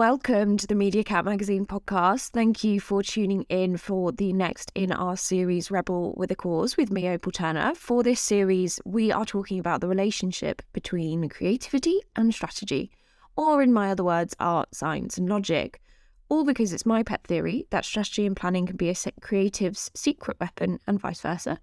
Welcome 0.00 0.56
to 0.56 0.66
the 0.66 0.74
Media 0.74 1.04
Cat 1.04 1.26
Magazine 1.26 1.66
podcast. 1.66 2.30
Thank 2.30 2.64
you 2.64 2.80
for 2.80 3.02
tuning 3.02 3.42
in 3.50 3.76
for 3.76 4.12
the 4.12 4.32
next 4.32 4.72
in 4.74 4.92
our 4.92 5.14
series, 5.14 5.70
Rebel 5.70 6.14
with 6.16 6.30
a 6.30 6.34
Cause, 6.34 6.78
with 6.78 6.90
me, 6.90 7.06
Opal 7.06 7.32
Turner. 7.32 7.74
For 7.74 8.02
this 8.02 8.18
series, 8.18 8.80
we 8.86 9.12
are 9.12 9.26
talking 9.26 9.58
about 9.58 9.82
the 9.82 9.88
relationship 9.88 10.62
between 10.72 11.28
creativity 11.28 12.00
and 12.16 12.32
strategy, 12.32 12.90
or 13.36 13.60
in 13.60 13.74
my 13.74 13.90
other 13.90 14.02
words, 14.02 14.34
art, 14.40 14.74
science, 14.74 15.18
and 15.18 15.28
logic. 15.28 15.82
All 16.30 16.46
because 16.46 16.72
it's 16.72 16.86
my 16.86 17.02
pet 17.02 17.22
theory 17.24 17.66
that 17.68 17.84
strategy 17.84 18.24
and 18.24 18.34
planning 18.34 18.64
can 18.64 18.76
be 18.76 18.88
a 18.88 18.96
creative's 19.20 19.90
secret 19.94 20.38
weapon 20.40 20.80
and 20.86 20.98
vice 20.98 21.20
versa, 21.20 21.60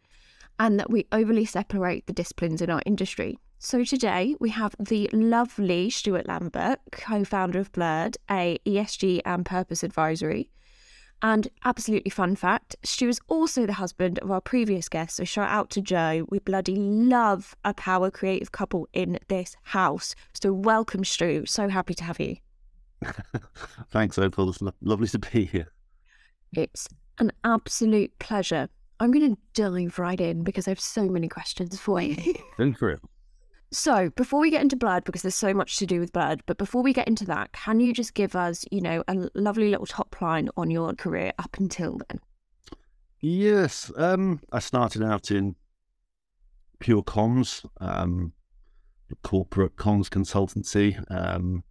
and 0.60 0.80
that 0.80 0.92
we 0.92 1.08
overly 1.12 1.46
separate 1.46 2.06
the 2.06 2.14
disciplines 2.14 2.62
in 2.62 2.70
our 2.70 2.84
industry. 2.86 3.40
So 3.60 3.84
today 3.84 4.36
we 4.40 4.52
have 4.52 4.76
the 4.80 5.10
lovely 5.12 5.90
Stuart 5.90 6.28
Lambert, 6.28 6.80
co-founder 6.92 7.58
of 7.58 7.72
Blurred, 7.72 8.16
a 8.30 8.60
ESG 8.68 9.22
and 9.26 9.44
purpose 9.44 9.82
advisory. 9.82 10.52
And 11.24 11.48
absolutely 11.66 12.12
fun 12.12 12.36
fact, 12.36 12.76
Stu 12.84 13.10
is 13.10 13.20
also 13.28 13.66
the 13.66 13.74
husband 13.74 14.20
of 14.20 14.30
our 14.30 14.42
previous 14.42 14.88
guest. 14.88 15.16
So 15.16 15.24
shout 15.24 15.50
out 15.50 15.72
to 15.72 15.82
Joe. 15.82 16.28
We 16.30 16.38
bloody 16.38 16.76
love 16.76 17.56
a 17.66 17.74
power 17.74 18.12
creative 18.12 18.52
couple 18.52 18.88
in 18.94 19.18
this 19.28 19.56
house. 19.64 20.14
So 20.36 20.54
welcome, 20.54 21.04
Stu. 21.04 21.48
So 21.48 21.68
happy 21.68 21.96
to 21.96 22.04
have 22.04 22.20
you. 22.20 22.38
Thanks, 23.90 24.20
Opal. 24.20 24.50
It's 24.50 24.62
lo- 24.62 24.76
lovely 24.82 25.08
to 25.08 25.18
be 25.20 25.46
here. 25.46 25.70
It's 26.54 26.88
an 27.18 27.32
absolute 27.44 28.20
pleasure. 28.20 28.70
I'm 29.00 29.10
going 29.12 29.36
to 29.36 29.42
dive 29.60 29.98
right 29.98 30.22
in 30.22 30.44
because 30.44 30.68
I 30.68 30.72
have 30.72 30.80
so 30.80 31.10
many 31.10 31.28
questions 31.28 31.80
for 31.80 32.00
you. 32.00 32.36
For 32.78 32.92
it. 32.92 33.02
So, 33.72 34.10
before 34.12 34.40
we 34.40 34.50
get 34.50 34.62
into 34.62 34.78
Blurred, 34.78 35.04
because 35.04 35.24
there's 35.24 35.36
so 35.36 35.54
much 35.54 35.78
to 35.78 35.86
do 35.86 36.00
with 36.00 36.14
Blurred, 36.14 36.42
but 36.46 36.58
before 36.58 36.82
we 36.82 36.94
get 36.94 37.08
into 37.08 37.26
that, 37.26 37.52
can 37.52 37.82
you 37.82 37.94
just 37.94 38.14
give 38.14 38.34
us, 38.34 38.64
you 38.72 38.80
know, 38.80 39.04
a 39.10 39.30
lovely 39.36 39.70
little 39.70 39.86
top 39.86 40.16
line 40.22 40.50
on 40.56 40.72
your 40.72 40.94
career 40.94 41.34
up 41.38 41.58
until 41.60 42.00
then? 42.08 42.22
Yes. 43.20 43.92
Um, 43.98 44.40
I 44.54 44.60
started 44.60 45.04
out 45.04 45.32
in 45.32 45.56
pure 46.80 47.04
comms, 47.04 47.66
um, 47.82 48.32
corporate 49.24 49.76
comms 49.76 50.08
consultancy. 50.08 51.04
Um, 51.12 51.64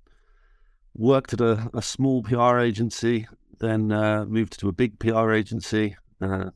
worked 0.95 1.33
at 1.33 1.41
a, 1.41 1.71
a, 1.73 1.81
small 1.81 2.23
PR 2.23 2.59
agency, 2.59 3.27
then 3.61 3.91
uh, 3.93 4.27
moved 4.27 4.59
to 4.61 4.69
a 4.69 4.73
big 4.73 4.99
PR 4.99 5.33
agency, 5.33 5.97
uh, 6.21 6.51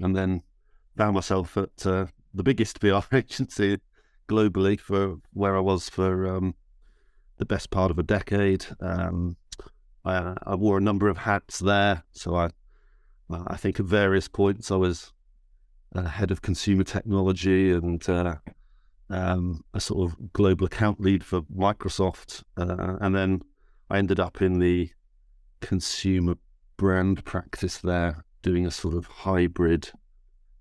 and 0.00 0.16
then 0.16 0.42
found 0.96 1.14
myself 1.14 1.56
at 1.58 1.86
uh, 1.86 2.06
the 2.32 2.42
biggest 2.42 2.80
PR 2.80 3.00
agency 3.12 3.78
globally 4.28 4.78
for 4.78 5.16
where 5.32 5.56
I 5.56 5.60
was 5.60 5.88
for 5.88 6.26
um, 6.26 6.54
the 7.38 7.46
best 7.46 7.70
part 7.70 7.90
of 7.90 7.98
a 7.98 8.02
decade. 8.02 8.66
Um, 8.80 9.36
I, 10.04 10.34
I, 10.44 10.54
wore 10.54 10.78
a 10.78 10.82
number 10.82 11.08
of 11.08 11.18
hats 11.18 11.58
there, 11.58 12.02
so 12.12 12.36
I 12.36 12.50
I 13.30 13.56
think 13.56 13.78
at 13.78 13.86
various 13.86 14.28
points 14.28 14.70
I 14.70 14.76
was 14.76 15.12
head 16.06 16.30
of 16.30 16.42
consumer 16.42 16.84
technology 16.84 17.72
and 17.72 18.06
uh, 18.08 18.36
um, 19.10 19.64
a 19.74 19.80
sort 19.80 20.10
of 20.10 20.32
global 20.32 20.66
account 20.66 21.00
lead 21.00 21.24
for 21.24 21.42
Microsoft, 21.42 22.42
uh, 22.56 22.96
and 23.00 23.14
then 23.14 23.42
I 23.90 23.98
ended 23.98 24.20
up 24.20 24.42
in 24.42 24.58
the 24.58 24.90
consumer 25.60 26.34
brand 26.76 27.24
practice 27.24 27.78
there, 27.78 28.24
doing 28.42 28.66
a 28.66 28.70
sort 28.70 28.94
of 28.94 29.06
hybrid 29.06 29.90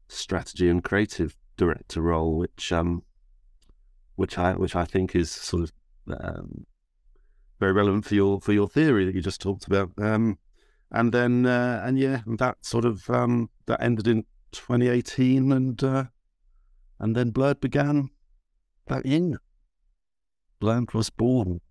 strategy 0.07 0.69
and 0.69 0.83
creative 0.83 1.35
director 1.57 2.01
role, 2.01 2.37
which 2.37 2.71
um, 2.71 3.03
which 4.17 4.37
I 4.37 4.53
which 4.53 4.75
I 4.75 4.83
think 4.83 5.15
is 5.15 5.31
sort 5.31 5.63
of 5.63 5.71
um, 6.19 6.65
very 7.59 7.71
relevant 7.71 8.05
for 8.05 8.15
your 8.15 8.41
for 8.41 8.51
your 8.51 8.67
theory 8.67 9.05
that 9.05 9.15
you 9.15 9.21
just 9.21 9.39
talked 9.39 9.65
about. 9.67 9.91
Um, 9.97 10.37
and 10.91 11.13
then 11.13 11.45
uh, 11.45 11.81
and 11.85 11.97
yeah, 11.97 12.21
that 12.25 12.57
sort 12.61 12.83
of 12.83 13.09
um, 13.09 13.49
that 13.67 13.81
ended 13.81 14.07
in 14.07 14.25
2018, 14.51 15.51
and 15.51 15.83
uh, 15.83 16.05
and 16.99 17.15
then 17.15 17.29
Blurred 17.29 17.61
began 17.61 18.09
that 18.87 19.05
year. 19.05 19.39
Blurred 20.59 20.93
was 20.93 21.09
born. 21.09 21.61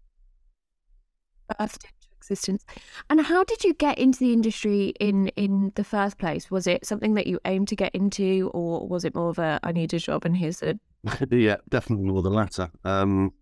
Birthed 1.51 1.85
into 1.85 2.09
existence. 2.17 2.65
And 3.11 3.21
how 3.21 3.43
did 3.45 3.65
you 3.65 3.75
get 3.75 3.99
into 3.99 4.21
the 4.21 4.33
industry 4.33 4.95
in 5.01 5.29
in 5.29 5.73
the 5.75 5.85
first 5.85 6.19
place? 6.19 6.51
Was 6.51 6.67
it 6.67 6.87
something 6.87 7.15
that 7.15 7.27
you 7.27 7.41
aimed 7.45 7.69
to 7.69 7.77
get 7.77 7.95
into, 7.95 8.51
or 8.55 8.87
was 8.87 9.05
it 9.05 9.15
more 9.15 9.31
of 9.31 9.39
a 9.39 9.59
I 9.63 9.73
need 9.73 9.95
a 9.95 9.99
job 9.99 10.25
and 10.25 10.37
here's 10.37 10.63
a 10.63 10.79
yeah, 11.31 11.57
definitely 11.69 12.07
more 12.07 12.23
the 12.23 12.31
latter. 12.31 12.71
Um, 12.85 13.33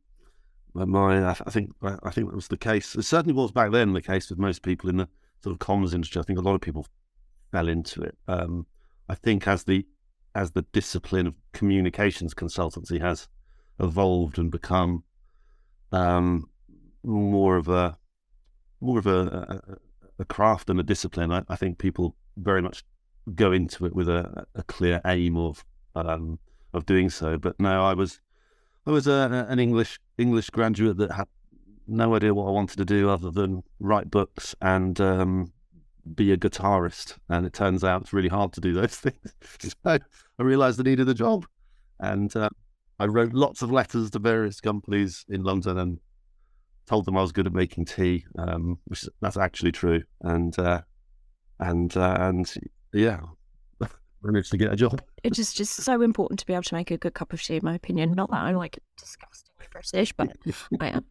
my, 0.74 1.30
I 1.30 1.34
think, 1.34 1.70
I 1.82 2.10
think 2.10 2.28
that 2.28 2.34
was 2.34 2.48
the 2.48 2.56
case. 2.56 2.94
It 2.96 3.04
certainly 3.04 3.34
was 3.34 3.52
back 3.52 3.70
then 3.70 3.92
the 3.92 4.02
case 4.02 4.28
with 4.28 4.38
most 4.38 4.62
people 4.62 4.90
in 4.90 4.96
the 4.96 5.08
sort 5.42 5.52
of 5.52 5.60
comms 5.60 5.94
industry. 5.94 6.20
I 6.20 6.24
think 6.24 6.38
a 6.38 6.42
lot 6.42 6.54
of 6.54 6.60
people 6.60 6.86
fell 7.52 7.68
into 7.68 8.02
it. 8.02 8.16
Um, 8.26 8.66
I 9.08 9.14
think 9.14 9.46
as 9.46 9.64
the 9.64 9.86
as 10.34 10.50
the 10.50 10.62
discipline 10.72 11.28
of 11.28 11.34
communications 11.52 12.34
consultancy 12.34 13.00
has 13.00 13.28
evolved 13.78 14.38
and 14.38 14.50
become 14.50 15.04
um, 15.92 16.48
more 17.04 17.56
of 17.56 17.68
a 17.68 17.96
more 18.80 18.98
of 18.98 19.06
a, 19.06 19.20
a, 19.20 19.76
a 20.18 20.24
craft 20.24 20.68
and 20.70 20.80
a 20.80 20.82
discipline, 20.82 21.30
I, 21.30 21.44
I, 21.48 21.54
think 21.54 21.78
people 21.78 22.16
very 22.36 22.60
much 22.60 22.84
go 23.34 23.52
into 23.52 23.86
it 23.86 23.94
with 23.94 24.08
a, 24.08 24.44
a 24.56 24.62
clear 24.64 25.00
aim 25.06 25.36
of 25.36 25.64
um, 25.94 26.38
of 26.74 26.86
doing 26.86 27.10
so. 27.10 27.38
But 27.38 27.58
no, 27.58 27.84
I 27.84 27.94
was 27.94 28.20
I 28.86 28.90
was 28.90 29.06
a, 29.06 29.46
an 29.48 29.58
English 29.58 29.98
English 30.18 30.50
graduate 30.50 30.96
that 30.98 31.12
had 31.12 31.28
no 31.86 32.14
idea 32.14 32.34
what 32.34 32.46
I 32.46 32.50
wanted 32.50 32.76
to 32.78 32.84
do 32.84 33.10
other 33.10 33.30
than 33.30 33.62
write 33.78 34.10
books 34.10 34.54
and 34.60 34.98
um, 35.00 35.52
be 36.14 36.32
a 36.32 36.36
guitarist. 36.36 37.16
And 37.28 37.46
it 37.46 37.52
turns 37.52 37.84
out 37.84 38.02
it's 38.02 38.12
really 38.12 38.28
hard 38.28 38.52
to 38.54 38.60
do 38.60 38.72
those 38.72 38.96
things. 38.96 39.34
so 39.58 39.72
I 39.84 39.98
realised 40.38 40.80
I 40.80 40.84
needed 40.84 41.08
a 41.08 41.14
job, 41.14 41.46
and 42.00 42.34
uh, 42.36 42.50
I 42.98 43.06
wrote 43.06 43.32
lots 43.32 43.62
of 43.62 43.70
letters 43.70 44.10
to 44.10 44.18
various 44.18 44.60
companies 44.60 45.24
in 45.28 45.42
London 45.42 45.78
and 45.78 46.00
told 46.86 47.06
them 47.06 47.16
I 47.16 47.22
was 47.22 47.32
good 47.32 47.46
at 47.46 47.52
making 47.52 47.86
tea, 47.86 48.26
um, 48.38 48.78
which 48.84 49.08
that's 49.20 49.36
actually 49.36 49.72
true. 49.72 50.02
And 50.20 50.58
uh, 50.58 50.82
and 51.58 51.96
uh, 51.96 52.16
and 52.20 52.52
yeah, 52.92 53.20
managed 54.24 54.50
to 54.50 54.56
get 54.56 54.72
a 54.72 54.76
job. 54.76 55.00
It's 55.22 55.36
just 55.36 55.56
just 55.56 55.74
so 55.74 56.02
important 56.02 56.40
to 56.40 56.46
be 56.46 56.52
able 56.52 56.62
to 56.64 56.74
make 56.74 56.90
a 56.90 56.96
good 56.96 57.14
cup 57.14 57.32
of 57.32 57.42
tea, 57.42 57.56
in 57.56 57.64
my 57.64 57.74
opinion. 57.74 58.12
Not 58.12 58.30
that 58.30 58.42
I'm 58.42 58.56
like 58.56 58.78
disgustingly 58.98 59.66
British, 59.70 60.12
but 60.12 60.30
I 60.80 60.88
am. 60.88 61.04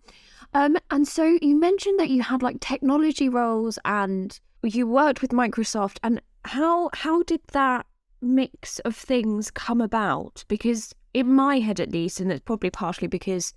Um, 0.53 0.77
and 0.91 1.07
so 1.07 1.37
you 1.41 1.59
mentioned 1.59 1.99
that 1.99 2.09
you 2.09 2.21
had 2.21 2.43
like 2.43 2.59
technology 2.59 3.29
roles 3.29 3.79
and 3.85 4.39
you 4.63 4.87
worked 4.87 5.21
with 5.21 5.31
Microsoft. 5.31 5.97
And 6.03 6.21
how 6.45 6.89
how 6.93 7.23
did 7.23 7.41
that 7.51 7.85
mix 8.21 8.79
of 8.79 8.95
things 8.95 9.51
come 9.51 9.81
about? 9.81 10.45
Because 10.47 10.93
in 11.13 11.31
my 11.33 11.59
head, 11.59 11.79
at 11.79 11.91
least, 11.91 12.19
and 12.19 12.31
it's 12.31 12.41
probably 12.41 12.69
partially 12.69 13.07
because 13.07 13.53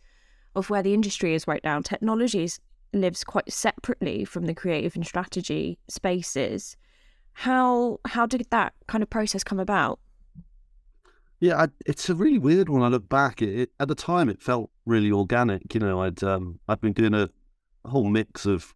of 0.54 0.70
where 0.70 0.82
the 0.82 0.94
industry 0.94 1.34
is 1.34 1.46
right 1.46 1.62
now, 1.64 1.80
technologies 1.80 2.60
lives 2.92 3.24
quite 3.24 3.52
separately 3.52 4.24
from 4.24 4.46
the 4.46 4.54
creative 4.54 4.96
and 4.96 5.06
strategy 5.06 5.78
spaces. 5.88 6.76
How 7.38 8.00
how 8.06 8.24
did 8.24 8.46
that 8.50 8.72
kind 8.86 9.02
of 9.02 9.10
process 9.10 9.44
come 9.44 9.60
about? 9.60 10.00
Yeah, 11.38 11.64
I, 11.64 11.68
it's 11.84 12.08
a 12.08 12.14
really 12.14 12.38
weird 12.38 12.70
one. 12.70 12.82
I 12.82 12.88
look 12.88 13.10
back, 13.10 13.42
it, 13.42 13.60
it, 13.60 13.70
at 13.78 13.88
the 13.88 13.94
time 13.94 14.30
it 14.30 14.40
felt 14.40 14.70
really 14.86 15.12
organic. 15.12 15.74
You 15.74 15.80
know, 15.80 16.00
I'd 16.00 16.24
um, 16.24 16.58
I'd 16.66 16.80
been 16.80 16.94
doing 16.94 17.12
a, 17.12 17.28
a 17.84 17.88
whole 17.90 18.08
mix 18.08 18.46
of 18.46 18.74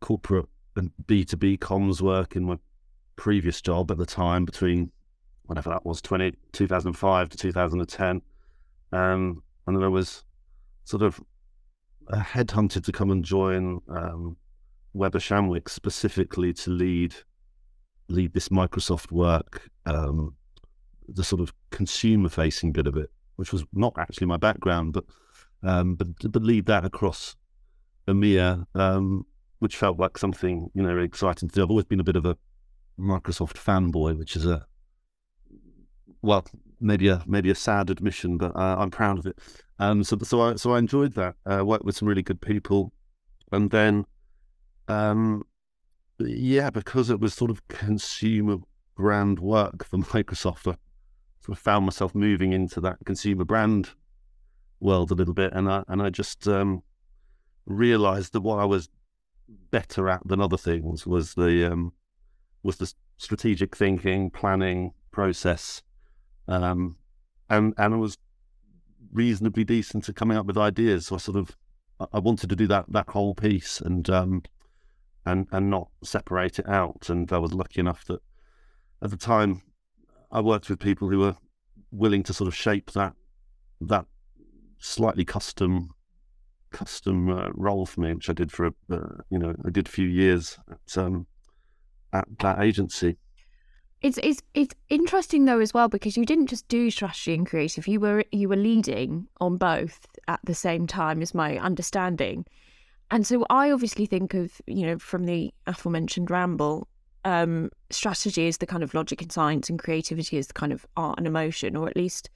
corporate 0.00 0.46
and 0.74 0.90
B 1.06 1.24
two 1.24 1.36
B 1.36 1.56
comms 1.56 2.00
work 2.00 2.34
in 2.34 2.46
my 2.46 2.58
previous 3.14 3.62
job 3.62 3.92
at 3.92 3.98
the 3.98 4.06
time 4.06 4.44
between 4.44 4.90
whatever 5.44 5.70
that 5.70 5.86
was 5.86 6.02
20, 6.02 6.32
2005 6.52 7.28
to 7.28 7.36
2010 7.38 8.22
um, 8.92 9.42
and 9.66 9.76
then 9.76 9.82
I 9.82 9.88
was 9.88 10.24
sort 10.84 11.02
of 11.02 11.20
headhunted 12.12 12.84
to 12.84 12.92
come 12.92 13.10
and 13.10 13.24
join 13.24 13.80
um, 13.88 14.36
Weber 14.94 15.20
Shandwick 15.20 15.68
specifically 15.68 16.52
to 16.54 16.70
lead 16.70 17.14
lead 18.08 18.32
this 18.32 18.48
Microsoft 18.48 19.12
work, 19.12 19.68
um, 19.86 20.34
the 21.08 21.24
sort 21.24 21.40
of 21.40 21.52
consumer 21.70 22.28
facing 22.28 22.72
bit 22.72 22.86
of 22.86 22.96
it, 22.96 23.10
which 23.36 23.52
was 23.52 23.64
not 23.72 23.94
actually 23.98 24.26
my 24.26 24.36
background, 24.36 24.92
but 24.92 25.04
um, 25.62 25.94
but 25.94 26.08
but 26.30 26.42
lead 26.42 26.66
that 26.66 26.84
across 26.84 27.36
EMEA, 28.06 28.64
um, 28.74 29.26
which 29.58 29.76
felt 29.76 29.98
like 29.98 30.18
something 30.18 30.70
you 30.74 30.82
know 30.82 30.98
exciting 30.98 31.48
to 31.48 31.54
do. 31.54 31.62
I've 31.62 31.70
always 31.70 31.86
been 31.86 32.00
a 32.00 32.04
bit 32.04 32.16
of 32.16 32.24
a 32.24 32.36
Microsoft 32.98 33.54
fanboy, 33.54 34.18
which 34.18 34.36
is 34.36 34.46
a 34.46 34.66
well 36.22 36.44
maybe 36.80 37.08
a 37.08 37.22
maybe 37.26 37.50
a 37.50 37.54
sad 37.54 37.90
admission, 37.90 38.38
but 38.38 38.54
uh, 38.54 38.76
I'm 38.78 38.90
proud 38.90 39.18
of 39.18 39.26
it. 39.26 39.38
Um, 39.78 40.02
so 40.04 40.18
so 40.22 40.40
I 40.40 40.54
so 40.56 40.72
I 40.72 40.78
enjoyed 40.78 41.14
that. 41.14 41.34
Uh, 41.46 41.64
worked 41.64 41.84
with 41.84 41.96
some 41.96 42.08
really 42.08 42.22
good 42.22 42.40
people, 42.40 42.92
and 43.52 43.70
then 43.70 44.04
um, 44.88 45.44
yeah, 46.18 46.70
because 46.70 47.10
it 47.10 47.20
was 47.20 47.34
sort 47.34 47.50
of 47.50 47.66
consumer 47.68 48.58
brand 48.96 49.38
work 49.38 49.84
for 49.84 49.98
Microsoft, 49.98 50.70
I 50.70 50.76
sort 51.40 51.56
of 51.56 51.58
found 51.58 51.84
myself 51.84 52.14
moving 52.14 52.52
into 52.52 52.80
that 52.80 52.98
consumer 53.04 53.44
brand 53.44 53.90
world 54.80 55.10
a 55.10 55.14
little 55.14 55.34
bit, 55.34 55.52
and 55.52 55.70
I 55.70 55.84
and 55.88 56.02
I 56.02 56.10
just 56.10 56.46
um, 56.48 56.82
realized 57.66 58.32
that 58.32 58.40
what 58.40 58.58
I 58.58 58.64
was 58.64 58.88
better 59.70 60.08
at 60.08 60.26
than 60.26 60.40
other 60.40 60.58
things 60.58 61.06
was 61.06 61.34
the 61.34 61.72
um, 61.72 61.92
was 62.62 62.76
the 62.76 62.92
strategic 63.16 63.76
thinking, 63.76 64.30
planning 64.30 64.92
process, 65.10 65.82
um, 66.48 66.96
and 67.48 67.74
and 67.78 67.94
I 67.94 67.96
was 67.96 68.18
reasonably 69.12 69.64
decent 69.64 70.08
at 70.08 70.16
coming 70.16 70.36
up 70.36 70.46
with 70.46 70.58
ideas. 70.58 71.06
So 71.06 71.14
I 71.14 71.18
sort 71.18 71.38
of 71.38 71.56
I 72.12 72.18
wanted 72.18 72.50
to 72.50 72.56
do 72.56 72.66
that 72.66 72.86
that 72.90 73.08
whole 73.10 73.34
piece 73.34 73.80
and 73.80 74.08
um, 74.10 74.42
and 75.26 75.46
and 75.52 75.70
not 75.70 75.88
separate 76.02 76.58
it 76.58 76.68
out. 76.68 77.08
And 77.08 77.32
I 77.32 77.38
was 77.38 77.52
lucky 77.52 77.80
enough 77.80 78.04
that 78.06 78.20
at 79.02 79.10
the 79.10 79.16
time 79.16 79.62
I 80.30 80.40
worked 80.40 80.68
with 80.68 80.78
people 80.78 81.08
who 81.08 81.18
were 81.18 81.36
willing 81.90 82.22
to 82.24 82.34
sort 82.34 82.48
of 82.48 82.54
shape 82.54 82.92
that 82.92 83.14
that 83.80 84.06
slightly 84.78 85.24
custom 85.24 85.90
custom 86.70 87.30
uh, 87.30 87.48
role 87.54 87.86
for 87.86 88.00
me, 88.00 88.14
which 88.14 88.28
I 88.28 88.32
did 88.32 88.52
for 88.52 88.66
a 88.66 88.72
uh, 88.90 89.22
you 89.30 89.38
know 89.38 89.54
I 89.64 89.70
did 89.70 89.88
a 89.88 89.90
few 89.90 90.08
years 90.08 90.58
at 90.70 90.98
um, 90.98 91.26
at 92.12 92.26
that 92.40 92.60
agency. 92.60 93.16
It's 94.00 94.18
it's 94.22 94.42
it's 94.54 94.74
interesting 94.88 95.44
though 95.44 95.60
as 95.60 95.74
well 95.74 95.88
because 95.88 96.16
you 96.16 96.24
didn't 96.24 96.46
just 96.46 96.68
do 96.68 96.90
strategy 96.90 97.34
and 97.34 97.46
creative. 97.46 97.88
You 97.88 98.00
were 98.00 98.24
you 98.30 98.48
were 98.48 98.56
leading 98.56 99.26
on 99.40 99.56
both 99.56 100.06
at 100.28 100.40
the 100.44 100.54
same 100.54 100.86
time, 100.86 101.20
is 101.20 101.34
my 101.34 101.58
understanding. 101.58 102.44
And 103.10 103.26
so 103.26 103.46
I 103.48 103.70
obviously 103.70 104.06
think 104.06 104.34
of 104.34 104.60
you 104.66 104.86
know 104.86 104.98
from 104.98 105.24
the 105.24 105.52
aforementioned 105.66 106.30
ramble, 106.30 106.88
um, 107.24 107.70
strategy 107.90 108.46
is 108.46 108.58
the 108.58 108.66
kind 108.66 108.82
of 108.82 108.94
logic 108.94 109.22
and 109.22 109.32
science, 109.32 109.68
and 109.68 109.78
creativity 109.78 110.36
is 110.36 110.48
the 110.48 110.54
kind 110.54 110.72
of 110.72 110.86
art 110.96 111.18
and 111.18 111.26
emotion, 111.26 111.76
or 111.76 111.88
at 111.88 111.96
least 111.96 112.30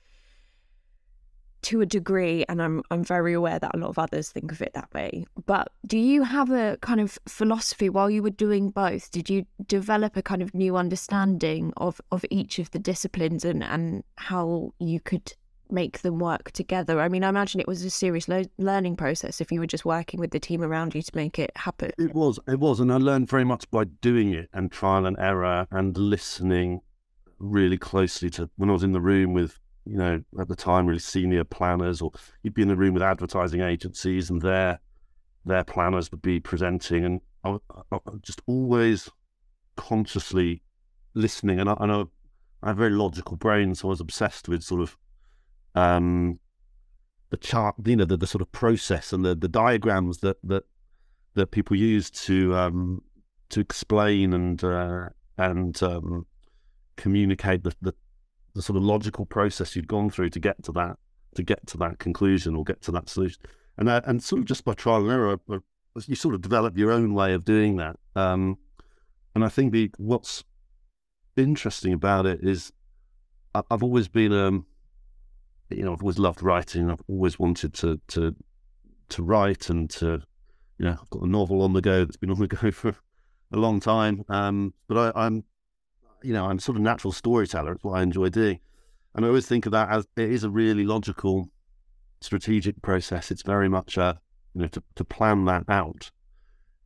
to 1.62 1.80
a 1.80 1.86
degree, 1.86 2.44
and 2.48 2.60
I'm 2.60 2.82
I'm 2.90 3.04
very 3.04 3.32
aware 3.32 3.58
that 3.58 3.74
a 3.74 3.78
lot 3.78 3.88
of 3.88 3.98
others 3.98 4.30
think 4.30 4.50
of 4.50 4.60
it 4.60 4.74
that 4.74 4.92
way. 4.92 5.24
But 5.46 5.68
do 5.86 5.98
you 5.98 6.24
have 6.24 6.50
a 6.50 6.76
kind 6.82 7.00
of 7.00 7.18
philosophy 7.28 7.88
while 7.88 8.10
you 8.10 8.22
were 8.22 8.30
doing 8.30 8.70
both? 8.70 9.10
Did 9.10 9.30
you 9.30 9.46
develop 9.66 10.16
a 10.16 10.22
kind 10.22 10.42
of 10.42 10.54
new 10.54 10.76
understanding 10.76 11.72
of 11.76 12.00
of 12.10 12.24
each 12.30 12.58
of 12.58 12.70
the 12.72 12.78
disciplines 12.78 13.44
and 13.44 13.62
and 13.62 14.02
how 14.16 14.72
you 14.78 15.00
could 15.00 15.34
make 15.72 16.02
them 16.02 16.18
work 16.18 16.52
together? 16.52 17.00
I 17.00 17.08
mean, 17.08 17.24
I 17.24 17.28
imagine 17.28 17.60
it 17.60 17.66
was 17.66 17.82
a 17.84 17.90
serious 17.90 18.28
lo- 18.28 18.44
learning 18.58 18.96
process 18.96 19.40
if 19.40 19.50
you 19.50 19.60
were 19.60 19.66
just 19.66 19.84
working 19.84 20.20
with 20.20 20.30
the 20.30 20.40
team 20.40 20.62
around 20.62 20.94
you 20.94 21.02
to 21.02 21.12
make 21.14 21.38
it 21.38 21.50
happen. 21.56 21.92
It 21.98 22.14
was, 22.14 22.38
it 22.46 22.60
was, 22.60 22.80
and 22.80 22.92
I 22.92 22.96
learned 22.96 23.28
very 23.28 23.44
much 23.44 23.70
by 23.70 23.84
doing 23.84 24.32
it 24.32 24.48
and 24.52 24.70
trial 24.70 25.06
and 25.06 25.18
error 25.18 25.66
and 25.70 25.96
listening 25.96 26.80
really 27.38 27.78
closely 27.78 28.30
to 28.30 28.48
when 28.56 28.70
I 28.70 28.72
was 28.72 28.84
in 28.84 28.92
the 28.92 29.00
room 29.00 29.32
with 29.32 29.58
you 29.84 29.96
know, 29.96 30.22
at 30.38 30.48
the 30.48 30.56
time, 30.56 30.86
really 30.86 31.00
senior 31.00 31.44
planners, 31.44 32.00
or 32.00 32.12
you'd 32.42 32.54
be 32.54 32.62
in 32.62 32.68
the 32.68 32.76
room 32.76 32.94
with 32.94 33.02
advertising 33.02 33.60
agencies, 33.60 34.30
and 34.30 34.40
their 34.40 34.80
their 35.44 35.64
planners 35.64 36.10
would 36.10 36.22
be 36.22 36.38
presenting, 36.38 37.04
and 37.04 37.20
I, 37.44 37.56
I, 37.90 37.96
I 37.96 38.10
just 38.22 38.42
always 38.46 39.08
consciously 39.76 40.62
listening. 41.14 41.58
And 41.58 41.68
I, 41.68 41.76
I 41.78 41.86
know 41.86 42.10
I 42.62 42.68
have 42.68 42.76
a 42.76 42.80
very 42.80 42.92
logical 42.92 43.36
brain, 43.36 43.74
so 43.74 43.88
I 43.88 43.90
was 43.90 44.00
obsessed 44.00 44.48
with 44.48 44.62
sort 44.62 44.82
of 44.82 44.96
um, 45.74 46.38
the 47.30 47.36
chart, 47.36 47.76
you 47.84 47.96
know, 47.96 48.04
the, 48.04 48.16
the 48.16 48.26
sort 48.26 48.42
of 48.42 48.52
process 48.52 49.12
and 49.12 49.24
the 49.24 49.34
the 49.34 49.48
diagrams 49.48 50.18
that 50.18 50.36
that 50.44 50.64
that 51.34 51.50
people 51.50 51.76
use 51.76 52.10
to 52.10 52.54
um, 52.54 53.02
to 53.48 53.60
explain 53.60 54.32
and 54.32 54.62
uh, 54.62 55.08
and 55.38 55.82
um, 55.82 56.26
communicate 56.96 57.64
the, 57.64 57.74
the 57.80 57.94
the 58.54 58.62
sort 58.62 58.76
of 58.76 58.82
logical 58.82 59.24
process 59.24 59.74
you'd 59.74 59.88
gone 59.88 60.10
through 60.10 60.30
to 60.30 60.40
get 60.40 60.62
to 60.62 60.72
that 60.72 60.98
to 61.34 61.42
get 61.42 61.66
to 61.66 61.78
that 61.78 61.98
conclusion 61.98 62.54
or 62.54 62.64
get 62.64 62.82
to 62.82 62.92
that 62.92 63.08
solution. 63.08 63.40
And 63.78 63.88
uh, 63.88 64.02
and 64.04 64.22
sort 64.22 64.40
of 64.40 64.46
just 64.46 64.64
by 64.64 64.74
trial 64.74 65.02
and 65.02 65.10
error, 65.10 65.38
uh, 65.50 65.58
you 66.06 66.14
sort 66.14 66.34
of 66.34 66.42
develop 66.42 66.76
your 66.76 66.92
own 66.92 67.14
way 67.14 67.32
of 67.32 67.44
doing 67.44 67.76
that. 67.76 67.96
Um, 68.14 68.58
and 69.34 69.44
I 69.44 69.48
think 69.48 69.72
the 69.72 69.90
what's 69.96 70.44
interesting 71.36 71.94
about 71.94 72.26
it 72.26 72.40
is 72.42 72.72
I've 73.54 73.82
always 73.82 74.08
been 74.08 74.32
um, 74.32 74.66
you 75.76 75.84
know 75.84 75.92
I've 75.92 76.02
always 76.02 76.18
loved 76.18 76.42
writing. 76.42 76.90
I've 76.90 77.02
always 77.08 77.38
wanted 77.38 77.74
to 77.74 78.00
to 78.08 78.34
to 79.10 79.22
write 79.22 79.68
and 79.68 79.90
to 79.90 80.22
you 80.78 80.84
know 80.84 80.96
I've 81.00 81.10
got 81.10 81.22
a 81.22 81.28
novel 81.28 81.62
on 81.62 81.72
the 81.72 81.80
go 81.80 82.04
that's 82.04 82.16
been 82.16 82.30
on 82.30 82.38
the 82.38 82.48
go 82.62 82.70
for 82.70 82.94
a 83.52 83.56
long 83.56 83.80
time. 83.80 84.24
Um, 84.28 84.74
but 84.88 85.14
I, 85.16 85.26
I'm 85.26 85.44
you 86.22 86.32
know, 86.32 86.46
I'm 86.46 86.58
sort 86.58 86.76
of 86.76 86.82
natural 86.82 87.12
storyteller. 87.12 87.72
It's 87.72 87.84
what 87.84 87.98
I 87.98 88.02
enjoy 88.02 88.28
doing. 88.28 88.60
And 89.14 89.24
I 89.24 89.28
always 89.28 89.46
think 89.46 89.66
of 89.66 89.72
that 89.72 89.90
as 89.90 90.06
it 90.16 90.30
is 90.30 90.44
a 90.44 90.50
really 90.50 90.84
logical, 90.84 91.48
strategic 92.20 92.80
process. 92.82 93.30
It's 93.30 93.42
very 93.42 93.68
much 93.68 93.96
a, 93.96 94.18
you 94.54 94.62
know, 94.62 94.68
to, 94.68 94.82
to 94.96 95.04
plan 95.04 95.44
that 95.46 95.64
out. 95.68 96.10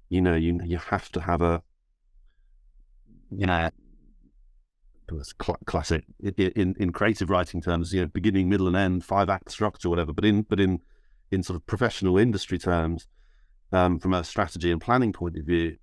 You 0.08 0.20
know, 0.20 0.34
you 0.34 0.60
you 0.64 0.78
have 0.78 1.10
to 1.12 1.20
have 1.20 1.42
a, 1.42 1.62
you 3.30 3.46
know, 3.46 3.70
cl- 5.10 5.58
classic 5.66 6.04
in 6.22 6.74
in 6.78 6.92
creative 6.92 7.30
writing 7.30 7.60
terms. 7.60 7.92
You 7.92 8.02
know, 8.02 8.08
beginning, 8.08 8.48
middle, 8.48 8.66
and 8.66 8.76
end, 8.76 9.04
five 9.04 9.28
act 9.28 9.50
structure, 9.50 9.88
whatever. 9.88 10.12
But 10.12 10.24
in 10.24 10.42
but 10.42 10.60
in 10.60 10.80
in 11.30 11.42
sort 11.42 11.56
of 11.56 11.66
professional 11.66 12.18
industry 12.18 12.58
terms, 12.58 13.06
um, 13.72 13.98
from 13.98 14.14
a 14.14 14.24
strategy 14.24 14.70
and 14.70 14.80
planning 14.80 15.12
point 15.12 15.36
of 15.36 15.44
view, 15.44 15.76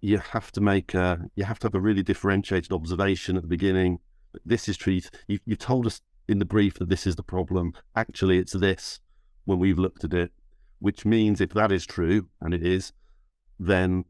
you 0.00 0.18
have 0.18 0.52
to 0.52 0.60
make 0.60 0.94
a, 0.94 1.20
you 1.34 1.44
have 1.44 1.58
to 1.60 1.66
have 1.66 1.74
a 1.74 1.80
really 1.80 2.02
differentiated 2.02 2.72
observation 2.72 3.36
at 3.36 3.42
the 3.42 3.48
beginning. 3.48 3.98
This 4.44 4.68
is 4.68 4.76
true. 4.76 5.00
You, 5.26 5.38
you 5.44 5.56
told 5.56 5.86
us 5.86 6.00
in 6.28 6.38
the 6.38 6.44
brief 6.44 6.74
that 6.74 6.88
this 6.88 7.06
is 7.06 7.16
the 7.16 7.22
problem. 7.22 7.72
Actually, 7.96 8.38
it's 8.38 8.52
this 8.52 9.00
when 9.44 9.58
we've 9.58 9.78
looked 9.78 10.04
at 10.04 10.12
it, 10.12 10.30
which 10.78 11.04
means 11.04 11.40
if 11.40 11.50
that 11.54 11.72
is 11.72 11.86
true, 11.86 12.28
and 12.40 12.52
it 12.52 12.64
is, 12.64 12.92
then 13.58 14.04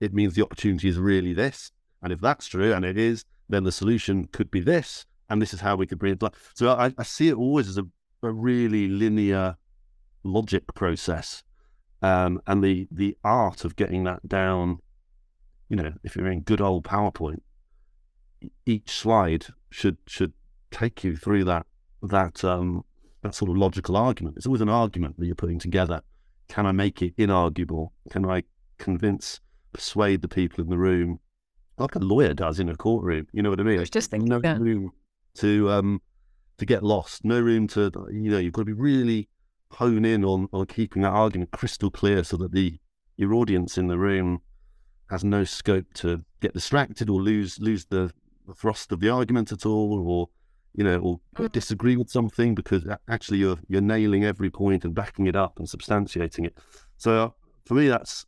it 0.00 0.12
means 0.12 0.34
the 0.34 0.44
opportunity 0.44 0.88
is 0.88 0.98
really 0.98 1.32
this. 1.32 1.72
And 2.02 2.12
if 2.12 2.20
that's 2.20 2.46
true, 2.46 2.72
and 2.72 2.84
it 2.84 2.98
is, 2.98 3.24
then 3.48 3.64
the 3.64 3.72
solution 3.72 4.26
could 4.26 4.50
be 4.50 4.60
this. 4.60 5.06
And 5.30 5.40
this 5.40 5.54
is 5.54 5.60
how 5.60 5.76
we 5.76 5.86
could 5.86 5.98
bring 5.98 6.12
it. 6.12 6.20
To 6.20 6.26
life. 6.26 6.52
So 6.54 6.70
I, 6.70 6.92
I 6.98 7.02
see 7.02 7.28
it 7.28 7.34
always 7.34 7.68
as 7.68 7.78
a, 7.78 7.86
a 8.22 8.30
really 8.30 8.88
linear 8.88 9.56
logic 10.22 10.74
process. 10.74 11.42
Um, 12.02 12.42
and 12.46 12.62
the 12.62 12.86
the 12.90 13.16
art 13.24 13.64
of 13.64 13.76
getting 13.76 14.04
that 14.04 14.28
down 14.28 14.80
you 15.68 15.76
know, 15.76 15.92
if 16.02 16.16
you're 16.16 16.30
in 16.30 16.40
good 16.40 16.60
old 16.60 16.84
PowerPoint, 16.84 17.40
each 18.66 18.90
slide 18.90 19.46
should 19.70 19.96
should 20.06 20.32
take 20.70 21.04
you 21.04 21.16
through 21.16 21.44
that 21.44 21.66
that 22.02 22.44
um 22.44 22.84
that 23.22 23.34
sort 23.34 23.50
of 23.50 23.56
logical 23.56 23.96
argument. 23.96 24.36
It's 24.36 24.46
always 24.46 24.60
an 24.60 24.68
argument 24.68 25.18
that 25.18 25.26
you're 25.26 25.34
putting 25.34 25.58
together. 25.58 26.02
Can 26.48 26.66
I 26.66 26.72
make 26.72 27.00
it 27.00 27.16
inarguable? 27.16 27.88
Can 28.10 28.28
I 28.28 28.42
convince, 28.76 29.40
persuade 29.72 30.20
the 30.20 30.28
people 30.28 30.62
in 30.62 30.68
the 30.68 30.76
room, 30.76 31.20
like 31.78 31.94
a 31.94 31.98
lawyer 31.98 32.34
does 32.34 32.60
in 32.60 32.68
a 32.68 32.76
courtroom? 32.76 33.26
You 33.32 33.42
know 33.42 33.50
what 33.50 33.60
I 33.60 33.64
mean? 33.64 33.78
I 33.78 33.80
was 33.80 33.90
just 33.90 34.10
thinking, 34.10 34.28
no 34.28 34.40
yeah. 34.42 34.56
room 34.58 34.92
to 35.36 35.70
um 35.70 36.00
to 36.58 36.66
get 36.66 36.82
lost. 36.82 37.24
No 37.24 37.40
room 37.40 37.66
to 37.68 37.90
you 38.10 38.30
know. 38.30 38.38
You've 38.38 38.52
got 38.52 38.62
to 38.62 38.66
be 38.66 38.72
really 38.72 39.28
hone 39.72 40.04
in 40.04 40.24
on 40.24 40.48
on 40.52 40.66
keeping 40.66 41.02
that 41.02 41.12
argument 41.12 41.50
crystal 41.50 41.90
clear, 41.90 42.24
so 42.24 42.36
that 42.38 42.52
the 42.52 42.78
your 43.16 43.34
audience 43.34 43.78
in 43.78 43.88
the 43.88 43.98
room 43.98 44.40
has 45.10 45.24
no 45.24 45.44
scope 45.44 45.92
to 45.94 46.24
get 46.40 46.54
distracted 46.54 47.10
or 47.10 47.20
lose 47.20 47.58
lose 47.60 47.84
the, 47.86 48.12
the 48.46 48.54
thrust 48.54 48.92
of 48.92 49.00
the 49.00 49.08
argument 49.08 49.52
at 49.52 49.66
all, 49.66 50.06
or 50.08 50.28
you 50.74 50.82
know, 50.82 50.98
or, 50.98 51.20
mm. 51.36 51.52
disagree 51.52 51.96
with 51.96 52.10
something 52.10 52.54
because 52.54 52.84
actually 53.08 53.38
you're 53.38 53.58
you're 53.68 53.80
nailing 53.80 54.24
every 54.24 54.50
point 54.50 54.84
and 54.84 54.94
backing 54.94 55.26
it 55.26 55.36
up 55.36 55.58
and 55.58 55.68
substantiating 55.68 56.46
it. 56.46 56.58
So 56.96 57.34
for 57.64 57.74
me, 57.74 57.88
that's 57.88 58.26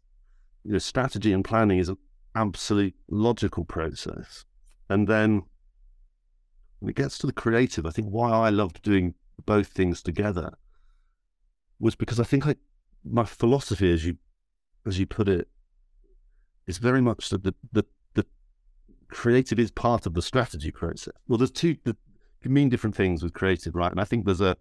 you 0.64 0.72
know, 0.72 0.78
strategy 0.78 1.32
and 1.32 1.44
planning 1.44 1.78
is 1.78 1.88
an 1.88 1.96
absolute 2.36 2.94
logical 3.08 3.64
process, 3.64 4.44
and 4.88 5.08
then 5.08 5.42
when 6.78 6.90
it 6.90 6.96
gets 6.96 7.18
to 7.18 7.26
the 7.26 7.32
creative, 7.32 7.86
I 7.86 7.90
think 7.90 8.08
why 8.08 8.30
I 8.30 8.50
loved 8.50 8.82
doing 8.82 9.14
both 9.44 9.68
things 9.68 10.02
together 10.02 10.56
was 11.80 11.94
because 11.94 12.20
I 12.20 12.24
think 12.24 12.46
I 12.46 12.54
my 13.04 13.24
philosophy, 13.24 13.92
as 13.92 14.04
you 14.04 14.18
as 14.86 14.98
you 14.98 15.06
put 15.06 15.28
it's 16.66 16.78
very 16.78 17.00
much 17.00 17.28
that 17.28 17.44
the, 17.44 17.54
the, 17.72 17.84
the 18.14 18.26
creative 19.08 19.58
is 19.58 19.70
part 19.70 20.06
of 20.06 20.14
the 20.14 20.22
strategy 20.22 20.70
process. 20.70 21.14
Well, 21.28 21.38
there's 21.38 21.50
two, 21.50 21.76
the, 21.84 21.96
can 22.42 22.52
mean 22.52 22.68
different 22.68 22.96
things 22.96 23.22
with 23.22 23.32
creative, 23.32 23.74
right? 23.74 23.90
And 23.90 24.00
I 24.00 24.04
think 24.04 24.24
there's 24.24 24.40
a, 24.40 24.56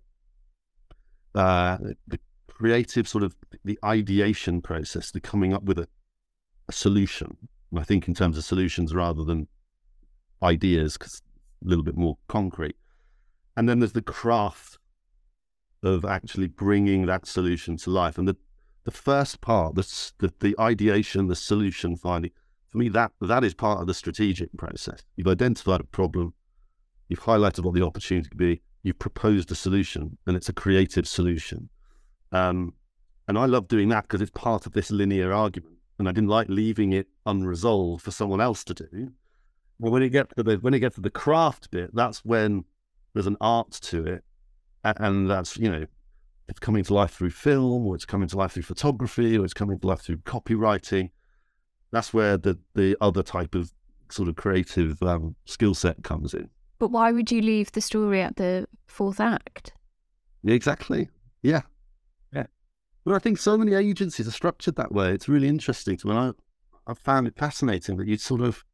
uh, 1.33 1.77
the 2.07 2.19
creative 2.47 3.07
sort 3.07 3.23
of 3.23 3.35
the 3.63 3.77
ideation 3.83 4.61
process, 4.61 5.11
the 5.11 5.19
coming 5.19 5.53
up 5.53 5.63
with 5.63 5.79
a, 5.79 5.87
a 6.69 6.71
solution. 6.71 7.37
And 7.75 7.81
I 7.81 7.83
think 7.83 8.07
in 8.07 8.13
terms 8.13 8.37
of 8.37 8.45
solutions 8.45 8.95
rather 8.95 9.25
than 9.25 9.49
ideas, 10.41 10.97
because 10.97 11.21
a 11.61 11.67
little 11.67 11.83
bit 11.83 11.97
more 11.97 12.17
concrete. 12.29 12.77
And 13.57 13.67
then 13.67 13.79
there's 13.79 13.91
the 13.91 14.01
craft 14.01 14.77
of 15.83 16.05
actually 16.05 16.47
bringing 16.47 17.05
that 17.07 17.25
solution 17.25 17.75
to 17.79 17.89
life. 17.89 18.17
And 18.17 18.29
the, 18.29 18.37
the 18.85 18.91
first 18.91 19.41
part, 19.41 19.75
the, 19.75 20.11
the, 20.19 20.33
the 20.39 20.55
ideation, 20.57 21.27
the 21.27 21.35
solution 21.35 21.97
finding, 21.97 22.31
for 22.69 22.77
me, 22.77 22.87
that 22.87 23.11
that 23.19 23.43
is 23.43 23.53
part 23.53 23.81
of 23.81 23.87
the 23.87 23.93
strategic 23.93 24.55
process. 24.57 25.03
You've 25.17 25.27
identified 25.27 25.81
a 25.81 25.83
problem, 25.85 26.33
you've 27.09 27.23
highlighted 27.23 27.65
what 27.65 27.73
the 27.73 27.85
opportunity 27.85 28.29
could 28.29 28.37
be, 28.37 28.61
you've 28.83 28.99
proposed 28.99 29.51
a 29.51 29.55
solution, 29.55 30.17
and 30.25 30.37
it's 30.37 30.47
a 30.47 30.53
creative 30.53 31.09
solution. 31.09 31.67
Um, 32.31 32.73
and 33.27 33.37
I 33.37 33.47
love 33.47 33.67
doing 33.67 33.89
that 33.89 34.03
because 34.03 34.21
it's 34.21 34.31
part 34.31 34.65
of 34.65 34.71
this 34.71 34.91
linear 34.91 35.33
argument. 35.33 35.74
And 35.97 36.07
I 36.07 36.11
didn't 36.11 36.29
like 36.29 36.47
leaving 36.49 36.93
it 36.93 37.07
unresolved 37.25 38.03
for 38.03 38.11
someone 38.11 38.41
else 38.41 38.63
to 38.65 38.73
do. 38.73 39.11
Well, 39.79 39.91
when 39.91 40.03
it 40.03 40.09
gets 40.09 40.33
to 40.35 40.43
the 40.43 40.55
when 40.57 40.73
it 40.73 40.79
gets 40.79 40.95
to 40.95 41.01
the 41.01 41.09
craft 41.09 41.71
bit, 41.71 41.93
that's 41.93 42.23
when 42.23 42.65
there's 43.13 43.27
an 43.27 43.37
art 43.41 43.71
to 43.71 44.05
it, 44.05 44.23
and 44.83 45.29
that's 45.29 45.57
you 45.57 45.69
know 45.69 45.85
it's 46.47 46.59
coming 46.59 46.83
to 46.83 46.93
life 46.93 47.11
through 47.11 47.31
film, 47.31 47.85
or 47.85 47.95
it's 47.95 48.05
coming 48.05 48.27
to 48.27 48.37
life 48.37 48.53
through 48.53 48.63
photography, 48.63 49.37
or 49.37 49.43
it's 49.43 49.53
coming 49.53 49.79
to 49.79 49.87
life 49.87 50.01
through 50.01 50.17
copywriting. 50.17 51.09
That's 51.91 52.13
where 52.13 52.37
the 52.37 52.57
the 52.73 52.95
other 53.01 53.23
type 53.23 53.55
of 53.55 53.73
sort 54.09 54.29
of 54.29 54.35
creative 54.35 55.01
um, 55.03 55.35
skill 55.45 55.73
set 55.73 56.03
comes 56.03 56.33
in. 56.33 56.49
But 56.77 56.91
why 56.91 57.11
would 57.11 57.31
you 57.31 57.41
leave 57.41 57.71
the 57.71 57.81
story 57.81 58.21
at 58.21 58.35
the 58.35 58.67
fourth 58.87 59.19
act? 59.19 59.73
Exactly. 60.45 61.09
Yeah. 61.41 61.61
But 63.05 63.13
I 63.13 63.19
think 63.19 63.37
so 63.37 63.55
many 63.57 63.73
agencies 63.75 64.27
are 64.27 64.31
structured 64.31 64.75
that 64.77 64.91
way. 64.91 65.11
It's 65.13 65.29
really 65.29 65.47
interesting. 65.47 65.97
When 66.01 66.17
I 66.17 66.31
I 66.87 66.93
found 66.95 67.27
it 67.27 67.37
fascinating 67.37 67.97
that 67.97 68.07
you 68.07 68.17
sort 68.17 68.41
of 68.41 68.65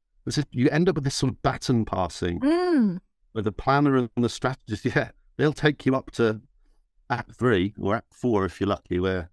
you 0.52 0.70
end 0.70 0.88
up 0.88 0.96
with 0.96 1.04
this 1.04 1.16
sort 1.16 1.34
of 1.34 1.42
baton 1.42 1.84
passing 1.84 2.40
mm. 2.40 3.00
where 3.34 3.42
the 3.42 3.52
planner 3.52 3.98
and 3.98 4.10
the 4.16 4.30
strategist, 4.30 4.86
yeah, 4.96 5.12
they'll 5.38 5.54
take 5.54 5.86
you 5.86 5.96
up 5.96 6.12
to 6.12 6.42
act 7.10 7.36
three 7.36 7.74
or 7.80 7.96
act 7.96 8.14
four 8.14 8.46
if 8.46 8.60
you're 8.60 8.70
lucky, 8.70 9.00
where 9.00 9.30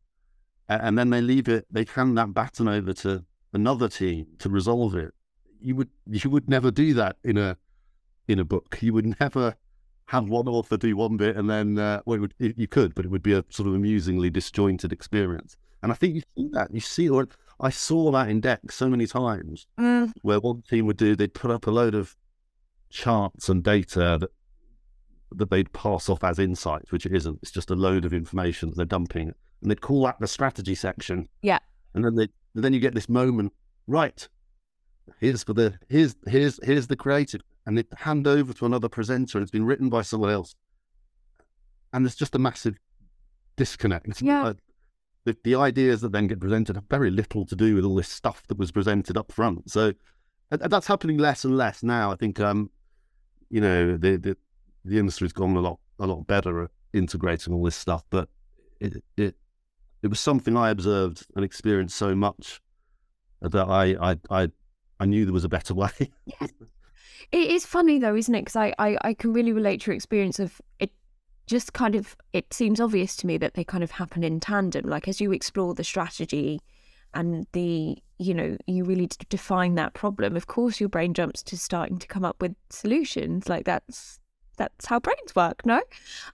and 0.68 0.98
then 0.98 1.10
they 1.10 1.20
leave 1.20 1.48
it, 1.48 1.66
they 1.70 1.86
hand 1.94 2.18
that 2.18 2.34
baton 2.34 2.68
over 2.68 2.92
to 2.92 3.24
another 3.52 3.88
team 3.88 4.26
to 4.38 4.50
resolve 4.50 4.94
it. 4.96 5.14
You 5.60 5.76
would 5.76 5.90
you 6.06 6.28
would 6.28 6.48
never 6.48 6.70
do 6.70 6.92
that 6.94 7.16
in 7.22 7.38
a 7.38 7.56
in 8.26 8.38
a 8.38 8.44
book. 8.44 8.78
You 8.80 8.92
would 8.94 9.18
never 9.20 9.54
have 10.08 10.28
one 10.28 10.48
author 10.48 10.78
do 10.78 10.96
one 10.96 11.18
bit 11.18 11.36
and 11.36 11.50
then 11.50 11.78
uh, 11.78 12.00
well, 12.06 12.18
would, 12.18 12.34
you 12.38 12.66
could, 12.66 12.94
but 12.94 13.04
it 13.04 13.10
would 13.10 13.22
be 13.22 13.34
a 13.34 13.44
sort 13.50 13.68
of 13.68 13.74
amusingly 13.74 14.30
disjointed 14.30 14.90
experience. 14.90 15.56
And 15.82 15.92
I 15.92 15.94
think 15.94 16.14
you 16.14 16.22
see 16.34 16.48
that 16.52 16.72
you 16.72 16.80
see, 16.80 17.08
or 17.10 17.28
I 17.60 17.68
saw 17.68 18.10
that 18.12 18.30
in 18.30 18.40
decks 18.40 18.74
so 18.74 18.88
many 18.88 19.06
times, 19.06 19.66
mm. 19.78 20.10
where 20.22 20.40
one 20.40 20.62
team 20.62 20.86
would 20.86 20.96
do 20.96 21.14
they'd 21.14 21.34
put 21.34 21.50
up 21.50 21.66
a 21.66 21.70
load 21.70 21.94
of 21.94 22.16
charts 22.88 23.50
and 23.50 23.62
data 23.62 24.16
that 24.20 24.30
that 25.36 25.50
they'd 25.50 25.70
pass 25.74 26.08
off 26.08 26.24
as 26.24 26.38
insights, 26.38 26.90
which 26.90 27.04
it 27.04 27.14
isn't. 27.14 27.38
It's 27.42 27.50
just 27.50 27.70
a 27.70 27.76
load 27.76 28.06
of 28.06 28.14
information 28.14 28.70
that 28.70 28.76
they're 28.76 28.86
dumping, 28.86 29.34
and 29.60 29.70
they'd 29.70 29.82
call 29.82 30.04
that 30.04 30.18
the 30.20 30.26
strategy 30.26 30.74
section. 30.74 31.28
Yeah, 31.42 31.58
and 31.92 32.02
then 32.02 32.14
they 32.14 32.28
then 32.54 32.72
you 32.72 32.80
get 32.80 32.94
this 32.94 33.10
moment, 33.10 33.52
right? 33.86 34.26
Here's 35.20 35.44
for 35.44 35.52
the 35.52 35.78
here's 35.90 36.16
here's 36.26 36.58
here's 36.64 36.86
the 36.86 36.96
creative, 36.96 37.42
and 37.68 37.76
they 37.76 37.84
hand 37.98 38.26
over 38.26 38.54
to 38.54 38.64
another 38.64 38.88
presenter, 38.88 39.36
and 39.36 39.42
it's 39.42 39.50
been 39.50 39.66
written 39.66 39.90
by 39.90 40.00
someone 40.00 40.30
else, 40.30 40.54
and 41.92 42.02
there's 42.02 42.16
just 42.16 42.34
a 42.34 42.38
massive 42.38 42.76
disconnect. 43.56 44.22
Yeah. 44.22 44.54
the, 45.24 45.36
the 45.44 45.54
ideas 45.54 46.00
that 46.00 46.12
then 46.12 46.28
get 46.28 46.40
presented 46.40 46.76
have 46.76 46.86
very 46.88 47.10
little 47.10 47.44
to 47.44 47.54
do 47.54 47.74
with 47.74 47.84
all 47.84 47.94
this 47.94 48.08
stuff 48.08 48.42
that 48.48 48.56
was 48.56 48.72
presented 48.72 49.18
up 49.18 49.30
front. 49.30 49.70
So 49.70 49.92
that's 50.50 50.86
happening 50.86 51.18
less 51.18 51.44
and 51.44 51.58
less 51.58 51.82
now. 51.82 52.10
I 52.10 52.16
think, 52.16 52.40
um, 52.40 52.70
you 53.50 53.60
know, 53.60 53.98
the, 53.98 54.16
the 54.16 54.36
the 54.86 54.98
industry's 54.98 55.34
gone 55.34 55.54
a 55.54 55.60
lot 55.60 55.78
a 55.98 56.06
lot 56.06 56.26
better 56.26 56.64
at 56.64 56.70
integrating 56.94 57.52
all 57.52 57.62
this 57.62 57.76
stuff, 57.76 58.02
but 58.08 58.30
it 58.80 59.04
it 59.18 59.36
it 60.02 60.08
was 60.08 60.20
something 60.20 60.56
I 60.56 60.70
observed 60.70 61.26
and 61.36 61.44
experienced 61.44 61.96
so 61.96 62.14
much 62.14 62.62
that 63.42 63.68
I 63.68 64.12
I 64.12 64.16
I, 64.30 64.48
I 64.98 65.04
knew 65.04 65.26
there 65.26 65.34
was 65.34 65.44
a 65.44 65.50
better 65.50 65.74
way. 65.74 65.90
It 67.32 67.50
is 67.50 67.66
funny 67.66 67.98
though, 67.98 68.16
isn't 68.16 68.34
it? 68.34 68.40
Because 68.42 68.56
I, 68.56 68.74
I 68.78 68.96
I 69.02 69.14
can 69.14 69.32
really 69.32 69.52
relate 69.52 69.82
to 69.82 69.90
your 69.90 69.96
experience 69.96 70.38
of 70.38 70.60
it. 70.78 70.90
Just 71.46 71.72
kind 71.72 71.94
of, 71.94 72.14
it 72.34 72.52
seems 72.52 72.78
obvious 72.78 73.16
to 73.16 73.26
me 73.26 73.38
that 73.38 73.54
they 73.54 73.64
kind 73.64 73.82
of 73.82 73.92
happen 73.92 74.22
in 74.22 74.38
tandem. 74.38 74.84
Like 74.86 75.08
as 75.08 75.18
you 75.18 75.32
explore 75.32 75.72
the 75.72 75.84
strategy 75.84 76.60
and 77.14 77.46
the 77.52 77.96
you 78.18 78.34
know 78.34 78.56
you 78.66 78.84
really 78.84 79.08
define 79.30 79.74
that 79.76 79.94
problem 79.94 80.36
of 80.36 80.46
course 80.46 80.78
your 80.78 80.90
brain 80.90 81.14
jumps 81.14 81.42
to 81.42 81.56
starting 81.56 81.96
to 81.96 82.06
come 82.06 82.22
up 82.22 82.42
with 82.42 82.54
solutions 82.68 83.48
like 83.48 83.64
that's 83.64 84.20
that's 84.58 84.86
how 84.86 85.00
brains 85.00 85.34
work, 85.34 85.64
no? 85.64 85.80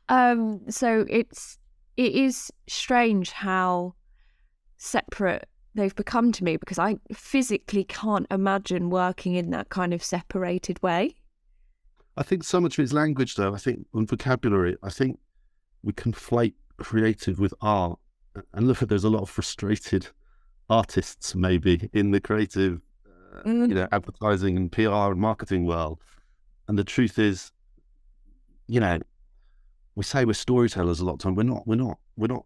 Um, 0.08 0.62
so 0.68 1.06
it's 1.08 1.58
it 1.96 2.12
is 2.12 2.50
strange 2.66 3.30
how 3.30 3.94
separate 4.76 5.48
they've 5.74 5.94
become 5.94 6.32
to 6.32 6.44
me 6.44 6.56
because 6.56 6.78
I 6.78 6.96
physically 7.12 7.84
can't 7.84 8.26
imagine 8.30 8.90
working 8.90 9.34
in 9.34 9.50
that 9.50 9.68
kind 9.68 9.92
of 9.92 10.02
separated 10.02 10.82
way. 10.82 11.16
I 12.16 12.22
think 12.22 12.44
so 12.44 12.60
much 12.60 12.78
of 12.78 12.84
it's 12.84 12.92
language, 12.92 13.34
though. 13.34 13.54
I 13.54 13.58
think 13.58 13.86
and 13.92 14.08
vocabulary. 14.08 14.76
I 14.82 14.90
think 14.90 15.18
we 15.82 15.92
conflate 15.92 16.54
creative 16.78 17.38
with 17.38 17.52
art, 17.60 17.98
and 18.52 18.68
look 18.68 18.82
at 18.82 18.88
there's 18.88 19.04
a 19.04 19.10
lot 19.10 19.22
of 19.22 19.30
frustrated 19.30 20.08
artists 20.70 21.34
maybe 21.34 21.90
in 21.92 22.10
the 22.10 22.20
creative, 22.20 22.80
uh, 23.34 23.42
mm. 23.42 23.68
you 23.68 23.74
know, 23.74 23.88
advertising 23.92 24.56
and 24.56 24.70
PR 24.70 25.10
and 25.10 25.20
marketing 25.20 25.66
world. 25.66 26.00
And 26.68 26.78
the 26.78 26.84
truth 26.84 27.18
is, 27.18 27.50
you 28.68 28.80
know, 28.80 28.98
we 29.96 30.04
say 30.04 30.24
we're 30.24 30.32
storytellers 30.34 31.00
a 31.00 31.04
lot 31.04 31.14
of 31.14 31.18
time. 31.18 31.34
We're 31.34 31.42
not. 31.42 31.66
We're 31.66 31.76
not. 31.76 31.98
We're 32.16 32.28
not 32.28 32.44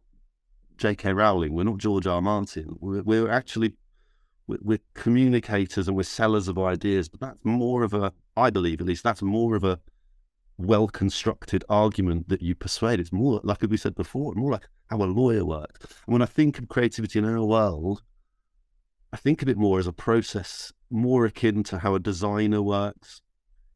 J.K. 0.78 1.12
Rowling. 1.12 1.54
We're 1.54 1.64
not 1.64 1.78
George 1.78 2.06
R. 2.06 2.22
Martin. 2.22 2.76
We're, 2.80 3.02
we're 3.02 3.30
actually 3.30 3.74
we're, 4.46 4.58
we're, 4.62 4.78
communicators 4.94 5.88
and 5.88 5.96
we're 5.96 6.04
sellers 6.04 6.48
of 6.48 6.58
ideas. 6.58 7.08
But 7.08 7.20
that's 7.20 7.44
more 7.44 7.82
of 7.82 7.92
a, 7.94 8.12
I 8.36 8.50
believe 8.50 8.80
at 8.80 8.86
least, 8.86 9.04
that's 9.04 9.22
more 9.22 9.54
of 9.54 9.64
a 9.64 9.78
well 10.56 10.88
constructed 10.88 11.64
argument 11.68 12.28
that 12.28 12.42
you 12.42 12.54
persuade. 12.54 13.00
It's 13.00 13.12
more 13.12 13.40
like 13.44 13.62
we 13.62 13.76
said 13.76 13.94
before, 13.94 14.34
more 14.34 14.52
like 14.52 14.68
how 14.88 15.02
a 15.02 15.04
lawyer 15.04 15.44
works. 15.44 15.94
And 16.06 16.12
when 16.12 16.22
I 16.22 16.26
think 16.26 16.58
of 16.58 16.68
creativity 16.68 17.18
in 17.18 17.24
our 17.24 17.44
world, 17.44 18.02
I 19.12 19.16
think 19.16 19.42
of 19.42 19.48
it 19.48 19.56
more 19.56 19.78
as 19.78 19.86
a 19.86 19.92
process, 19.92 20.72
more 20.90 21.24
akin 21.24 21.62
to 21.64 21.78
how 21.78 21.94
a 21.94 22.00
designer 22.00 22.62
works, 22.62 23.22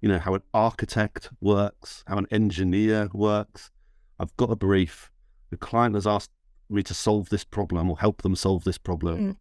you 0.00 0.08
know, 0.08 0.18
how 0.18 0.34
an 0.34 0.42
architect 0.52 1.30
works, 1.40 2.04
how 2.06 2.18
an 2.18 2.26
engineer 2.30 3.08
works. 3.12 3.70
I've 4.18 4.36
got 4.36 4.50
a 4.50 4.56
brief. 4.56 5.10
The 5.50 5.56
client 5.56 5.94
has 5.94 6.06
asked 6.06 6.30
me 6.72 6.82
to 6.84 6.94
solve 6.94 7.28
this 7.28 7.44
problem 7.44 7.90
or 7.90 7.98
help 7.98 8.22
them 8.22 8.36
solve 8.36 8.64
this 8.64 8.78
problem. 8.78 9.18
Mm. 9.18 9.36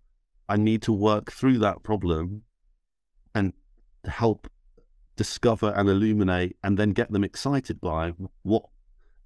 I 0.50 0.58
need 0.58 0.82
to 0.84 0.94
work 0.94 1.32
through 1.32 1.60
that 1.60 1.84
problem 1.84 2.44
and 3.34 3.54
help 4.06 4.50
discover 5.16 5.74
and 5.76 5.88
illuminate 5.88 6.58
and 6.64 6.78
then 6.78 6.92
get 6.92 7.12
them 7.12 7.24
excited 7.24 7.80
by 7.80 8.14
what 8.44 8.64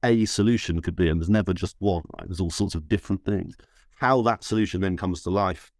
a 0.03 0.25
solution 0.25 0.81
could 0.81 0.95
be. 0.95 1.09
And 1.09 1.19
there's 1.19 1.29
never 1.29 1.53
just 1.53 1.75
one, 1.79 2.03
right? 2.17 2.27
There's 2.27 2.39
all 2.39 2.51
sorts 2.51 2.75
of 2.75 2.87
different 2.87 3.25
things. 3.25 3.55
How 3.97 4.21
that 4.23 4.43
solution 4.43 4.81
then 4.81 4.97
comes 4.97 5.23
to 5.23 5.29
life 5.29 5.71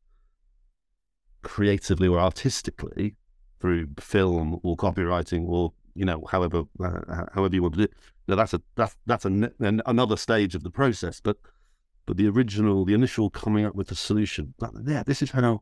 creatively 1.44 2.08
or 2.08 2.20
artistically 2.20 3.15
through 3.60 3.88
film 4.00 4.60
or 4.63 4.75
copywriting 4.75 5.48
or 5.48 5.72
you 5.94 6.03
know 6.03 6.24
however 6.29 6.63
uh, 6.84 7.25
however 7.34 7.55
you 7.55 7.62
want 7.62 7.75
to 7.75 7.77
do 7.77 7.84
it. 7.84 7.94
Now 8.27 8.36
that's 8.36 8.53
a 8.53 8.62
that's 8.75 8.96
that's 9.05 9.25
a, 9.25 9.29
an, 9.29 9.82
another 9.86 10.17
stage 10.17 10.55
of 10.55 10.63
the 10.63 10.72
process, 10.72 11.22
but 11.22 11.38
but 12.06 12.18
the 12.18 12.28
original, 12.28 12.86
the 12.86 12.94
initial 12.94 13.30
coming 13.30 13.66
up 13.66 13.76
with 13.76 13.88
the 13.88 13.96
solution. 13.96 14.54
That, 14.60 14.72
yeah, 14.86 15.04
this 15.04 15.22
is 15.22 15.32
how 15.32 15.62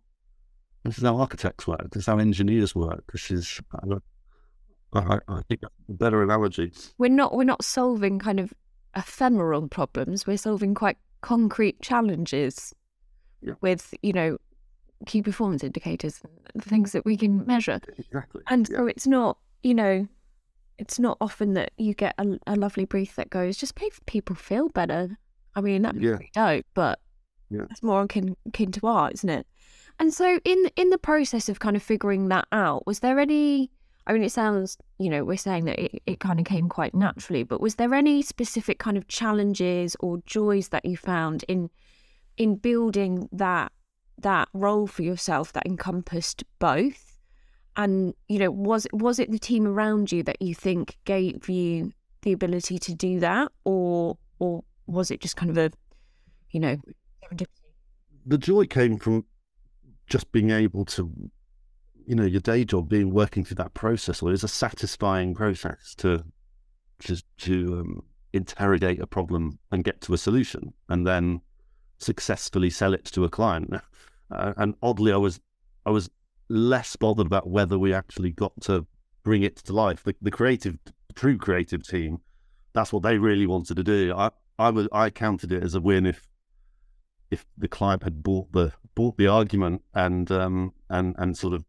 this 0.83 0.97
is 0.97 1.03
how 1.03 1.17
architects 1.17 1.67
work. 1.67 1.91
This 1.91 2.01
is 2.01 2.07
how 2.07 2.17
engineers 2.17 2.75
work. 2.75 3.03
This 3.11 3.31
is 3.31 3.61
I, 4.93 5.19
I 5.27 5.41
think 5.47 5.61
a 5.63 5.93
better 5.93 6.21
analogy. 6.21 6.71
We're 6.97 7.09
not 7.09 7.35
we're 7.35 7.43
not 7.43 7.63
solving 7.63 8.19
kind 8.19 8.39
of 8.39 8.53
ephemeral 8.95 9.67
problems. 9.67 10.27
We're 10.27 10.37
solving 10.37 10.73
quite 10.73 10.97
concrete 11.21 11.81
challenges 11.81 12.73
yeah. 13.41 13.53
with 13.61 13.93
you 14.01 14.13
know 14.13 14.37
key 15.05 15.21
performance 15.21 15.63
indicators, 15.63 16.21
the 16.53 16.61
things 16.61 16.91
that 16.93 17.05
we 17.05 17.17
can 17.17 17.45
measure. 17.45 17.79
Exactly. 17.97 18.41
And 18.47 18.69
yeah. 18.69 18.77
so 18.77 18.87
it's 18.87 19.07
not, 19.07 19.37
you 19.61 19.73
know, 19.73 20.07
it's 20.77 20.99
not 20.99 21.17
often 21.21 21.53
that 21.53 21.71
you 21.77 21.93
get 21.93 22.15
a, 22.17 22.37
a 22.47 22.55
lovely 22.55 22.85
brief 22.85 23.15
that 23.15 23.29
goes, 23.29 23.57
just 23.57 23.79
make 23.79 23.93
people 24.05 24.35
feel 24.35 24.69
better. 24.69 25.17
I 25.55 25.61
mean, 25.61 25.83
that's 25.83 25.97
yeah. 25.97 26.17
dope, 26.33 26.65
but 26.73 26.99
yeah. 27.49 27.65
it's 27.69 27.83
more 27.83 28.01
akin, 28.03 28.35
akin 28.47 28.71
to 28.73 28.87
art, 28.87 29.13
isn't 29.13 29.29
it? 29.29 29.47
And 29.99 30.13
so, 30.13 30.39
in 30.43 30.69
in 30.75 30.89
the 30.89 30.97
process 30.97 31.49
of 31.49 31.59
kind 31.59 31.75
of 31.75 31.83
figuring 31.83 32.29
that 32.29 32.47
out, 32.51 32.85
was 32.87 32.99
there 32.99 33.19
any? 33.19 33.71
I 34.05 34.13
mean, 34.13 34.23
it 34.23 34.31
sounds, 34.31 34.77
you 34.99 35.09
know, 35.09 35.23
we're 35.23 35.37
saying 35.37 35.63
that 35.65 35.79
it, 35.79 36.03
it 36.05 36.19
kind 36.19 36.37
of 36.37 36.45
came 36.45 36.67
quite 36.67 36.93
naturally, 36.93 37.43
but 37.43 37.61
was 37.61 37.75
there 37.75 37.93
any 37.93 38.21
specific 38.21 38.77
kind 38.77 38.97
of 38.97 39.07
challenges 39.07 39.95
or 40.01 40.17
joys 40.25 40.69
that 40.69 40.83
you 40.83 40.97
found 40.97 41.45
in 41.47 41.69
in 42.37 42.55
building 42.55 43.29
that 43.31 43.71
that 44.17 44.49
role 44.53 44.87
for 44.87 45.03
yourself 45.03 45.53
that 45.53 45.65
encompassed 45.65 46.43
both? 46.59 47.19
And 47.75 48.13
you 48.27 48.39
know, 48.39 48.51
was 48.51 48.87
was 48.91 49.19
it 49.19 49.31
the 49.31 49.39
team 49.39 49.67
around 49.67 50.11
you 50.11 50.23
that 50.23 50.41
you 50.41 50.55
think 50.55 50.97
gave 51.05 51.47
you 51.47 51.93
the 52.23 52.33
ability 52.33 52.79
to 52.79 52.93
do 52.93 53.19
that, 53.19 53.51
or 53.63 54.17
or 54.39 54.63
was 54.87 55.11
it 55.11 55.21
just 55.21 55.35
kind 55.35 55.49
of 55.49 55.57
a, 55.57 55.71
you 56.51 56.59
know, 56.59 56.77
the 58.25 58.37
joy 58.37 58.65
came 58.65 58.97
from 58.97 59.25
just 60.07 60.31
being 60.31 60.49
able 60.51 60.85
to, 60.85 61.11
you 62.05 62.15
know, 62.15 62.25
your 62.25 62.41
day 62.41 62.63
job 62.63 62.89
being 62.89 63.13
working 63.13 63.43
through 63.43 63.55
that 63.55 63.73
process. 63.73 64.21
Well, 64.21 64.33
it's 64.33 64.43
a 64.43 64.47
satisfying 64.47 65.33
process 65.33 65.95
to 65.95 66.23
just 66.99 67.25
to 67.39 67.79
um, 67.79 68.03
interrogate 68.33 68.99
a 68.99 69.07
problem 69.07 69.59
and 69.71 69.83
get 69.83 70.01
to 70.01 70.13
a 70.13 70.17
solution, 70.17 70.73
and 70.89 71.05
then 71.05 71.41
successfully 71.99 72.69
sell 72.69 72.93
it 72.93 73.05
to 73.05 73.23
a 73.23 73.29
client. 73.29 73.73
uh, 74.31 74.53
and 74.57 74.75
oddly, 74.81 75.11
I 75.11 75.17
was 75.17 75.39
I 75.85 75.89
was 75.89 76.09
less 76.49 76.95
bothered 76.95 77.27
about 77.27 77.49
whether 77.49 77.79
we 77.79 77.93
actually 77.93 78.31
got 78.31 78.53
to 78.61 78.85
bring 79.23 79.43
it 79.43 79.57
to 79.57 79.73
life. 79.73 80.03
The, 80.03 80.15
the 80.21 80.31
creative, 80.31 80.77
true 81.15 81.37
creative 81.37 81.87
team, 81.87 82.19
that's 82.73 82.93
what 82.93 83.03
they 83.03 83.17
really 83.17 83.47
wanted 83.47 83.77
to 83.77 83.83
do. 83.83 84.13
I 84.15 84.31
I 84.57 84.69
was 84.69 84.87
I 84.91 85.09
counted 85.09 85.51
it 85.51 85.63
as 85.63 85.75
a 85.75 85.81
win 85.81 86.05
if 86.05 86.27
if 87.31 87.45
the 87.57 87.67
client 87.67 88.03
had 88.03 88.23
bought 88.23 88.51
the 88.51 88.73
bought 88.95 89.17
the 89.17 89.27
argument 89.27 89.81
and 89.93 90.31
um 90.31 90.73
and 90.89 91.15
and 91.17 91.37
sort 91.37 91.53
of 91.53 91.65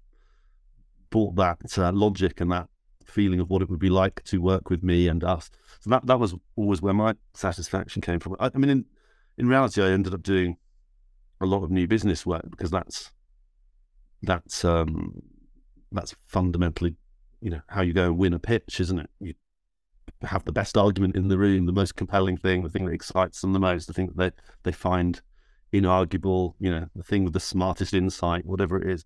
bought 1.11 1.37
that 1.37 1.79
uh, 1.79 1.93
logic 1.93 2.41
and 2.41 2.51
that 2.51 2.69
feeling 3.05 3.39
of 3.39 3.49
what 3.49 3.63
it 3.63 3.71
would 3.71 3.79
be 3.79 3.89
like 3.89 4.23
to 4.25 4.43
work 4.43 4.69
with 4.69 4.83
me 4.83 5.07
and 5.07 5.23
us. 5.23 5.51
So 5.81 5.91
that 5.91 6.07
that 6.07 6.19
was 6.19 6.35
always 6.57 6.83
where 6.83 6.95
my 6.95 7.15
satisfaction 7.35 8.03
came 8.03 8.21
from. 8.21 8.37
I, 8.41 8.51
I 8.55 8.59
mean, 8.59 8.71
in 8.71 8.85
in 9.39 9.49
reality, 9.49 9.83
I 9.83 9.91
ended 9.91 10.15
up 10.15 10.23
doing 10.23 10.57
a 11.41 11.47
lot 11.47 11.63
of 11.63 11.71
new 11.71 11.87
business 11.87 12.27
work 12.27 12.51
because 12.51 12.71
that's 12.71 13.13
that's 14.23 14.65
um 14.65 15.23
that's 15.93 16.15
fundamentally 16.27 16.97
you 17.41 17.51
know 17.51 17.61
how 17.69 17.83
you 17.83 17.93
go 17.93 18.07
and 18.07 18.19
win 18.19 18.35
a 18.35 18.39
pitch, 18.39 18.81
isn't 18.81 18.99
it? 18.99 19.11
You 19.21 19.35
have 20.27 20.45
the 20.45 20.53
best 20.53 20.77
argument 20.77 21.17
in 21.17 21.29
the 21.29 21.39
room, 21.39 21.67
the 21.67 21.73
most 21.73 21.97
compelling 21.97 22.37
thing, 22.37 22.63
the 22.63 22.69
thing 22.69 22.87
that 22.87 22.93
excites 22.93 23.41
them 23.41 23.53
the 23.53 23.61
most, 23.61 23.87
the 23.87 23.93
thing 23.93 24.07
that 24.07 24.17
they 24.17 24.31
they 24.63 24.73
find 24.73 25.21
inarguable, 25.73 26.55
you 26.61 26.71
know, 26.71 26.87
the 26.95 27.03
thing 27.03 27.25
with 27.25 27.33
the 27.33 27.41
smartest 27.41 27.95
insight, 27.95 28.47
whatever 28.47 28.81
it 28.81 28.89
is. 28.89 29.05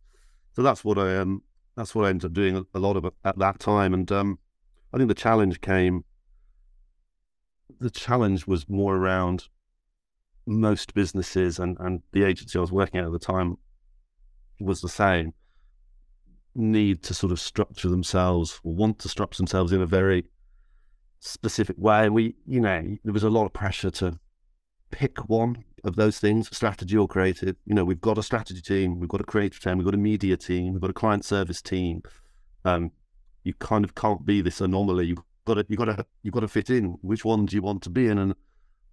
So 0.55 0.63
that's 0.63 0.85
what 0.85 0.99
I 0.99 1.17
um 1.17 1.43
that's 1.79 1.95
what 1.95 2.07
I 2.07 2.09
ended 2.09 2.27
up 2.27 2.33
doing 2.33 2.67
a, 2.75 2.79
lot 2.79 2.97
of 2.97 3.05
at 3.25 3.39
that 3.39 3.61
time. 3.61 3.95
And 3.95 4.11
um, 4.11 4.39
I 4.93 4.97
think 4.97 5.09
the 5.09 5.15
challenge 5.15 5.61
came. 5.61 6.05
The 7.79 7.91
challenge 7.91 8.49
was 8.49 8.69
more 8.69 8.97
around 8.97 9.47
most 10.45 10.93
businesses 10.95 11.61
and, 11.61 11.77
and 11.79 12.03
the 12.13 12.25
agency 12.25 12.59
I 12.59 12.63
was 12.63 12.73
working 12.73 12.99
at 12.99 13.07
at 13.07 13.13
the 13.13 13.19
time 13.21 13.59
was 14.59 14.81
the 14.81 14.89
same. 14.89 15.35
Need 16.57 17.05
to 17.05 17.15
sort 17.15 17.31
of 17.31 17.39
structure 17.39 17.89
themselves 17.89 18.61
or 18.65 18.75
want 18.75 18.99
to 19.01 19.09
structure 19.09 19.37
themselves 19.37 19.71
in 19.71 19.81
a 19.81 19.87
very 19.87 20.25
specific 21.21 21.77
way. 21.79 22.09
We, 22.09 22.35
you 22.47 22.61
know, 22.61 22.97
there 23.05 23.13
was 23.13 23.25
a 23.25 23.31
lot 23.31 23.47
of 23.47 23.53
pressure 23.53 23.91
to 23.91 24.19
pick 24.91 25.29
one 25.29 25.65
of 25.85 25.97
those 25.97 26.19
things, 26.19 26.55
strategy 26.55 26.97
or 26.97 27.09
creative. 27.09 27.57
You 27.67 27.75
know, 27.75 27.85
we've 27.85 28.01
got 28.01 28.19
a 28.19 28.23
strategy 28.23 28.61
team, 28.61 29.01
we've 29.01 29.09
got 29.09 29.21
a 29.21 29.25
creative 29.25 29.61
team, 29.61 29.79
we've 29.79 29.85
got 29.85 29.95
a 29.95 29.99
media 29.99 30.37
team, 30.37 30.73
we've 30.73 30.81
got 30.81 30.91
a 30.91 30.95
client 30.95 31.25
service 31.25 31.63
team. 31.63 32.03
Um, 32.65 32.91
you 33.45 33.55
kind 33.55 33.85
of 33.85 33.95
can't 33.95 34.25
be 34.25 34.41
this 34.41 34.61
anomaly. 34.61 35.07
You've 35.07 35.23
got 35.45 35.55
to, 35.55 35.67
you've 35.69 35.79
got 35.79 35.87
to, 35.87 36.07
you've 36.23 36.35
got 36.35 36.41
to 36.41 36.49
fit 36.49 36.71
in. 36.71 36.97
Which 37.03 37.25
one 37.25 37.47
do 37.47 37.57
you 37.57 37.63
want 37.63 37.83
to 37.83 37.91
be 37.91 38.09
in? 38.09 38.19
And 38.19 38.35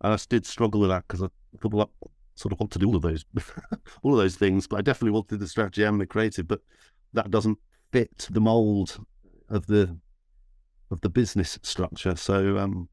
I 0.01 0.17
did 0.29 0.45
struggle 0.45 0.81
with 0.81 0.89
that 0.89 1.05
because 1.07 1.23
I 1.23 1.27
sort 2.35 2.53
of 2.53 2.59
want 2.59 2.71
to 2.71 2.79
do 2.79 2.87
all 2.87 2.95
of 2.95 3.01
those, 3.01 3.25
all 4.03 4.13
of 4.13 4.19
those 4.19 4.35
things. 4.35 4.67
But 4.67 4.77
I 4.77 4.81
definitely 4.81 5.11
wanted 5.11 5.39
the 5.39 5.47
strategy 5.47 5.83
and 5.83 5.99
the 5.99 6.05
creative, 6.05 6.47
but 6.47 6.61
that 7.13 7.31
doesn't 7.31 7.57
fit 7.91 8.27
the 8.29 8.41
mold 8.41 8.97
of 9.49 9.67
the 9.67 9.97
of 10.91 11.01
the 11.01 11.09
business 11.09 11.57
structure. 11.61 12.15
So, 12.15 12.57
um, 12.57 12.89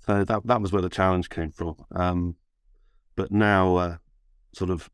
so 0.00 0.24
that 0.24 0.46
that 0.46 0.60
was 0.60 0.72
where 0.72 0.82
the 0.82 0.88
challenge 0.88 1.30
came 1.30 1.50
from. 1.50 1.76
Um, 1.94 2.36
but 3.16 3.30
now, 3.30 3.76
uh, 3.76 3.96
sort 4.52 4.70
of, 4.70 4.90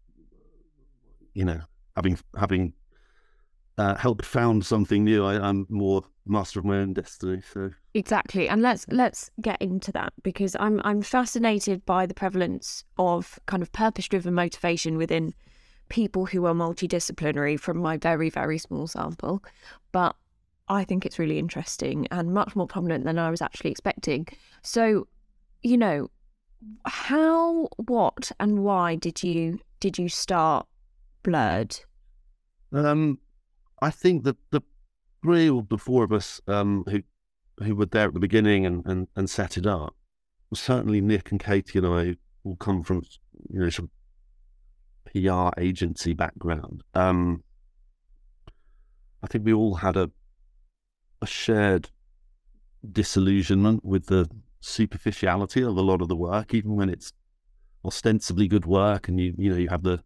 you 1.35 1.45
know, 1.45 1.61
having 1.97 2.19
having 2.39 2.75
uh, 3.79 3.97
helped 3.97 4.27
found 4.27 4.65
something 4.65 5.05
new, 5.05 5.25
I, 5.25 5.49
am 5.49 5.67
more 5.69 6.03
master 6.27 6.59
of 6.59 6.65
my 6.65 6.79
own 6.79 6.93
destiny. 6.93 7.43
So 7.53 7.71
exactly, 7.95 8.49
and 8.49 8.63
let's 8.63 8.87
let's 8.89 9.31
get 9.41 9.61
into 9.61 9.91
that 9.93 10.13
because 10.23 10.55
I'm 10.61 10.81
I'm 10.85 11.03
fascinated 11.03 11.85
by 11.87 12.07
the 12.07 12.15
prevalence 12.15 12.85
of 12.99 13.39
kind 13.47 13.63
of 13.63 13.73
purpose 13.73 14.07
driven 14.09 14.35
motivation 14.35 14.97
within 14.97 15.35
people 15.89 16.27
who 16.27 16.45
are 16.47 16.55
multidisciplinary 16.55 17.59
from 17.59 17.79
my 17.79 17.97
very 17.97 18.31
very 18.31 18.59
small 18.59 18.87
sample, 18.87 19.43
but 19.93 20.15
I 20.71 20.85
think 20.85 21.05
it's 21.05 21.19
really 21.19 21.39
interesting 21.39 22.07
and 22.13 22.33
much 22.33 22.55
more 22.55 22.69
prominent 22.69 23.05
than 23.05 23.19
I 23.19 23.29
was 23.29 23.43
actually 23.43 23.73
expecting. 23.73 24.29
So, 24.63 25.09
you 25.63 25.77
know, 25.77 26.11
how, 26.87 27.69
what, 27.77 28.31
and 28.39 28.63
why 28.63 28.95
did 28.95 29.23
you 29.23 29.59
did 29.81 29.99
you 29.99 30.09
start 30.09 30.67
Blurred? 31.25 31.81
Um, 32.73 33.19
I 33.83 33.91
think 33.91 34.23
that 34.25 34.37
the 34.51 34.61
three 35.23 35.51
or 35.51 35.67
the 35.69 35.79
four 35.79 36.05
of 36.05 36.13
us 36.13 36.41
um, 36.47 36.85
who 36.89 37.03
who 37.65 37.75
were 37.75 37.87
there 37.87 38.07
at 38.07 38.15
the 38.15 38.21
beginning 38.21 38.65
and, 38.65 38.87
and, 38.87 39.09
and 39.17 39.29
set 39.29 39.57
it 39.57 39.67
up, 39.67 39.95
certainly 40.55 41.01
Nick 41.01 41.33
and 41.33 41.41
Katie 41.41 41.79
and 41.79 41.87
I 41.87 42.17
all 42.45 42.57
come 42.57 42.85
from 42.85 43.03
you 43.49 43.59
know 43.59 43.71
some 43.71 43.91
PR 45.07 45.49
agency 45.59 46.13
background. 46.13 46.85
Um, 46.95 47.43
I 49.23 49.27
think 49.27 49.45
we 49.45 49.53
all 49.53 49.75
had 49.75 49.97
a 49.97 50.11
a 51.23 51.27
shared 51.27 51.91
disillusionment 52.91 53.85
with 53.85 54.07
the 54.07 54.29
superficiality 54.61 55.63
of 55.63 55.77
a 55.77 55.83
lot 55.83 56.03
of 56.03 56.09
the 56.09 56.17
work, 56.17 56.55
even 56.55 56.77
when 56.77 56.89
it's 56.89 57.13
ostensibly 57.85 58.47
good 58.47 58.67
work, 58.67 59.09
and 59.09 59.21
you 59.21 59.35
you 59.37 59.51
know 59.51 59.57
you 59.57 59.69
have 59.69 59.83
the 59.83 60.03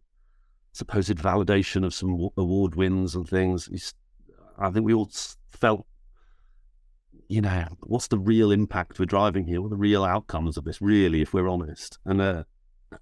supposed 0.73 1.17
validation 1.19 1.85
of 1.85 1.95
some 1.95 2.29
award 2.37 2.75
wins 2.75 3.15
and 3.15 3.29
things. 3.29 3.95
I 4.59 4.71
think 4.71 4.85
we 4.85 4.95
all 4.95 5.11
felt, 5.51 5.87
you 7.29 7.41
know, 7.41 7.67
what's 7.81 8.09
the 8.09 8.19
real 8.19 8.51
impact 8.51 8.99
we're 8.99 9.07
driving 9.07 9.47
here? 9.47 9.61
What 9.61 9.69
are 9.69 9.71
the 9.71 9.77
real 9.77 10.05
outcomes 10.05 10.57
of 10.57 10.65
this, 10.65 10.81
really, 10.81 11.23
if 11.23 11.33
we're 11.33 11.49
honest? 11.49 11.99
And 12.05 12.21
uh, 12.21 12.45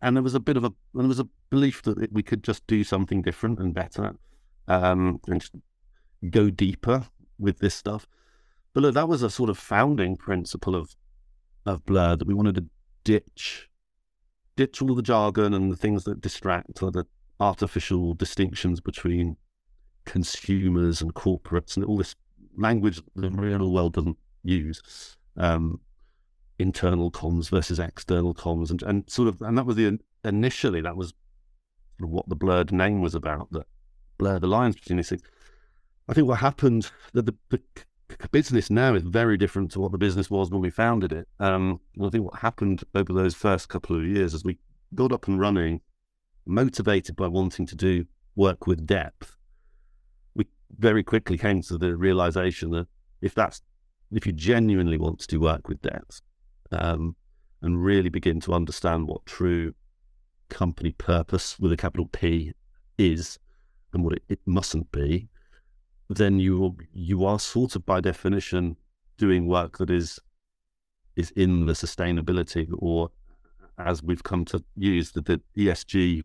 and 0.00 0.16
there 0.16 0.22
was 0.22 0.34
a 0.34 0.40
bit 0.40 0.56
of 0.56 0.64
a 0.64 0.72
there 0.94 1.06
was 1.06 1.20
a 1.20 1.28
belief 1.50 1.82
that 1.82 2.12
we 2.12 2.22
could 2.22 2.42
just 2.42 2.66
do 2.66 2.84
something 2.84 3.22
different 3.22 3.58
and 3.58 3.74
better, 3.74 4.14
um, 4.68 5.20
and 5.26 5.44
go 6.30 6.50
deeper 6.50 7.06
with 7.42 7.58
this 7.58 7.74
stuff. 7.74 8.06
But 8.72 8.82
look, 8.82 8.94
that 8.94 9.08
was 9.08 9.22
a 9.22 9.30
sort 9.30 9.50
of 9.50 9.58
founding 9.58 10.16
principle 10.16 10.74
of 10.74 10.96
of 11.64 11.84
Blur 11.84 12.16
that 12.16 12.26
we 12.26 12.34
wanted 12.34 12.56
to 12.56 12.64
ditch 13.04 13.68
ditch 14.56 14.82
all 14.82 14.94
the 14.94 15.02
jargon 15.02 15.54
and 15.54 15.70
the 15.70 15.76
things 15.76 16.04
that 16.04 16.20
distract 16.20 16.82
or 16.82 16.90
the 16.90 17.06
artificial 17.40 18.14
distinctions 18.14 18.80
between 18.80 19.36
consumers 20.04 21.00
and 21.00 21.14
corporates 21.14 21.76
and 21.76 21.84
all 21.84 21.96
this 21.96 22.14
language 22.56 23.00
the 23.16 23.30
real 23.30 23.70
world 23.70 23.94
doesn't 23.94 24.18
use. 24.42 25.16
Um, 25.36 25.80
internal 26.58 27.10
comms 27.10 27.48
versus 27.50 27.78
external 27.78 28.34
comms 28.34 28.70
and, 28.70 28.82
and 28.82 29.10
sort 29.10 29.28
of 29.28 29.40
and 29.40 29.56
that 29.56 29.66
was 29.66 29.76
the 29.76 29.98
initially 30.24 30.80
that 30.80 30.96
was 30.96 31.14
what 31.98 32.28
the 32.28 32.36
blurred 32.36 32.72
name 32.72 33.00
was 33.00 33.14
about 33.14 33.50
that 33.52 33.66
blur 34.18 34.38
the 34.38 34.46
lines 34.46 34.74
between 34.76 34.98
these 34.98 35.08
things. 35.08 35.22
I 36.08 36.14
think 36.14 36.26
what 36.26 36.38
happened 36.38 36.90
that 37.12 37.26
the, 37.26 37.34
the 37.48 37.60
business 38.30 38.70
now 38.70 38.94
is 38.94 39.02
very 39.02 39.36
different 39.36 39.70
to 39.72 39.80
what 39.80 39.92
the 39.92 39.98
business 39.98 40.30
was 40.30 40.50
when 40.50 40.60
we 40.60 40.70
founded 40.70 41.12
it. 41.12 41.28
Um, 41.38 41.80
I 42.02 42.08
think 42.10 42.24
what 42.24 42.40
happened 42.40 42.84
over 42.94 43.12
those 43.12 43.34
first 43.34 43.68
couple 43.68 43.96
of 43.96 44.04
years 44.04 44.34
as 44.34 44.44
we 44.44 44.58
got 44.94 45.12
up 45.12 45.28
and 45.28 45.38
running, 45.38 45.80
motivated 46.44 47.16
by 47.16 47.28
wanting 47.28 47.66
to 47.66 47.76
do 47.76 48.04
work 48.34 48.66
with 48.66 48.86
depth, 48.86 49.36
we 50.34 50.46
very 50.78 51.02
quickly 51.02 51.38
came 51.38 51.62
to 51.62 51.78
the 51.78 51.96
realization 51.96 52.70
that 52.70 52.88
if 53.20 53.34
that's 53.34 53.62
if 54.12 54.26
you 54.26 54.32
genuinely 54.32 54.98
want 54.98 55.18
to 55.20 55.26
do 55.26 55.40
work 55.40 55.68
with 55.68 55.80
depth 55.80 56.20
um, 56.70 57.16
and 57.62 57.82
really 57.82 58.10
begin 58.10 58.40
to 58.40 58.52
understand 58.52 59.08
what 59.08 59.24
true 59.24 59.72
company 60.50 60.92
purpose 60.92 61.58
with 61.58 61.72
a 61.72 61.76
capital 61.76 62.06
P 62.06 62.52
is 62.98 63.38
and 63.92 64.04
what 64.04 64.14
it, 64.14 64.22
it 64.28 64.40
mustn't 64.44 64.90
be, 64.92 65.28
then 66.16 66.38
you 66.38 66.76
you 66.92 67.24
are 67.24 67.38
sort 67.38 67.76
of 67.76 67.86
by 67.86 68.00
definition 68.00 68.76
doing 69.18 69.46
work 69.46 69.78
that 69.78 69.90
is 69.90 70.18
is 71.16 71.30
in 71.32 71.66
the 71.66 71.72
sustainability 71.72 72.68
or 72.78 73.10
as 73.78 74.02
we've 74.02 74.22
come 74.22 74.44
to 74.44 74.62
use 74.76 75.12
the, 75.12 75.20
the 75.22 75.40
ESG 75.56 76.22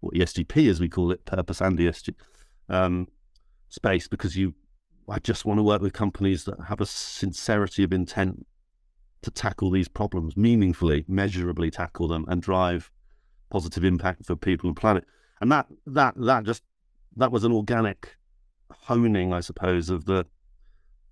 or 0.00 0.10
ESGP 0.10 0.68
as 0.68 0.80
we 0.80 0.88
call 0.88 1.10
it, 1.12 1.24
purpose 1.24 1.60
and 1.60 1.78
ESG 1.78 2.14
um, 2.68 3.08
space 3.68 4.08
because 4.08 4.36
you 4.36 4.54
I 5.08 5.18
just 5.18 5.44
want 5.44 5.58
to 5.58 5.64
work 5.64 5.82
with 5.82 5.92
companies 5.92 6.44
that 6.44 6.58
have 6.68 6.80
a 6.80 6.86
sincerity 6.86 7.82
of 7.82 7.92
intent 7.92 8.46
to 9.22 9.30
tackle 9.30 9.70
these 9.70 9.88
problems 9.88 10.36
meaningfully, 10.36 11.04
measurably 11.08 11.70
tackle 11.70 12.08
them 12.08 12.24
and 12.28 12.40
drive 12.40 12.90
positive 13.50 13.84
impact 13.84 14.24
for 14.26 14.36
people 14.36 14.68
and 14.68 14.76
planet. 14.76 15.04
And 15.40 15.50
that 15.50 15.66
that 15.86 16.14
that 16.16 16.44
just 16.44 16.62
that 17.16 17.32
was 17.32 17.44
an 17.44 17.52
organic 17.52 18.16
honing, 18.80 19.32
I 19.32 19.40
suppose, 19.40 19.90
of 19.90 20.04
the 20.04 20.26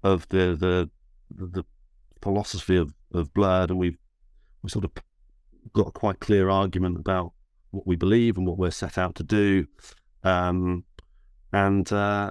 of 0.02 0.28
the 0.28 0.56
the 0.58 0.90
the 1.30 1.64
philosophy 2.22 2.76
of, 2.76 2.94
of 3.12 3.32
Blurred, 3.34 3.70
and 3.70 3.78
we've 3.78 3.98
we 4.62 4.70
sort 4.70 4.84
of 4.84 4.92
got 5.72 5.88
a 5.88 5.92
quite 5.92 6.20
clear 6.20 6.48
argument 6.50 6.98
about 6.98 7.32
what 7.70 7.86
we 7.86 7.96
believe 7.96 8.36
and 8.36 8.46
what 8.46 8.58
we're 8.58 8.70
set 8.70 8.98
out 8.98 9.14
to 9.16 9.22
do, 9.22 9.66
um, 10.24 10.84
and 11.52 11.92
uh, 11.92 12.30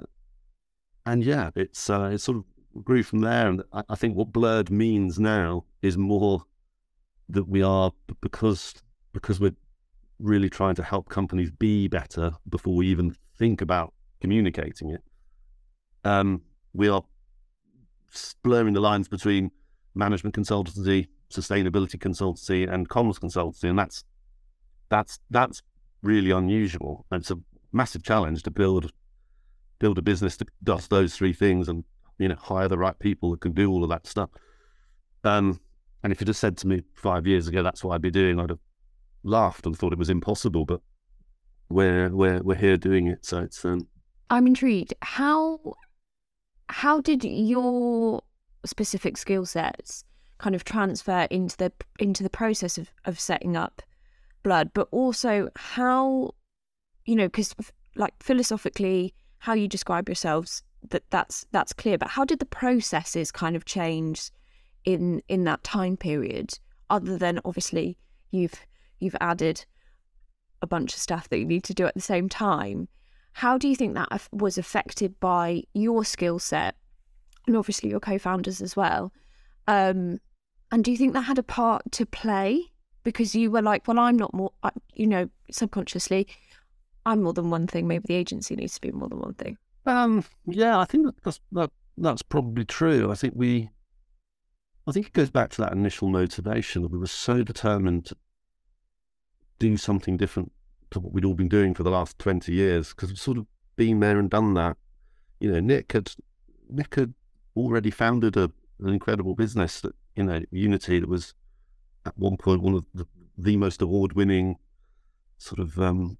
and 1.06 1.24
yeah, 1.24 1.50
it's 1.56 1.90
uh, 1.90 2.10
it 2.12 2.18
sort 2.18 2.38
of 2.38 2.84
grew 2.84 3.02
from 3.02 3.20
there. 3.20 3.48
And 3.48 3.62
I, 3.72 3.82
I 3.90 3.94
think 3.96 4.16
what 4.16 4.32
Blurred 4.32 4.70
means 4.70 5.18
now 5.18 5.64
is 5.82 5.96
more 5.96 6.44
that 7.28 7.48
we 7.48 7.62
are 7.62 7.92
because 8.20 8.74
because 9.12 9.40
we're 9.40 9.54
really 10.18 10.50
trying 10.50 10.74
to 10.74 10.82
help 10.82 11.08
companies 11.08 11.50
be 11.50 11.88
better 11.88 12.32
before 12.48 12.74
we 12.74 12.88
even 12.88 13.16
think 13.38 13.60
about 13.60 13.94
communicating 14.20 14.90
it. 14.90 15.02
Um, 16.04 16.42
we 16.72 16.88
are 16.88 17.02
blurring 18.42 18.74
the 18.74 18.80
lines 18.80 19.08
between 19.08 19.50
management 19.94 20.34
consultancy, 20.34 21.08
sustainability 21.30 21.96
consultancy, 21.96 22.70
and 22.70 22.88
comms 22.88 23.18
consultancy, 23.18 23.64
and 23.64 23.78
that's 23.78 24.04
that's 24.88 25.18
that's 25.30 25.62
really 26.02 26.30
unusual. 26.30 27.06
And 27.10 27.20
it's 27.20 27.30
a 27.30 27.38
massive 27.72 28.02
challenge 28.02 28.42
to 28.44 28.50
build 28.50 28.92
build 29.78 29.98
a 29.98 30.02
business 30.02 30.36
that 30.36 30.48
does 30.62 30.88
those 30.88 31.14
three 31.14 31.32
things 31.32 31.68
and 31.68 31.84
you 32.18 32.28
know 32.28 32.36
hire 32.36 32.68
the 32.68 32.78
right 32.78 32.98
people 32.98 33.30
that 33.30 33.40
can 33.40 33.52
do 33.52 33.70
all 33.70 33.82
of 33.82 33.90
that 33.90 34.06
stuff. 34.06 34.30
Um, 35.24 35.60
and 36.02 36.12
if 36.12 36.20
you'd 36.20 36.28
have 36.28 36.36
said 36.36 36.56
to 36.58 36.66
me 36.66 36.82
five 36.94 37.26
years 37.26 37.48
ago 37.48 37.62
that's 37.62 37.84
what 37.84 37.94
I'd 37.94 38.02
be 38.02 38.10
doing, 38.10 38.40
I'd 38.40 38.50
have 38.50 38.58
laughed 39.22 39.66
and 39.66 39.76
thought 39.76 39.92
it 39.92 39.98
was 39.98 40.10
impossible. 40.10 40.64
But 40.64 40.80
we're 41.68 42.08
we're 42.10 42.42
we're 42.42 42.56
here 42.56 42.76
doing 42.76 43.06
it, 43.06 43.24
so 43.24 43.40
it's. 43.40 43.64
Um... 43.64 43.86
I'm 44.28 44.46
intrigued. 44.46 44.94
How 45.02 45.60
how 46.70 47.00
did 47.00 47.24
your 47.24 48.22
specific 48.64 49.16
skill 49.16 49.46
sets 49.46 50.04
kind 50.38 50.54
of 50.54 50.64
transfer 50.64 51.26
into 51.30 51.56
the 51.56 51.72
into 51.98 52.22
the 52.22 52.30
process 52.30 52.78
of 52.78 52.90
of 53.04 53.18
setting 53.20 53.56
up 53.56 53.82
Blurred, 54.42 54.72
but 54.72 54.88
also 54.90 55.50
how 55.56 56.30
you 57.04 57.16
know 57.16 57.26
because 57.26 57.54
like 57.94 58.14
philosophically 58.22 59.14
how 59.38 59.52
you 59.52 59.68
describe 59.68 60.08
yourselves 60.08 60.62
that 60.88 61.02
that's 61.10 61.44
that's 61.52 61.72
clear 61.72 61.98
but 61.98 62.08
how 62.08 62.24
did 62.24 62.38
the 62.38 62.46
processes 62.46 63.30
kind 63.30 63.54
of 63.54 63.64
change 63.64 64.30
in 64.84 65.22
in 65.28 65.44
that 65.44 65.62
time 65.62 65.96
period 65.96 66.58
other 66.88 67.18
than 67.18 67.38
obviously 67.44 67.98
you've 68.30 68.66
you've 68.98 69.16
added 69.20 69.66
a 70.62 70.66
bunch 70.66 70.94
of 70.94 71.00
stuff 71.00 71.28
that 71.28 71.38
you 71.38 71.44
need 71.44 71.64
to 71.64 71.74
do 71.74 71.86
at 71.86 71.94
the 71.94 72.00
same 72.00 72.28
time 72.28 72.88
how 73.32 73.58
do 73.58 73.68
you 73.68 73.76
think 73.76 73.94
that 73.94 74.28
was 74.32 74.58
affected 74.58 75.18
by 75.20 75.62
your 75.72 76.04
skill 76.04 76.38
set 76.38 76.76
and 77.46 77.56
obviously 77.56 77.90
your 77.90 78.00
co-founders 78.00 78.60
as 78.60 78.76
well? 78.76 79.12
Um, 79.66 80.18
and 80.72 80.84
do 80.84 80.90
you 80.90 80.96
think 80.96 81.14
that 81.14 81.22
had 81.22 81.38
a 81.38 81.42
part 81.42 81.82
to 81.92 82.06
play? 82.06 82.72
Because 83.02 83.34
you 83.34 83.50
were 83.50 83.62
like 83.62 83.88
well 83.88 83.98
i'm 83.98 84.16
not 84.16 84.34
more 84.34 84.52
you 84.94 85.06
know 85.06 85.30
subconsciously 85.50 86.28
i'm 87.06 87.22
more 87.22 87.32
than 87.32 87.50
one 87.50 87.66
thing. 87.66 87.86
Maybe 87.86 88.04
the 88.06 88.14
agency 88.14 88.56
needs 88.56 88.74
to 88.74 88.80
be 88.80 88.92
more 88.92 89.08
than 89.08 89.20
one 89.20 89.34
thing. 89.34 89.58
Um, 89.86 90.24
yeah, 90.46 90.78
I 90.78 90.84
think 90.84 91.14
that's 91.22 91.40
that, 91.52 91.70
that's 91.96 92.22
probably 92.22 92.64
true. 92.64 93.10
I 93.10 93.14
think 93.14 93.34
we, 93.36 93.70
I 94.86 94.92
think 94.92 95.06
it 95.06 95.12
goes 95.12 95.30
back 95.30 95.50
to 95.50 95.62
that 95.62 95.72
initial 95.72 96.08
motivation 96.08 96.82
that 96.82 96.90
we 96.90 96.98
were 96.98 97.06
so 97.06 97.42
determined 97.42 98.06
to 98.06 98.16
do 99.58 99.76
something 99.76 100.16
different 100.16 100.52
to 100.90 101.00
what 101.00 101.12
we'd 101.12 101.24
all 101.24 101.34
been 101.34 101.48
doing 101.48 101.74
for 101.74 101.82
the 101.82 101.90
last 101.90 102.18
twenty 102.18 102.52
years 102.52 102.90
because 102.90 103.10
we've 103.10 103.18
sort 103.18 103.38
of 103.38 103.46
been 103.76 104.00
there 104.00 104.18
and 104.18 104.30
done 104.30 104.54
that. 104.54 104.76
You 105.38 105.52
know, 105.52 105.60
Nick 105.60 105.92
had 105.92 106.12
Nick 106.68 106.94
had 106.94 107.14
already 107.56 107.90
founded 107.90 108.36
a, 108.36 108.50
an 108.80 108.88
incredible 108.88 109.34
business 109.34 109.80
that 109.80 109.94
you 110.16 110.24
know 110.24 110.42
Unity 110.50 111.00
that 111.00 111.08
was 111.08 111.34
at 112.06 112.16
one 112.16 112.36
point 112.36 112.62
one 112.62 112.74
of 112.74 112.84
the, 112.94 113.06
the 113.36 113.56
most 113.56 113.82
award-winning 113.82 114.56
sort 115.38 115.58
of 115.58 115.78
um, 115.78 116.18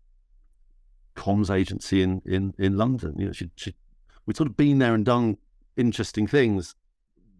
comms 1.16 1.54
agency 1.54 2.02
in 2.02 2.22
in 2.24 2.54
in 2.58 2.76
London. 2.76 3.14
You 3.18 3.26
know, 3.26 3.32
she, 3.32 3.50
she 3.56 3.74
we'd 4.26 4.36
sort 4.36 4.48
of 4.48 4.56
been 4.56 4.78
there 4.78 4.94
and 4.94 5.04
done 5.04 5.36
interesting 5.76 6.26
things. 6.26 6.74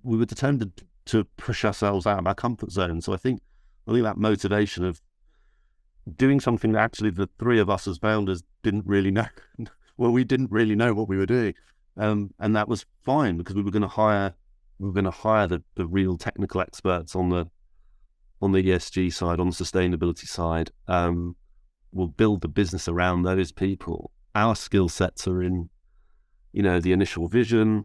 We 0.03 0.17
were 0.17 0.27
determined 0.27 0.83
to 1.07 1.25
push 1.37 1.65
ourselves 1.65 2.07
out 2.07 2.19
of 2.19 2.27
our 2.27 2.35
comfort 2.35 2.71
zone. 2.71 3.01
So 3.01 3.13
I 3.13 3.17
think 3.17 3.41
I 3.87 3.93
think 3.93 4.05
that 4.05 4.19
motivation 4.19 4.85
of 4.85 5.01
doing 6.17 6.41
something 6.41 6.73
that 6.73 6.81
actually 6.81 7.11
the 7.11 7.29
three 7.39 7.59
of 7.59 7.71
us 7.71 7.87
as 7.87 7.99
founders 7.99 8.43
didn't 8.63 8.87
really 8.87 9.11
know. 9.11 9.27
well, 9.97 10.13
we 10.13 10.25
didn't 10.25 10.51
really 10.51 10.75
know 10.75 10.95
what 10.95 11.09
we 11.09 11.17
were 11.17 11.27
doing, 11.27 11.55
um, 11.97 12.33
and 12.39 12.55
that 12.57 12.69
was 12.69 12.87
fine 13.05 13.37
because 13.37 13.55
we 13.55 13.63
were 13.63 13.71
going 13.71 13.83
to 13.83 13.89
hire 13.89 14.35
we 14.81 14.87
were 14.87 14.95
going 14.95 15.05
to 15.05 15.11
hire 15.11 15.47
the, 15.47 15.63
the 15.75 15.87
real 15.87 16.17
technical 16.17 16.61
experts 16.61 17.15
on 17.15 17.29
the 17.29 17.47
on 18.43 18.53
the 18.53 18.63
ESG 18.63 19.13
side, 19.13 19.39
on 19.39 19.51
the 19.51 19.55
sustainability 19.55 20.27
side. 20.27 20.71
Um, 20.89 21.37
we'll 21.93 22.09
build 22.09 22.41
the 22.41 22.49
business 22.49 22.89
around 22.89 23.23
those 23.23 23.53
people. 23.53 24.11
Our 24.35 24.57
skill 24.57 24.89
sets 24.89 25.29
are 25.29 25.43
in, 25.43 25.69
you 26.53 26.63
know, 26.63 26.81
the 26.81 26.93
initial 26.93 27.29
vision, 27.29 27.85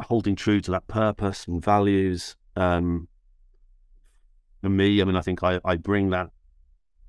holding 0.00 0.36
true 0.36 0.60
to 0.60 0.70
that 0.72 0.88
purpose 0.88 1.46
and 1.46 1.64
values. 1.64 2.36
Um, 2.54 3.08
for 4.60 4.68
me, 4.68 5.00
I 5.00 5.04
mean, 5.06 5.16
I 5.16 5.22
think 5.22 5.42
I, 5.42 5.58
I 5.64 5.76
bring 5.76 6.10
that 6.10 6.28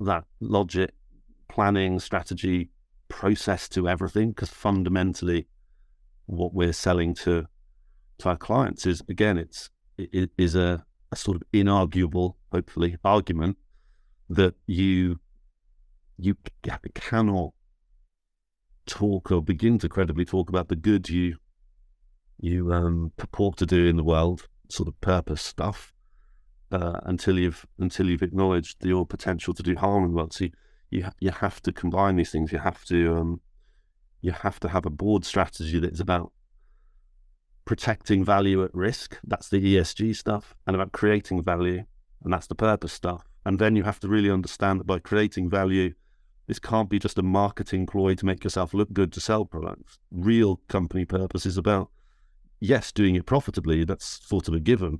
that 0.06 0.26
logic, 0.40 0.92
planning, 1.50 2.00
strategy, 2.00 2.70
process 3.08 3.70
to 3.70 3.88
everything 3.88 4.30
because 4.30 4.50
fundamentally, 4.50 5.48
what 6.26 6.54
we're 6.54 6.74
selling 6.74 7.14
to 7.14 7.46
to 8.20 8.30
our 8.30 8.38
clients 8.38 8.86
is 8.86 9.02
again, 9.10 9.38
it's 9.38 9.70
it 9.98 10.32
is 10.38 10.56
a, 10.56 10.84
a 11.12 11.16
sort 11.16 11.38
of 11.38 11.44
inarguable, 11.54 12.36
hopefully, 12.52 12.98
argument 13.04 13.58
that 14.30 14.56
you 14.66 15.20
you 16.18 16.36
cannot 16.96 17.52
talk 18.86 19.32
or 19.32 19.42
begin 19.42 19.78
to 19.80 19.90
credibly 19.90 20.26
talk 20.26 20.50
about 20.50 20.68
the 20.68 20.76
good 20.76 21.10
you 21.10 21.38
you 22.40 22.74
um, 22.74 23.12
purport 23.16 23.58
to 23.58 23.66
do 23.66 23.86
in 23.86 23.96
the 23.96 24.04
world, 24.04 24.48
sort 24.70 24.88
of 24.88 25.00
purpose 25.00 25.42
stuff, 25.42 25.93
uh, 26.74 27.00
until 27.04 27.38
you've 27.38 27.66
until 27.78 28.10
you've 28.10 28.24
acknowledged 28.24 28.84
your 28.84 29.06
potential 29.06 29.54
to 29.54 29.64
do 29.64 29.76
harm 29.76 30.04
in 30.04 30.10
the 30.10 30.16
world. 30.16 30.34
So 30.34 30.46
you 30.46 30.52
you, 30.90 31.08
you 31.20 31.32
have 31.32 31.62
to 31.62 31.72
combine 31.72 32.16
these 32.16 32.32
things. 32.32 32.52
You 32.52 32.60
have 32.60 32.84
to 32.86 33.16
um, 33.16 33.42
you 34.22 34.32
have 34.32 34.60
to 34.62 34.70
have 34.70 34.86
a 34.86 34.90
board 34.90 35.24
strategy 35.24 35.80
that 35.80 35.94
is 35.94 36.00
about 36.00 36.32
protecting 37.66 38.26
value 38.26 38.64
at 38.64 38.74
risk. 38.74 39.20
That's 39.24 39.50
the 39.50 39.62
ESG 39.62 40.16
stuff, 40.16 40.56
and 40.66 40.76
about 40.76 40.92
creating 40.92 41.44
value, 41.44 41.84
and 42.24 42.34
that's 42.34 42.48
the 42.48 42.56
purpose 42.56 42.94
stuff. 42.94 43.24
And 43.46 43.60
then 43.60 43.76
you 43.76 43.84
have 43.84 44.00
to 44.00 44.08
really 44.08 44.32
understand 44.32 44.80
that 44.80 44.88
by 44.88 45.00
creating 45.00 45.50
value, 45.50 45.94
this 46.48 46.60
can't 46.60 46.90
be 46.90 47.00
just 47.00 47.18
a 47.20 47.24
marketing 47.24 47.86
ploy 47.86 48.16
to 48.16 48.26
make 48.26 48.44
yourself 48.44 48.74
look 48.74 48.92
good 48.94 49.12
to 49.14 49.22
sell 49.22 49.46
products. 49.46 50.00
Real 50.12 50.62
company 50.68 51.06
purpose 51.06 51.46
is 51.46 51.58
about, 51.58 51.90
yes, 52.60 52.92
doing 52.92 53.16
it 53.16 53.26
profitably, 53.26 53.84
that's 53.84 54.26
sort 54.26 54.48
of 54.48 54.54
a 54.54 54.60
given, 54.60 55.00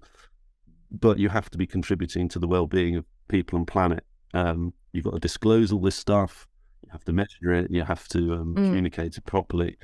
but 0.94 1.18
you 1.18 1.30
have 1.30 1.50
to 1.50 1.58
be 1.58 1.68
contributing 1.68 2.30
to 2.30 2.40
the 2.40 2.48
well 2.48 2.68
being 2.68 2.96
of 2.96 3.06
people 3.28 3.58
and 3.58 3.68
planet. 3.68 4.06
Um, 4.34 4.74
you've 4.92 5.06
got 5.06 5.14
to 5.14 5.20
disclose 5.20 5.72
all 5.72 5.82
this 5.82 5.96
stuff, 5.96 6.48
you 6.84 6.90
have 6.92 7.04
to 7.06 7.14
measure 7.14 7.54
it, 7.54 7.72
you 7.72 7.84
have 7.84 8.08
to 8.10 8.34
um, 8.34 8.56
mm. 8.56 8.66
communicate 8.66 9.18
it 9.18 9.26
properly. 9.26 9.78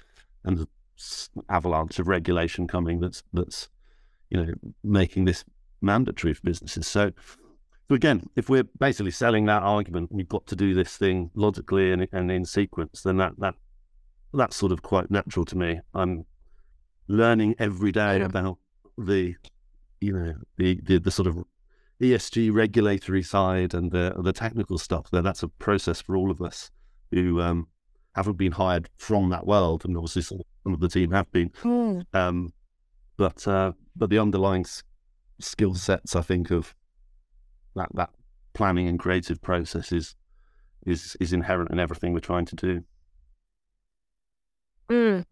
And 0.43 0.57
the 0.57 0.67
avalanche 1.49 1.99
of 1.99 2.07
regulation 2.07 2.67
coming 2.67 2.99
that's, 2.99 3.23
that's, 3.33 3.69
you 4.29 4.43
know, 4.43 4.53
making 4.83 5.25
this 5.25 5.43
mandatory 5.81 6.33
for 6.33 6.41
businesses. 6.43 6.87
So, 6.87 7.11
so 7.87 7.95
again, 7.95 8.29
if 8.35 8.49
we're 8.49 8.65
basically 8.79 9.11
selling 9.11 9.45
that 9.45 9.63
argument, 9.63 10.11
we've 10.11 10.29
got 10.29 10.45
to 10.47 10.55
do 10.55 10.73
this 10.73 10.95
thing 10.95 11.31
logically 11.33 11.91
and, 11.91 12.07
and 12.11 12.31
in 12.31 12.45
sequence, 12.45 13.01
then 13.01 13.17
that 13.17 13.33
that 13.39 13.55
that's 14.33 14.55
sort 14.55 14.71
of 14.71 14.83
quite 14.83 15.09
natural 15.09 15.45
to 15.45 15.57
me. 15.57 15.79
I'm 15.95 16.25
learning 17.07 17.55
every 17.57 17.91
day 17.91 18.21
about 18.21 18.59
the 18.97 19.35
you 20.01 20.13
know 20.13 20.33
the, 20.57 20.79
the 20.83 20.99
the 20.99 21.11
sort 21.11 21.27
of 21.27 21.43
ESG 22.01 22.53
regulatory 22.53 23.23
side 23.23 23.73
and 23.73 23.91
the 23.91 24.15
the 24.19 24.33
technical 24.33 24.77
stuff. 24.77 25.09
There, 25.11 25.21
that's 25.21 25.43
a 25.43 25.47
process 25.47 26.01
for 26.01 26.15
all 26.15 26.31
of 26.31 26.41
us 26.41 26.71
who 27.11 27.41
um, 27.41 27.67
haven't 28.15 28.37
been 28.37 28.53
hired 28.53 28.89
from 28.97 29.29
that 29.29 29.45
world, 29.45 29.85
and 29.85 29.95
obviously 29.97 30.21
some 30.21 30.41
of 30.65 30.79
the 30.79 30.89
team 30.89 31.11
have 31.11 31.31
been. 31.31 31.49
Mm. 31.63 32.05
Um, 32.13 32.53
but 33.17 33.47
uh, 33.47 33.73
but 33.95 34.09
the 34.09 34.19
underlying 34.19 34.61
s- 34.61 34.83
skill 35.39 35.75
sets, 35.75 36.15
I 36.15 36.21
think, 36.21 36.51
of 36.51 36.73
that 37.75 37.89
that 37.95 38.09
planning 38.53 38.87
and 38.87 38.99
creative 38.99 39.41
process 39.41 39.91
is 39.91 40.15
is 40.85 41.17
is 41.19 41.33
inherent 41.33 41.71
in 41.71 41.79
everything 41.79 42.13
we're 42.13 42.19
trying 42.19 42.45
to 42.45 42.55
do. 42.55 42.83
Mm. 44.89 45.25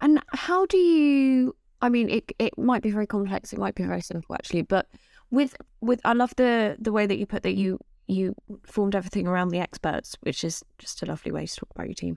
And 0.00 0.22
how 0.28 0.66
do 0.66 0.76
you? 0.76 1.56
I 1.82 1.88
mean, 1.88 2.08
it 2.10 2.32
it 2.38 2.56
might 2.58 2.82
be 2.82 2.90
very 2.90 3.06
complex. 3.06 3.52
It 3.52 3.58
might 3.58 3.74
be 3.74 3.84
very 3.84 4.00
simple, 4.00 4.34
actually. 4.34 4.62
But 4.62 4.86
with 5.30 5.56
with, 5.80 6.00
I 6.04 6.12
love 6.12 6.34
the 6.36 6.76
the 6.78 6.92
way 6.92 7.06
that 7.06 7.18
you 7.18 7.26
put 7.26 7.42
that 7.42 7.54
you 7.54 7.78
you 8.06 8.34
formed 8.64 8.94
everything 8.94 9.26
around 9.26 9.48
the 9.50 9.60
experts, 9.60 10.16
which 10.20 10.44
is 10.44 10.62
just 10.78 11.02
a 11.02 11.06
lovely 11.06 11.32
way 11.32 11.46
to 11.46 11.54
talk 11.54 11.70
about 11.74 11.86
your 11.86 11.94
team. 11.94 12.16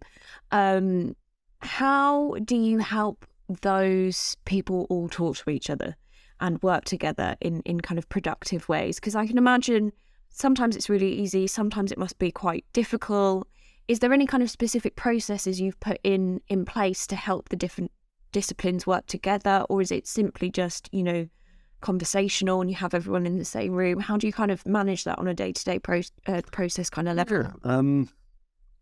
Um, 0.52 1.16
how 1.60 2.36
do 2.44 2.56
you 2.56 2.80
help 2.80 3.26
those 3.62 4.36
people 4.46 4.88
all 4.90 5.08
talk 5.08 5.38
to 5.38 5.50
each 5.50 5.70
other? 5.70 5.96
and 6.40 6.62
work 6.62 6.84
together 6.84 7.36
in 7.42 7.62
in 7.62 7.80
kind 7.80 7.98
of 7.98 8.08
productive 8.10 8.68
ways 8.70 9.00
because 9.00 9.16
i 9.16 9.26
can 9.26 9.38
imagine 9.38 9.92
sometimes 10.30 10.76
it's 10.76 10.90
really 10.90 11.12
easy 11.12 11.48
sometimes 11.48 11.92
it 11.92 11.98
must 11.98 12.20
be 12.20 12.32
quite 12.32 12.66
difficult 12.74 13.48
is 13.88 14.00
there 14.00 14.14
any 14.14 14.26
kind 14.26 14.44
of 14.44 14.50
specific 14.50 14.96
processes 14.96 15.60
you've 15.60 15.80
put 15.80 16.00
in 16.04 16.42
in 16.50 16.66
place 16.66 17.08
to 17.08 17.16
help 17.16 17.50
the 17.50 17.56
different 17.56 17.92
disciplines 18.34 18.86
work 18.86 19.06
together 19.06 19.66
or 19.70 19.82
is 19.82 19.92
it 19.92 20.06
simply 20.06 20.52
just 20.52 20.90
you 20.92 21.04
know 21.04 21.28
conversational 21.84 22.62
and 22.62 22.70
you 22.70 22.78
have 22.78 22.94
everyone 22.94 23.28
in 23.28 23.38
the 23.38 23.46
same 23.46 23.74
room. 23.74 24.00
How 24.00 24.18
do 24.18 24.26
you 24.26 24.34
kind 24.34 24.50
of 24.50 24.66
manage 24.66 25.04
that 25.04 25.20
on 25.20 25.28
a 25.28 25.34
day 25.34 25.52
to 25.52 25.64
day 25.64 25.80
process 25.80 26.90
kind 26.90 27.10
of 27.10 27.16
level? 27.16 27.52
Um, 27.64 28.10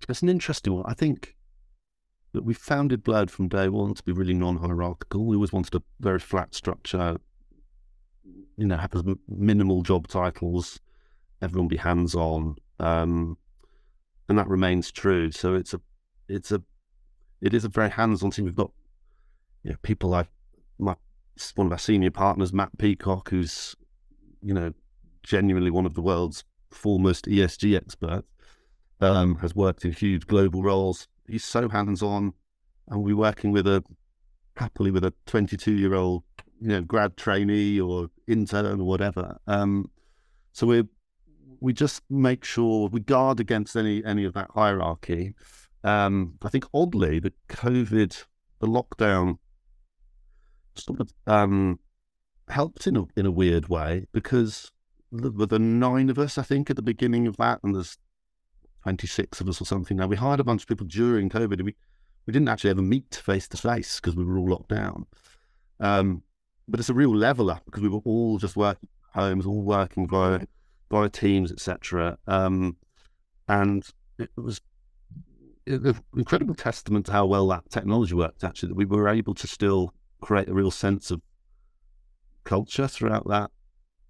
it's 0.08 0.22
an 0.22 0.30
interesting 0.30 0.74
one. 0.74 0.84
I 0.86 0.94
think 0.94 1.36
that 2.34 2.46
we 2.46 2.54
founded 2.54 3.04
Blurred 3.04 3.32
from 3.32 3.50
day 3.50 3.68
one 3.68 3.96
to 3.96 4.04
be 4.04 4.12
really 4.12 4.36
non 4.36 4.58
hierarchical. 4.58 5.26
We 5.26 5.36
always 5.36 5.52
wanted 5.52 5.76
a 5.76 5.82
very 6.00 6.20
flat 6.20 6.54
structure, 6.54 7.18
you 8.56 8.68
know, 8.68 8.78
have 8.78 8.94
minimal 9.28 9.82
job 9.82 10.08
titles, 10.08 10.80
everyone 11.42 11.68
be 11.68 11.78
hands 11.78 12.16
on. 12.16 12.56
Um, 12.80 13.38
and 14.30 14.38
that 14.38 14.48
remains 14.48 14.92
true. 14.92 15.32
So 15.32 15.56
it's 15.56 15.74
a, 15.74 15.82
it's 16.30 16.52
a, 16.52 16.62
it 17.42 17.54
is 17.56 17.66
a 17.66 17.70
very 17.70 17.90
hands 17.90 18.24
on 18.24 18.30
team. 18.30 18.46
We've 18.46 18.56
got, 18.56 18.72
you 19.64 19.72
know, 19.72 19.78
people 19.82 20.10
like 20.10 20.28
my, 20.80 20.96
one 21.56 21.68
of 21.68 21.74
our 21.74 21.80
senior 21.80 22.12
partners, 22.12 22.54
Matt 22.54 22.78
Peacock, 22.78 23.30
who's, 23.30 23.76
you 24.42 24.54
know, 24.54 24.74
genuinely 25.24 25.72
one 25.72 25.86
of 25.86 25.94
the 25.94 26.02
world's 26.02 26.44
foremost 26.72 27.26
ESG 27.26 27.76
experts, 27.76 28.28
um, 29.00 29.36
has 29.36 29.56
worked 29.56 29.86
in 29.86 29.92
huge 29.92 30.28
global 30.28 30.64
roles 30.64 31.08
he's 31.32 31.46
so 31.46 31.70
hands 31.70 32.04
on, 32.04 32.34
and 32.90 33.04
we're 33.04 33.16
working 33.16 33.52
with 33.52 33.66
a 33.66 33.84
happily 34.58 34.92
with 34.92 35.06
a 35.06 35.14
22 35.26 35.72
year 35.72 35.96
old, 35.96 36.24
you 36.60 36.68
know, 36.68 36.82
grad 36.82 37.18
trainee 37.18 37.80
or 37.80 38.10
intern 38.28 38.82
or 38.82 38.86
whatever. 38.86 39.38
Um, 39.48 39.90
so 40.52 40.68
we 40.68 40.84
we 41.62 41.74
just 41.74 42.04
make 42.10 42.44
sure 42.44 42.90
we 42.90 43.00
guard 43.00 43.40
against 43.40 43.76
any 43.76 44.04
any 44.04 44.26
of 44.26 44.34
that 44.34 44.50
hierarchy. 44.54 45.34
Um, 45.84 46.36
I 46.44 46.50
think 46.50 46.66
oddly, 46.74 47.20
the 47.20 47.34
COVID, 47.50 48.24
the 48.60 48.68
lockdown, 48.68 49.38
sort 50.76 51.00
of 51.00 51.14
um, 51.28 51.80
helped 52.50 52.88
in 52.88 52.96
a 52.98 53.06
in 53.16 53.26
a 53.26 53.32
weird 53.32 53.70
way 53.70 54.08
because 54.12 54.72
with 55.12 55.50
the 55.50 55.60
nine 55.60 56.10
of 56.10 56.18
us, 56.18 56.38
I 56.38 56.44
think, 56.44 56.70
at 56.70 56.76
the 56.76 56.82
beginning 56.82 57.28
of 57.28 57.38
that, 57.38 57.60
and 57.64 57.76
there's 57.76 57.98
26 58.84 59.42
of 59.42 59.50
us 59.50 59.62
or 59.62 59.66
something. 59.66 59.98
Now, 59.98 60.08
we 60.08 60.16
hired 60.16 60.40
a 60.40 60.44
bunch 60.44 60.64
of 60.64 60.68
people 60.68 60.88
during 60.88 61.30
COVID. 61.30 61.62
We, 61.64 61.76
we 62.26 62.34
didn't 62.34 62.48
actually 62.48 62.70
ever 62.70 62.82
meet 62.82 63.22
face 63.24 63.48
to 63.50 63.58
face 63.58 64.00
because 64.00 64.16
we 64.16 64.24
were 64.24 64.38
all 64.38 64.50
locked 64.50 64.70
down. 64.70 65.06
Um, 65.80 66.24
but 66.68 66.80
it's 66.80 66.90
a 66.90 66.94
real 66.94 67.16
level 67.16 67.52
up 67.52 67.66
because 67.66 67.84
we 67.84 67.90
were 67.90 68.02
all 68.06 68.38
just 68.38 68.56
working 68.56 68.88
homes, 69.14 69.46
all 69.46 69.62
working 69.62 70.08
via, 70.08 70.42
via 70.90 71.10
teams, 71.10 71.52
etc. 71.52 72.18
Um, 72.28 72.78
and 73.48 73.86
it 74.18 74.30
was 74.38 74.62
an 75.68 76.00
incredible 76.16 76.56
testament 76.56 77.08
to 77.08 77.12
how 77.12 77.26
well 77.26 77.48
that 77.50 77.70
technology 77.70 78.16
worked, 78.16 78.44
actually, 78.44 78.70
that 78.70 78.76
we 78.76 78.86
were 78.86 79.10
able 79.10 79.34
to 79.34 79.48
still 79.48 79.94
create 80.22 80.50
a 80.50 80.54
real 80.54 80.72
sense 80.72 81.12
of 81.12 81.22
culture 82.44 82.88
throughout 82.88 83.28
that 83.28 83.52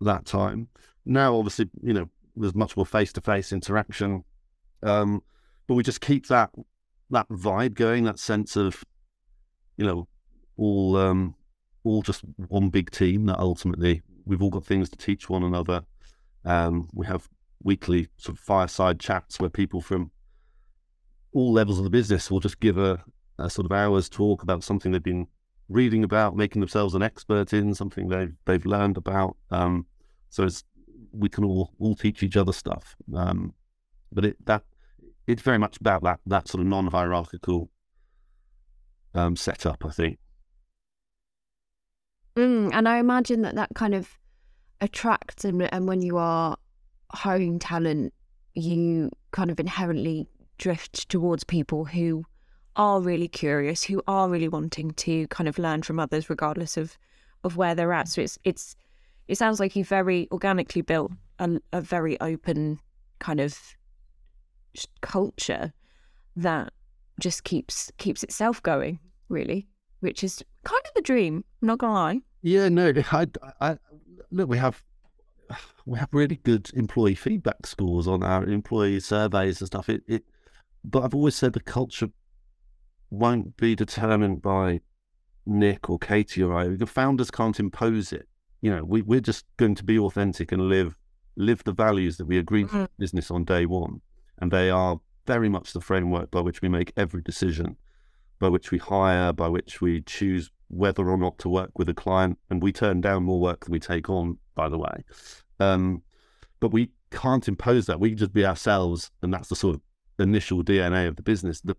that 0.02 0.26
time. 0.26 0.68
Now, 1.06 1.36
obviously, 1.36 1.70
you 1.82 1.94
know, 1.94 2.10
there's 2.36 2.56
much 2.56 2.76
more 2.76 2.86
face 2.86 3.14
to 3.14 3.22
face 3.22 3.52
interaction 3.52 4.24
um, 4.84 5.22
but 5.68 5.76
we 5.76 5.84
just 5.84 6.02
keep 6.02 6.28
that 6.28 6.52
that 7.10 7.28
vibe 7.30 7.74
going, 7.74 8.06
that 8.06 8.20
sense 8.20 8.56
of, 8.56 8.84
you 9.78 9.86
know, 9.86 10.08
all 10.58 10.96
um, 10.98 11.36
all 11.84 12.02
just 12.02 12.24
one 12.48 12.70
big 12.70 12.92
team. 12.92 13.26
That 13.26 13.40
ultimately 13.40 14.02
we've 14.26 14.42
all 14.42 14.50
got 14.50 14.66
things 14.66 14.90
to 14.90 14.98
teach 14.98 15.30
one 15.30 15.44
another. 15.44 15.84
Um, 16.46 16.90
we 16.94 17.06
have 17.06 17.30
weekly 17.64 18.08
sort 18.18 18.38
of 18.38 18.44
fireside 18.44 19.00
chats 19.00 19.40
where 19.40 19.50
people 19.50 19.82
from 19.82 20.12
all 21.34 21.54
levels 21.54 21.78
of 21.78 21.84
the 21.84 21.90
business 21.90 22.32
will 22.32 22.40
just 22.40 22.60
give 22.60 22.78
a, 22.78 23.04
a 23.38 23.50
sort 23.50 23.66
of 23.66 23.72
hours 23.72 24.10
talk 24.10 24.42
about 24.42 24.64
something 24.64 24.92
they've 24.92 25.04
been 25.04 25.28
reading 25.72 26.04
about, 26.04 26.36
making 26.36 26.60
themselves 26.60 26.94
an 26.94 27.02
expert 27.02 27.54
in 27.54 27.74
something 27.74 28.10
they've 28.10 28.34
they've 28.46 28.66
learned 28.66 28.98
about. 28.98 29.38
Um, 29.50 29.86
so 30.30 30.44
it's 30.44 30.64
we 31.12 31.30
can 31.30 31.44
all 31.44 31.72
all 31.80 31.96
teach 31.96 32.24
each 32.24 32.38
other 32.38 32.54
stuff. 32.54 32.96
Um, 33.16 33.54
but 34.12 34.26
it 34.26 34.46
that 34.46 34.64
it's 35.28 35.42
very 35.42 35.58
much 35.58 35.78
about 35.78 36.04
that 36.04 36.20
that 36.26 36.48
sort 36.48 36.62
of 36.62 36.68
non-hierarchical 36.68 37.70
um, 39.14 39.36
setup. 39.36 39.86
I 39.86 39.90
think. 39.92 40.20
Mm, 42.36 42.72
and 42.74 42.88
I 42.88 42.98
imagine 42.98 43.42
that 43.42 43.56
that 43.56 43.70
kind 43.76 43.94
of 43.94 44.18
attracts 44.80 45.46
and, 45.46 45.62
and 45.74 45.88
when 45.88 46.02
you 46.02 46.18
are 46.18 46.58
hiring 47.14 47.60
talent, 47.60 48.14
you 48.54 49.12
kind 49.32 49.52
of 49.52 49.60
inherently 49.60 50.28
drift 50.58 51.10
towards 51.10 51.44
people 51.44 51.86
who 51.86 52.24
are 52.76 53.02
really 53.02 53.28
curious, 53.28 53.84
who 53.84 54.02
are 54.08 54.30
really 54.30 54.48
wanting 54.48 54.92
to 54.92 55.28
kind 55.28 55.48
of 55.48 55.58
learn 55.58 55.82
from 55.82 56.00
others, 56.00 56.30
regardless 56.30 56.78
of 56.78 56.98
of 57.44 57.58
where 57.58 57.76
they're 57.76 57.94
at. 57.94 58.08
So 58.08 58.22
it's 58.22 58.38
it's 58.44 58.76
it 59.28 59.38
sounds 59.38 59.60
like 59.60 59.76
you 59.76 59.84
very 59.86 60.28
organically 60.32 60.82
built 60.82 61.12
a, 61.40 61.60
a 61.74 61.82
very 61.82 62.20
open 62.22 62.80
kind 63.20 63.40
of 63.40 63.58
culture 65.02 65.74
that 66.36 66.74
just 67.20 67.44
keeps 67.44 67.92
keeps 67.98 68.24
itself 68.24 68.62
going, 68.64 69.00
really, 69.30 69.68
which 70.00 70.24
is 70.24 70.44
kind 70.64 70.82
of 70.86 70.94
the 70.96 71.02
dream. 71.02 71.44
I'm 71.62 71.68
not 71.68 71.80
gonna 71.80 71.94
lie. 71.94 72.22
Yeah, 72.42 72.70
no, 72.70 72.92
I, 73.12 73.28
I, 73.60 73.78
look, 74.32 74.50
we 74.50 74.58
have 74.58 74.84
we 75.86 76.00
have 76.00 76.10
really 76.12 76.38
good 76.38 76.70
employee 76.74 77.16
feedback 77.16 77.66
scores 77.66 78.08
on 78.08 78.24
our 78.24 78.46
employee 78.46 79.00
surveys 79.00 79.62
and 79.62 79.68
stuff. 79.68 79.90
It, 79.90 80.04
it, 80.08 80.24
but 80.84 81.04
I've 81.04 81.14
always 81.14 81.36
said 81.36 81.54
the 81.54 81.60
culture 81.60 82.10
won't 83.12 83.56
be 83.58 83.76
determined 83.76 84.42
by 84.42 84.82
Nick 85.46 85.90
or 85.90 86.00
Katie 86.00 86.42
or 86.42 86.56
I. 86.56 86.70
The 86.70 86.88
founders 86.88 87.30
can't 87.30 87.60
impose 87.60 88.12
it. 88.12 88.28
You 88.62 88.72
know, 88.72 88.84
we, 88.84 89.04
we're 89.04 89.22
just 89.22 89.46
going 89.58 89.76
to 89.76 89.84
be 89.84 90.00
authentic 90.00 90.52
and 90.52 90.64
live 90.64 90.98
live 91.38 91.64
the 91.64 91.72
values 91.72 92.18
that 92.18 92.26
we 92.26 92.38
agreed 92.38 92.68
mm-hmm. 92.68 92.86
business 93.00 93.32
on 93.32 93.46
day 93.46 93.66
one 93.66 94.02
and 94.42 94.52
they 94.52 94.70
are 94.70 95.00
very 95.28 95.48
much 95.48 95.72
the 95.72 95.80
framework 95.80 96.32
by 96.32 96.42
which 96.42 96.62
we 96.62 96.68
make 96.68 96.92
every 96.98 97.22
decision, 97.22 97.78
by 98.40 98.50
which 98.50 98.72
we 98.72 98.80
hire, 98.80 99.32
by 99.32 99.48
which 99.48 99.80
we 99.80 100.02
choose 100.02 100.50
whether 100.68 101.08
or 101.08 101.18
not 101.18 101.38
to 101.38 101.48
work 101.48 101.78
with 101.78 101.88
a 101.88 101.94
client. 101.94 102.38
And 102.50 102.62
we 102.62 102.72
turn 102.72 103.02
down 103.02 103.24
more 103.24 103.40
work 103.40 103.66
than 103.66 103.72
we 103.72 103.80
take 103.80 104.10
on, 104.10 104.40
by 104.56 104.68
the 104.68 104.80
way. 104.80 105.04
Um, 105.60 106.02
but 106.60 106.72
we 106.72 106.90
can't 107.12 107.48
impose 107.48 107.86
that. 107.86 108.00
We 108.00 108.10
can 108.10 108.18
just 108.18 108.34
be 108.34 108.46
ourselves, 108.46 109.12
and 109.22 109.32
that's 109.32 109.50
the 109.50 109.56
sort 109.56 109.76
of 109.76 109.82
initial 110.20 110.64
DNA 110.64 111.08
of 111.08 111.16
the 111.16 111.24
business. 111.24 111.62
The 111.62 111.78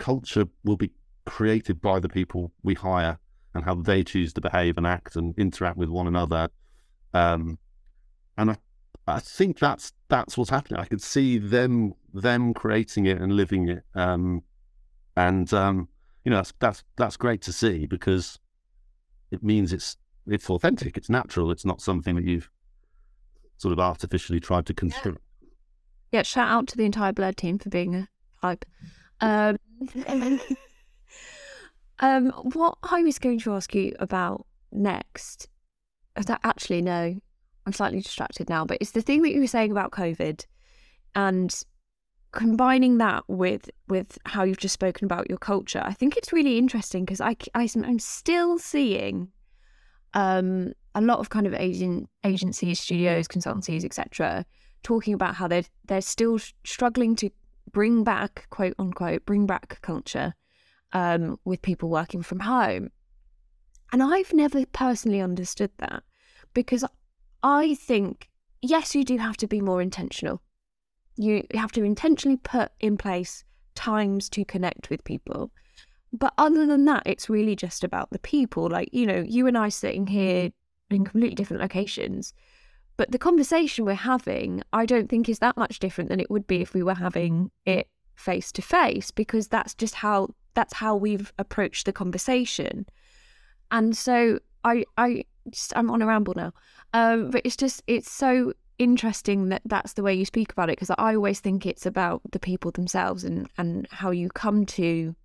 culture 0.00 0.46
will 0.64 0.76
be 0.76 0.90
created 1.26 1.80
by 1.80 2.00
the 2.00 2.08
people 2.08 2.52
we 2.64 2.74
hire 2.74 3.18
and 3.54 3.64
how 3.64 3.74
they 3.74 4.02
choose 4.02 4.32
to 4.32 4.40
behave 4.40 4.76
and 4.76 4.86
act 4.86 5.14
and 5.14 5.38
interact 5.38 5.76
with 5.76 5.88
one 5.88 6.08
another. 6.08 6.48
Um, 7.14 7.58
and 8.36 8.50
I 8.50 8.56
I 9.06 9.20
think 9.20 9.58
that's 9.58 9.92
that's 10.08 10.36
what's 10.36 10.50
happening. 10.50 10.80
I 10.80 10.86
could 10.86 11.02
see 11.02 11.38
them 11.38 11.94
them 12.12 12.54
creating 12.54 13.06
it 13.06 13.20
and 13.20 13.32
living 13.32 13.68
it, 13.68 13.82
um, 13.94 14.42
and 15.16 15.52
um, 15.52 15.88
you 16.24 16.30
know 16.30 16.36
that's 16.36 16.52
that's 16.58 16.84
that's 16.96 17.16
great 17.16 17.42
to 17.42 17.52
see 17.52 17.86
because 17.86 18.38
it 19.30 19.42
means 19.42 19.72
it's 19.72 19.96
it's 20.26 20.48
authentic, 20.48 20.96
it's 20.96 21.10
natural, 21.10 21.50
it's 21.50 21.64
not 21.64 21.80
something 21.80 22.14
that 22.16 22.24
you've 22.24 22.50
sort 23.56 23.72
of 23.72 23.80
artificially 23.80 24.40
tried 24.40 24.66
to 24.66 24.74
construct. 24.74 25.18
Yeah, 26.12 26.22
shout 26.22 26.48
out 26.48 26.66
to 26.68 26.76
the 26.76 26.84
entire 26.84 27.12
Blurred 27.12 27.36
team 27.36 27.58
for 27.58 27.68
being 27.68 27.94
a 27.94 28.08
hype. 28.42 28.64
Um, 29.20 29.58
um, 32.00 32.30
what 32.52 32.78
I 32.82 33.02
was 33.02 33.18
going 33.18 33.38
to 33.40 33.54
ask 33.54 33.74
you 33.74 33.94
about 33.98 34.46
next, 34.72 35.48
that 36.16 36.40
actually 36.44 36.82
no, 36.82 37.16
I'm 37.66 37.72
slightly 37.72 38.00
distracted 38.00 38.48
now, 38.48 38.64
but 38.64 38.78
it's 38.80 38.92
the 38.92 39.02
thing 39.02 39.22
that 39.22 39.32
you 39.32 39.40
were 39.40 39.46
saying 39.46 39.70
about 39.70 39.90
COVID 39.92 40.44
and 41.14 41.62
combining 42.32 42.98
that 42.98 43.24
with 43.26 43.70
with 43.88 44.18
how 44.24 44.44
you've 44.44 44.58
just 44.58 44.74
spoken 44.74 45.04
about 45.04 45.28
your 45.28 45.38
culture. 45.38 45.82
I 45.84 45.92
think 45.92 46.16
it's 46.16 46.32
really 46.32 46.58
interesting 46.58 47.04
because 47.04 47.20
I, 47.20 47.36
I 47.54 47.68
am 47.74 47.98
still 47.98 48.58
seeing 48.58 49.28
um, 50.14 50.72
a 50.94 51.00
lot 51.00 51.18
of 51.18 51.30
kind 51.30 51.46
of 51.46 51.54
agent 51.54 52.08
agencies, 52.24 52.80
studios, 52.80 53.28
consultancies, 53.28 53.84
etc., 53.84 54.44
talking 54.82 55.14
about 55.14 55.34
how 55.34 55.48
they're 55.48 55.64
they're 55.86 56.00
still 56.00 56.38
struggling 56.64 57.16
to 57.16 57.30
bring 57.72 58.04
back 58.04 58.46
quote 58.50 58.74
unquote 58.78 59.24
bring 59.24 59.46
back 59.46 59.80
culture 59.82 60.34
um, 60.92 61.38
with 61.44 61.62
people 61.62 61.88
working 61.88 62.22
from 62.22 62.40
home. 62.40 62.90
And 63.92 64.02
I've 64.02 64.32
never 64.32 64.64
personally 64.66 65.20
understood 65.20 65.70
that 65.78 66.02
because 66.54 66.84
I 67.42 67.74
think, 67.74 68.28
yes, 68.62 68.94
you 68.94 69.04
do 69.04 69.18
have 69.18 69.36
to 69.38 69.46
be 69.46 69.60
more 69.60 69.82
intentional. 69.82 70.42
You 71.16 71.44
have 71.54 71.72
to 71.72 71.82
intentionally 71.82 72.36
put 72.36 72.70
in 72.80 72.96
place 72.96 73.44
times 73.74 74.28
to 74.30 74.44
connect 74.44 74.90
with 74.90 75.04
people. 75.04 75.50
But 76.12 76.34
other 76.38 76.66
than 76.66 76.84
that, 76.86 77.02
it's 77.06 77.30
really 77.30 77.56
just 77.56 77.84
about 77.84 78.10
the 78.10 78.18
people. 78.18 78.68
Like, 78.68 78.88
you 78.92 79.06
know, 79.06 79.24
you 79.26 79.46
and 79.46 79.56
I 79.56 79.68
sitting 79.68 80.06
here 80.06 80.50
in 80.90 81.04
completely 81.04 81.34
different 81.34 81.62
locations. 81.62 82.34
But 83.00 83.12
the 83.12 83.18
conversation 83.18 83.86
we're 83.86 83.94
having, 83.94 84.62
I 84.74 84.84
don't 84.84 85.08
think 85.08 85.30
is 85.30 85.38
that 85.38 85.56
much 85.56 85.78
different 85.78 86.10
than 86.10 86.20
it 86.20 86.30
would 86.30 86.46
be 86.46 86.60
if 86.60 86.74
we 86.74 86.82
were 86.82 86.96
having 86.96 87.50
it 87.64 87.88
face 88.14 88.52
to 88.52 88.60
face, 88.60 89.10
because 89.10 89.48
that's 89.48 89.72
just 89.72 89.94
how 89.94 90.34
that's 90.52 90.74
how 90.74 90.96
we've 90.96 91.32
approached 91.38 91.86
the 91.86 91.94
conversation. 91.94 92.84
And 93.70 93.96
so 93.96 94.40
I 94.64 94.84
I 94.98 95.24
just 95.48 95.72
I'm 95.74 95.90
on 95.90 96.02
a 96.02 96.06
ramble 96.06 96.34
now. 96.36 96.52
Um, 96.92 97.30
but 97.30 97.40
it's 97.46 97.56
just 97.56 97.82
it's 97.86 98.10
so 98.10 98.52
interesting 98.76 99.48
that 99.48 99.62
that's 99.64 99.94
the 99.94 100.02
way 100.02 100.12
you 100.12 100.26
speak 100.26 100.52
about 100.52 100.68
it 100.68 100.76
because 100.76 100.94
I 100.98 101.14
always 101.14 101.40
think 101.40 101.64
it's 101.64 101.86
about 101.86 102.20
the 102.32 102.38
people 102.38 102.70
themselves 102.70 103.24
and 103.24 103.48
and 103.56 103.88
how 103.90 104.10
you 104.10 104.28
come 104.28 104.66
to 104.76 105.16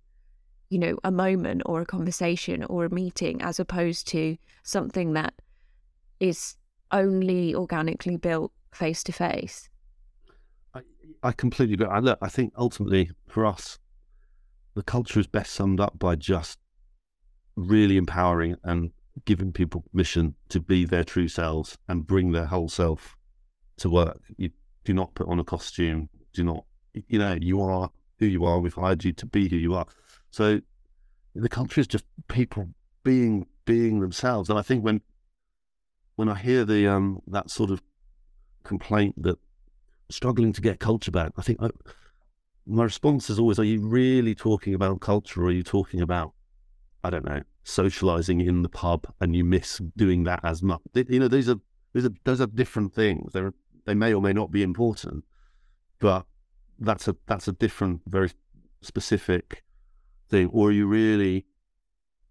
you 0.70 0.78
know 0.78 0.96
a 1.04 1.10
moment 1.10 1.60
or 1.66 1.82
a 1.82 1.86
conversation 1.86 2.64
or 2.64 2.86
a 2.86 2.94
meeting 2.94 3.42
as 3.42 3.60
opposed 3.60 4.08
to 4.08 4.38
something 4.62 5.12
that 5.12 5.34
is 6.20 6.56
only 6.96 7.54
organically 7.54 8.16
built 8.16 8.52
face 8.72 9.02
to 9.04 9.12
face. 9.12 9.68
I 11.22 11.32
completely 11.32 11.74
agree. 11.74 11.86
I 11.86 11.98
look, 12.00 12.18
I 12.20 12.28
think 12.28 12.52
ultimately 12.56 13.10
for 13.26 13.46
us, 13.46 13.78
the 14.74 14.82
culture 14.82 15.18
is 15.18 15.26
best 15.26 15.52
summed 15.52 15.80
up 15.80 15.98
by 15.98 16.14
just 16.14 16.58
really 17.56 17.96
empowering 17.96 18.56
and 18.62 18.92
giving 19.24 19.52
people 19.52 19.82
permission 19.90 20.34
to 20.50 20.60
be 20.60 20.84
their 20.84 21.04
true 21.04 21.26
selves 21.26 21.78
and 21.88 22.06
bring 22.06 22.32
their 22.32 22.44
whole 22.44 22.68
self 22.68 23.16
to 23.78 23.88
work. 23.88 24.20
You 24.36 24.50
do 24.84 24.92
not 24.92 25.14
put 25.14 25.28
on 25.28 25.40
a 25.40 25.44
costume. 25.44 26.08
Do 26.32 26.44
not, 26.44 26.64
you 27.08 27.18
know, 27.18 27.36
you 27.40 27.62
are 27.62 27.90
who 28.18 28.26
you 28.26 28.44
are. 28.44 28.60
We've 28.60 28.74
hired 28.74 29.04
you 29.04 29.12
to 29.14 29.26
be 29.26 29.48
who 29.48 29.56
you 29.56 29.74
are. 29.74 29.86
So 30.30 30.60
the 31.34 31.48
culture 31.48 31.80
is 31.80 31.86
just 31.86 32.04
people 32.28 32.68
being 33.02 33.46
being 33.64 34.00
themselves. 34.00 34.48
And 34.50 34.58
I 34.58 34.62
think 34.62 34.84
when 34.84 35.00
when 36.16 36.28
I 36.28 36.34
hear 36.34 36.64
the 36.64 36.88
um 36.88 37.20
that 37.28 37.50
sort 37.50 37.70
of 37.70 37.82
complaint 38.64 39.14
that 39.22 39.38
struggling 40.10 40.52
to 40.52 40.60
get 40.60 40.80
culture 40.80 41.10
back, 41.10 41.32
I 41.36 41.42
think 41.42 41.62
I, 41.62 41.70
my 42.66 42.84
response 42.84 43.30
is 43.30 43.38
always: 43.38 43.58
Are 43.58 43.64
you 43.64 43.80
really 43.86 44.34
talking 44.34 44.74
about 44.74 45.00
culture, 45.00 45.42
or 45.42 45.46
are 45.46 45.52
you 45.52 45.62
talking 45.62 46.00
about 46.00 46.32
I 47.04 47.10
don't 47.10 47.24
know 47.24 47.42
socializing 47.62 48.40
in 48.40 48.62
the 48.62 48.68
pub, 48.68 49.06
and 49.20 49.36
you 49.36 49.44
miss 49.44 49.80
doing 49.96 50.24
that 50.24 50.40
as 50.42 50.62
much? 50.62 50.80
You 50.94 51.20
know, 51.20 51.28
these 51.28 51.48
are 51.48 51.60
these 51.92 52.04
are 52.04 52.12
those 52.24 52.40
are 52.40 52.46
different 52.46 52.92
things. 52.92 53.32
They're 53.32 53.52
they 53.84 53.94
may 53.94 54.12
or 54.12 54.20
may 54.20 54.32
not 54.32 54.50
be 54.50 54.62
important, 54.62 55.24
but 56.00 56.26
that's 56.78 57.08
a 57.08 57.16
that's 57.26 57.48
a 57.48 57.52
different, 57.52 58.02
very 58.06 58.30
specific 58.82 59.64
thing. 60.28 60.48
Or 60.52 60.68
are 60.68 60.72
you 60.72 60.86
really 60.86 61.46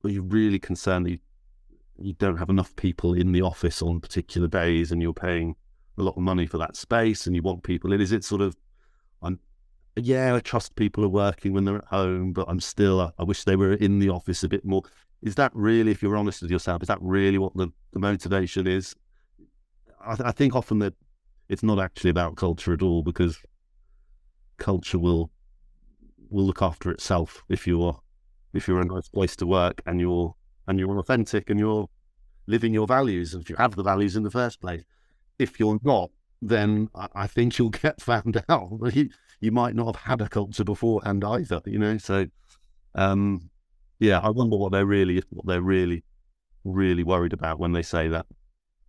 are 0.03 0.09
you 0.09 0.21
really 0.21 0.59
concerned 0.59 1.05
that 1.05 1.11
you, 1.11 1.19
you 1.99 2.13
don't 2.13 2.37
have 2.37 2.49
enough 2.49 2.75
people 2.75 3.13
in 3.13 3.31
the 3.31 3.41
office 3.41 3.81
on 3.81 3.99
particular 3.99 4.47
days 4.47 4.91
and 4.91 5.01
you're 5.01 5.13
paying 5.13 5.55
a 5.97 6.03
lot 6.03 6.15
of 6.17 6.21
money 6.21 6.45
for 6.45 6.57
that 6.57 6.75
space 6.75 7.25
and 7.25 7.35
you 7.35 7.41
want 7.41 7.63
people 7.63 7.93
in? 7.93 8.01
Is 8.01 8.11
it 8.11 8.23
sort 8.23 8.41
of 8.41 8.55
I'm 9.21 9.39
yeah, 9.97 10.35
I 10.35 10.39
trust 10.39 10.75
people 10.75 11.05
are 11.05 11.09
working 11.09 11.53
when 11.53 11.63
they're 11.63 11.77
at 11.77 11.85
home, 11.85 12.33
but 12.33 12.47
I'm 12.49 12.59
still 12.59 13.13
I 13.17 13.23
wish 13.23 13.43
they 13.43 13.55
were 13.55 13.73
in 13.73 13.99
the 13.99 14.09
office 14.09 14.43
a 14.43 14.49
bit 14.49 14.65
more. 14.65 14.83
Is 15.21 15.35
that 15.35 15.51
really, 15.55 15.91
if 15.91 16.01
you're 16.01 16.17
honest 16.17 16.41
with 16.41 16.51
yourself, 16.51 16.81
is 16.83 16.87
that 16.87 17.01
really 17.01 17.37
what 17.37 17.55
the, 17.55 17.71
the 17.93 17.99
motivation 17.99 18.67
is? 18.67 18.93
I, 20.05 20.17
I 20.25 20.31
think 20.31 20.55
often 20.55 20.79
that 20.79 20.93
it's 21.47 21.63
not 21.63 21.79
actually 21.79 22.09
about 22.09 22.35
culture 22.35 22.73
at 22.73 22.81
all 22.81 23.03
because 23.03 23.37
culture 24.57 24.99
will 24.99 25.31
will 26.29 26.45
look 26.45 26.61
after 26.61 26.91
itself 26.91 27.43
if 27.49 27.67
you're 27.67 27.99
if 28.53 28.67
you're 28.67 28.81
a 28.81 28.85
nice 28.85 29.07
place 29.09 29.35
to 29.37 29.45
work 29.45 29.81
and 29.85 29.99
you're 29.99 30.33
and 30.67 30.79
you're 30.79 30.97
authentic 30.97 31.49
and 31.49 31.59
you're 31.59 31.89
living 32.47 32.73
your 32.73 32.87
values 32.87 33.33
if 33.33 33.49
you 33.49 33.55
have 33.55 33.75
the 33.75 33.83
values 33.83 34.15
in 34.15 34.23
the 34.23 34.31
first 34.31 34.61
place. 34.61 34.83
If 35.39 35.59
you're 35.59 35.79
not, 35.83 36.11
then 36.41 36.89
I 36.93 37.27
think 37.27 37.57
you'll 37.57 37.69
get 37.83 38.01
found 38.01 38.43
out. 38.49 38.79
You, 38.93 39.09
you 39.41 39.51
might 39.51 39.75
not 39.75 39.95
have 39.95 40.03
had 40.03 40.21
a 40.21 40.29
culture 40.29 40.63
beforehand 40.63 41.23
either, 41.23 41.61
you 41.65 41.77
know. 41.77 41.97
So, 41.97 42.27
um, 42.95 43.49
yeah, 43.99 44.19
I 44.19 44.29
wonder 44.29 44.55
what 44.55 44.71
they're 44.71 44.85
really 44.85 45.21
what 45.29 45.45
they're 45.45 45.61
really 45.61 46.03
really 46.63 47.03
worried 47.03 47.33
about 47.33 47.59
when 47.59 47.73
they 47.73 47.81
say 47.81 48.07
that. 48.07 48.25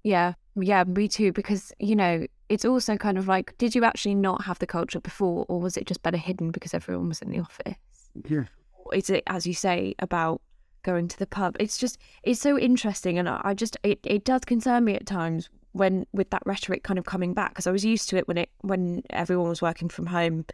Yeah, 0.02 0.34
yeah, 0.54 0.84
me 0.84 1.08
too. 1.08 1.32
Because 1.32 1.72
you 1.78 1.96
know, 1.96 2.26
it's 2.48 2.64
also 2.64 2.96
kind 2.96 3.18
of 3.18 3.28
like, 3.28 3.56
did 3.58 3.74
you 3.74 3.84
actually 3.84 4.14
not 4.14 4.44
have 4.44 4.58
the 4.58 4.66
culture 4.66 5.00
before, 5.00 5.44
or 5.48 5.60
was 5.60 5.76
it 5.76 5.86
just 5.86 6.02
better 6.02 6.16
hidden 6.16 6.50
because 6.50 6.74
everyone 6.74 7.08
was 7.08 7.22
in 7.22 7.30
the 7.30 7.40
office? 7.40 7.76
Yeah. 8.28 8.44
Or 8.72 8.94
is 8.94 9.10
it, 9.10 9.24
as 9.26 9.46
you 9.46 9.54
say, 9.54 9.94
about 9.98 10.40
going 10.86 11.08
to 11.08 11.18
the 11.18 11.26
pub? 11.26 11.56
It's 11.60 11.76
just, 11.76 11.98
it's 12.22 12.40
so 12.40 12.58
interesting, 12.58 13.18
and 13.18 13.28
I 13.28 13.52
just, 13.52 13.76
it, 13.82 13.98
it 14.04 14.24
does 14.24 14.42
concern 14.46 14.84
me 14.84 14.94
at 14.94 15.04
times 15.04 15.50
when 15.76 16.06
with 16.12 16.30
that 16.30 16.42
rhetoric 16.46 16.82
kind 16.82 16.98
of 16.98 17.04
coming 17.04 17.34
back 17.34 17.50
because 17.50 17.66
I 17.66 17.70
was 17.70 17.84
used 17.84 18.08
to 18.08 18.16
it 18.16 18.26
when 18.26 18.38
it 18.38 18.50
when 18.62 19.02
everyone 19.10 19.50
was 19.50 19.60
working 19.60 19.88
from 19.88 20.06
home 20.06 20.46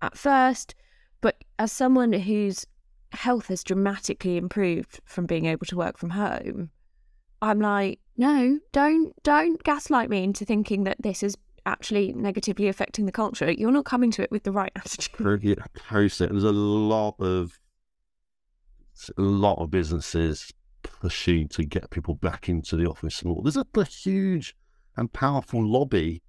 at 0.00 0.16
first, 0.16 0.74
but 1.20 1.42
as 1.58 1.72
someone 1.72 2.12
whose 2.12 2.66
health 3.12 3.48
has 3.48 3.64
dramatically 3.64 4.36
improved 4.36 5.00
from 5.04 5.26
being 5.26 5.46
able 5.46 5.66
to 5.66 5.76
work 5.76 5.98
from 5.98 6.10
home, 6.10 6.70
I'm 7.40 7.60
like, 7.60 7.98
no, 8.16 8.58
don't 8.72 9.20
don't 9.22 9.62
gaslight 9.64 10.10
me 10.10 10.22
into 10.22 10.44
thinking 10.44 10.84
that 10.84 11.02
this 11.02 11.22
is 11.22 11.36
actually 11.66 12.12
negatively 12.12 12.68
affecting 12.68 13.06
the 13.06 13.12
culture. 13.12 13.50
You're 13.50 13.72
not 13.72 13.84
coming 13.84 14.10
to 14.12 14.22
it 14.22 14.30
with 14.30 14.44
the 14.44 14.52
right 14.52 14.72
attitude. 14.76 15.42
Yeah, 15.42 15.64
There's 16.30 16.44
a 16.44 16.52
lot 16.52 17.16
of 17.20 17.58
a 19.16 19.22
lot 19.22 19.58
of 19.58 19.70
businesses 19.70 20.52
pushing 20.82 21.48
to 21.48 21.64
get 21.64 21.90
people 21.90 22.14
back 22.14 22.48
into 22.48 22.76
the 22.76 22.86
office 22.86 23.24
more. 23.24 23.40
There's 23.42 23.56
a, 23.56 23.66
a 23.76 23.84
huge 23.84 24.54
and 24.96 25.12
powerful 25.12 25.64
lobby 25.64 26.22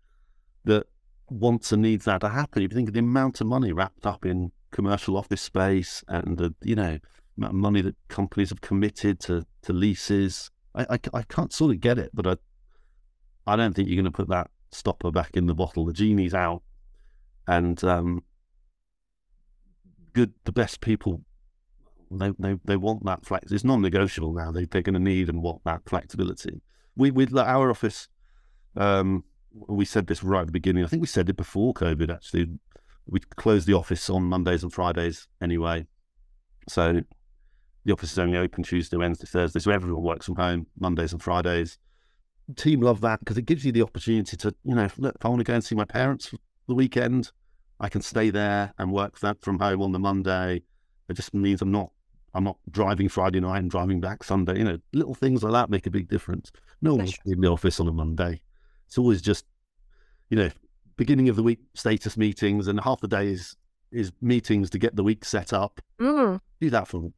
that 0.65 0.85
wants 1.29 1.71
and 1.71 1.81
needs 1.81 2.05
that 2.05 2.21
to 2.21 2.29
happen. 2.29 2.63
If 2.63 2.71
you 2.71 2.75
think 2.75 2.89
of 2.89 2.93
the 2.93 2.99
amount 2.99 3.41
of 3.41 3.47
money 3.47 3.71
wrapped 3.71 4.05
up 4.05 4.25
in 4.25 4.51
commercial 4.71 5.17
office 5.17 5.41
space 5.41 6.03
and 6.07 6.37
the 6.37 6.53
you 6.63 6.75
know 6.75 6.97
amount 7.37 7.53
of 7.53 7.59
money 7.59 7.81
that 7.81 7.95
companies 8.07 8.49
have 8.49 8.61
committed 8.61 9.19
to 9.19 9.45
to 9.61 9.71
leases 9.71 10.49
I, 10.75 10.83
I, 10.89 10.99
I 11.13 11.21
can't 11.23 11.53
sort 11.53 11.73
of 11.73 11.79
get 11.79 11.97
it, 11.97 12.11
but 12.13 12.27
I, 12.27 12.35
I 13.45 13.55
don't 13.55 13.73
think 13.73 13.87
you're 13.87 14.01
going 14.01 14.05
to 14.05 14.11
put 14.11 14.29
that 14.29 14.49
stopper 14.71 15.11
back 15.11 15.31
in 15.35 15.45
the 15.45 15.55
bottle. 15.55 15.85
The 15.85 15.93
genie's 15.93 16.33
out, 16.33 16.63
and 17.47 17.81
um, 17.83 18.23
good. 20.13 20.33
The 20.45 20.51
best 20.51 20.81
people, 20.81 21.21
they 22.19 22.31
they, 22.39 22.59
they 22.65 22.77
want 22.77 23.05
that 23.05 23.25
flex. 23.25 23.51
It's 23.51 23.63
non-negotiable 23.63 24.33
now. 24.33 24.51
They 24.51 24.65
they're 24.65 24.81
going 24.81 24.93
to 24.93 24.99
need 24.99 25.29
and 25.29 25.41
want 25.41 25.63
that 25.65 25.81
flexibility. 25.85 26.61
We 26.95 27.11
with 27.11 27.35
our 27.37 27.69
office, 27.69 28.07
um, 28.75 29.23
we 29.51 29.85
said 29.85 30.07
this 30.07 30.23
right 30.23 30.41
at 30.41 30.47
the 30.47 30.51
beginning. 30.51 30.83
I 30.83 30.87
think 30.87 31.01
we 31.01 31.07
said 31.07 31.29
it 31.29 31.37
before 31.37 31.73
COVID. 31.73 32.13
Actually, 32.13 32.47
we 33.05 33.19
closed 33.19 33.67
the 33.67 33.73
office 33.73 34.09
on 34.09 34.23
Mondays 34.23 34.63
and 34.63 34.73
Fridays 34.73 35.27
anyway. 35.41 35.85
So 36.69 37.01
the 37.85 37.93
office 37.93 38.13
is 38.13 38.19
only 38.19 38.37
open 38.37 38.63
Tuesday, 38.63 38.97
Wednesday, 38.97 39.27
Thursday, 39.27 39.59
so 39.59 39.71
everyone 39.71 40.03
works 40.03 40.25
from 40.25 40.35
home 40.35 40.67
Mondays 40.79 41.11
and 41.11 41.21
Fridays. 41.21 41.77
Team 42.55 42.81
love 42.81 43.01
that 43.01 43.19
because 43.19 43.37
it 43.37 43.45
gives 43.45 43.65
you 43.65 43.71
the 43.71 43.81
opportunity 43.81 44.37
to, 44.37 44.53
you 44.63 44.75
know, 44.75 44.87
look, 44.97 45.15
if 45.15 45.25
I 45.25 45.29
want 45.29 45.39
to 45.39 45.45
go 45.45 45.53
and 45.53 45.63
see 45.63 45.75
my 45.75 45.85
parents 45.85 46.27
for 46.27 46.37
the 46.67 46.75
weekend, 46.75 47.31
I 47.79 47.89
can 47.89 48.01
stay 48.01 48.29
there 48.29 48.73
and 48.77 48.91
work 48.91 49.19
that 49.19 49.41
from 49.41 49.59
home 49.59 49.81
on 49.81 49.91
the 49.91 49.99
Monday. 49.99 50.63
It 51.09 51.13
just 51.13 51.33
means 51.33 51.61
I'm 51.61 51.71
not 51.71 51.91
I'm 52.33 52.43
not 52.43 52.57
driving 52.71 53.09
Friday 53.09 53.39
night 53.39 53.59
and 53.59 53.69
driving 53.69 54.01
back 54.01 54.23
Sunday. 54.23 54.57
You 54.57 54.63
know, 54.63 54.77
little 54.93 55.13
things 55.13 55.43
like 55.43 55.53
that 55.53 55.69
make 55.69 55.85
a 55.85 55.91
big 55.91 56.07
difference. 56.07 56.51
No 56.81 56.95
one's 56.95 57.17
in 57.25 57.41
the 57.41 57.49
office 57.49 57.79
on 57.79 57.87
a 57.87 57.91
Monday. 57.91 58.41
It's 58.87 58.97
always 58.97 59.21
just, 59.21 59.45
you 60.29 60.37
know, 60.37 60.49
beginning 60.97 61.29
of 61.29 61.35
the 61.35 61.43
week 61.43 61.59
status 61.75 62.17
meetings, 62.17 62.67
and 62.67 62.79
half 62.79 63.01
the 63.01 63.07
day 63.07 63.27
is 63.27 63.55
is 63.91 64.11
meetings 64.21 64.69
to 64.71 64.79
get 64.79 64.95
the 64.95 65.03
week 65.03 65.23
set 65.23 65.53
up. 65.53 65.79
Mm. 65.99 66.39
Do 66.59 66.69
that 66.71 66.87
for 66.87 67.11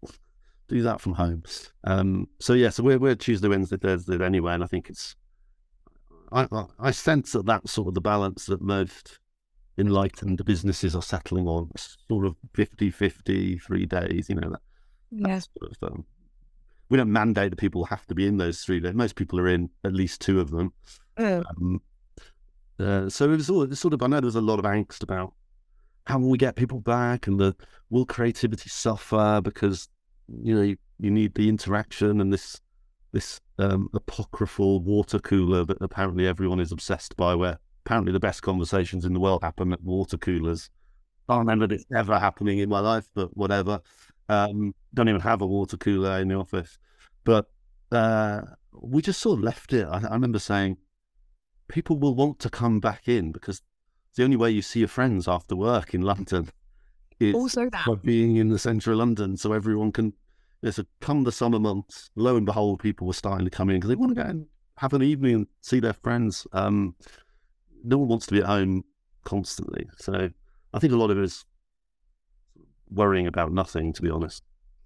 do 0.68 0.82
that 0.82 1.00
from 1.00 1.14
home. 1.14 1.44
Um, 1.84 2.28
so 2.40 2.54
yeah, 2.54 2.70
so 2.70 2.84
we're 2.84 3.00
we're 3.00 3.16
Tuesday, 3.16 3.48
Wednesday, 3.48 3.78
Thursday 3.78 4.24
anyway, 4.24 4.54
and 4.54 4.64
I 4.64 4.68
think 4.68 4.90
it's 4.90 5.16
I 6.32 6.48
I 6.80 6.92
sense 6.92 7.32
that 7.34 7.46
that's 7.46 7.72
sort 7.72 7.88
of 7.88 7.94
the 7.94 8.02
balance 8.02 8.46
that 8.48 8.62
most 8.62 9.20
enlightened 9.78 10.44
businesses 10.46 10.96
are 10.96 11.02
settling 11.02 11.48
on, 11.48 11.70
sort 12.10 12.26
of 12.26 12.36
50-50, 12.54 13.62
three 13.62 13.86
days. 13.86 14.30
You 14.30 14.36
know 14.36 14.50
that. 14.50 14.62
Yeah. 15.16 15.40
Sort 15.40 15.72
of, 15.82 15.92
um, 15.92 16.06
we 16.90 16.98
don't 16.98 17.12
mandate 17.12 17.52
that 17.52 17.58
people 17.58 17.86
have 17.86 18.06
to 18.08 18.16
be 18.16 18.28
in 18.28 18.38
those 18.38 18.62
three. 18.62 18.80
Most 18.80 19.16
people 19.16 19.40
are 19.40 19.48
in 19.48 19.70
at 19.84 19.94
least 19.94 20.22
two 20.22 20.40
of 20.40 20.52
them. 20.52 20.74
Oh. 21.18 21.44
Um, 21.50 21.82
uh, 22.80 23.10
so 23.10 23.26
it 23.26 23.38
was 23.38 23.50
all 23.50 23.70
sort 23.74 23.94
of. 23.94 24.04
I 24.04 24.08
know 24.08 24.20
there 24.20 24.26
was 24.26 24.36
a 24.36 24.42
lot 24.42 24.60
of 24.60 24.66
angst 24.66 25.02
about 25.02 25.34
how 26.06 26.20
will 26.20 26.30
we 26.30 26.38
get 26.38 26.56
people 26.56 26.80
back, 26.80 27.28
and 27.28 27.40
the 27.40 27.56
will 27.90 28.06
creativity 28.06 28.70
suffer 28.70 29.42
because 29.42 29.90
you 30.28 30.56
know, 30.56 30.62
you, 30.62 30.78
you 31.00 31.12
need 31.12 31.36
the 31.36 31.50
interaction 31.50 32.22
and 32.22 32.32
this 32.32 32.60
this 33.12 33.40
um, 33.60 33.90
apocryphal 33.94 34.82
water 34.82 35.20
cooler 35.20 35.64
that 35.64 35.78
apparently 35.80 36.28
everyone 36.28 36.60
is 36.60 36.74
obsessed 36.74 37.16
by, 37.16 37.34
where 37.34 37.58
apparently 37.86 38.12
the 38.12 38.20
best 38.20 38.42
conversations 38.42 39.06
in 39.06 39.14
the 39.14 39.20
world 39.22 39.42
happen 39.42 39.72
at 39.72 39.82
water 39.82 40.18
coolers. 40.18 40.70
I 41.30 41.34
don't 41.34 41.40
remember 41.40 41.66
this 41.66 41.86
ever 41.96 42.20
happening 42.20 42.60
in 42.60 42.68
my 42.68 42.82
life, 42.82 43.08
but 43.16 43.36
whatever. 43.38 43.80
Um, 44.28 44.74
don't 44.94 45.10
even 45.10 45.22
have 45.22 45.42
a 45.42 45.48
water 45.48 45.78
cooler 45.78 46.20
in 46.20 46.30
the 46.30 46.36
office. 46.36 46.78
But 47.24 47.50
uh, 47.92 48.42
we 48.72 49.02
just 49.02 49.22
sort 49.22 49.40
of 49.40 49.44
left 49.44 49.74
it. 49.74 49.86
I, 49.86 50.00
I 50.00 50.14
remember 50.14 50.40
saying, 50.40 50.78
people 51.68 51.98
will 51.98 52.16
want 52.16 52.40
to 52.40 52.50
come 52.50 52.80
back 52.80 53.08
in 53.08 53.32
because 53.32 53.62
the 54.16 54.24
only 54.24 54.38
way 54.38 54.52
you 54.52 54.62
see 54.62 54.80
your 54.80 54.88
friends 54.88 55.28
after 55.28 55.56
work 55.56 55.94
in 55.94 56.02
London 56.02 56.50
is 57.20 57.36
also 57.36 57.70
that 57.70 57.86
by 57.86 57.96
being 57.96 58.38
in 58.38 58.50
the 58.50 58.60
centre 58.60 58.92
of 58.92 58.98
London, 58.98 59.38
so 59.38 59.54
everyone 59.54 59.92
can 59.92 60.14
There's 60.62 60.80
a 60.80 60.86
come 61.02 61.24
the 61.24 61.32
summer 61.32 61.60
months, 61.60 62.10
lo 62.16 62.36
and 62.36 62.46
behold, 62.46 62.80
people 62.80 63.08
were 63.08 63.14
starting 63.14 63.46
to 63.46 63.52
come 63.52 63.70
in 63.70 63.78
because 63.78 63.90
they 63.90 63.96
want 63.96 64.16
to 64.16 64.22
go 64.24 64.28
and 64.28 64.48
have 64.78 64.94
an 64.94 65.04
evening 65.04 65.36
and 65.36 65.48
see 65.62 65.80
their 65.80 65.94
friends. 65.94 66.48
Um, 66.54 66.96
no 67.84 67.98
one 67.98 68.08
wants 68.08 68.26
to 68.28 68.34
be 68.34 68.40
at 68.40 68.48
home 68.48 68.84
constantly. 69.24 69.88
So 69.98 70.30
I 70.74 70.80
think 70.80 70.94
a 70.94 70.98
lot 70.98 71.12
of 71.12 71.18
it 71.18 71.24
is 71.24 71.46
worrying 72.92 73.28
about 73.28 73.52
nothing, 73.52 73.94
to 73.94 74.02
be 74.02 74.10
honest. 74.10 74.44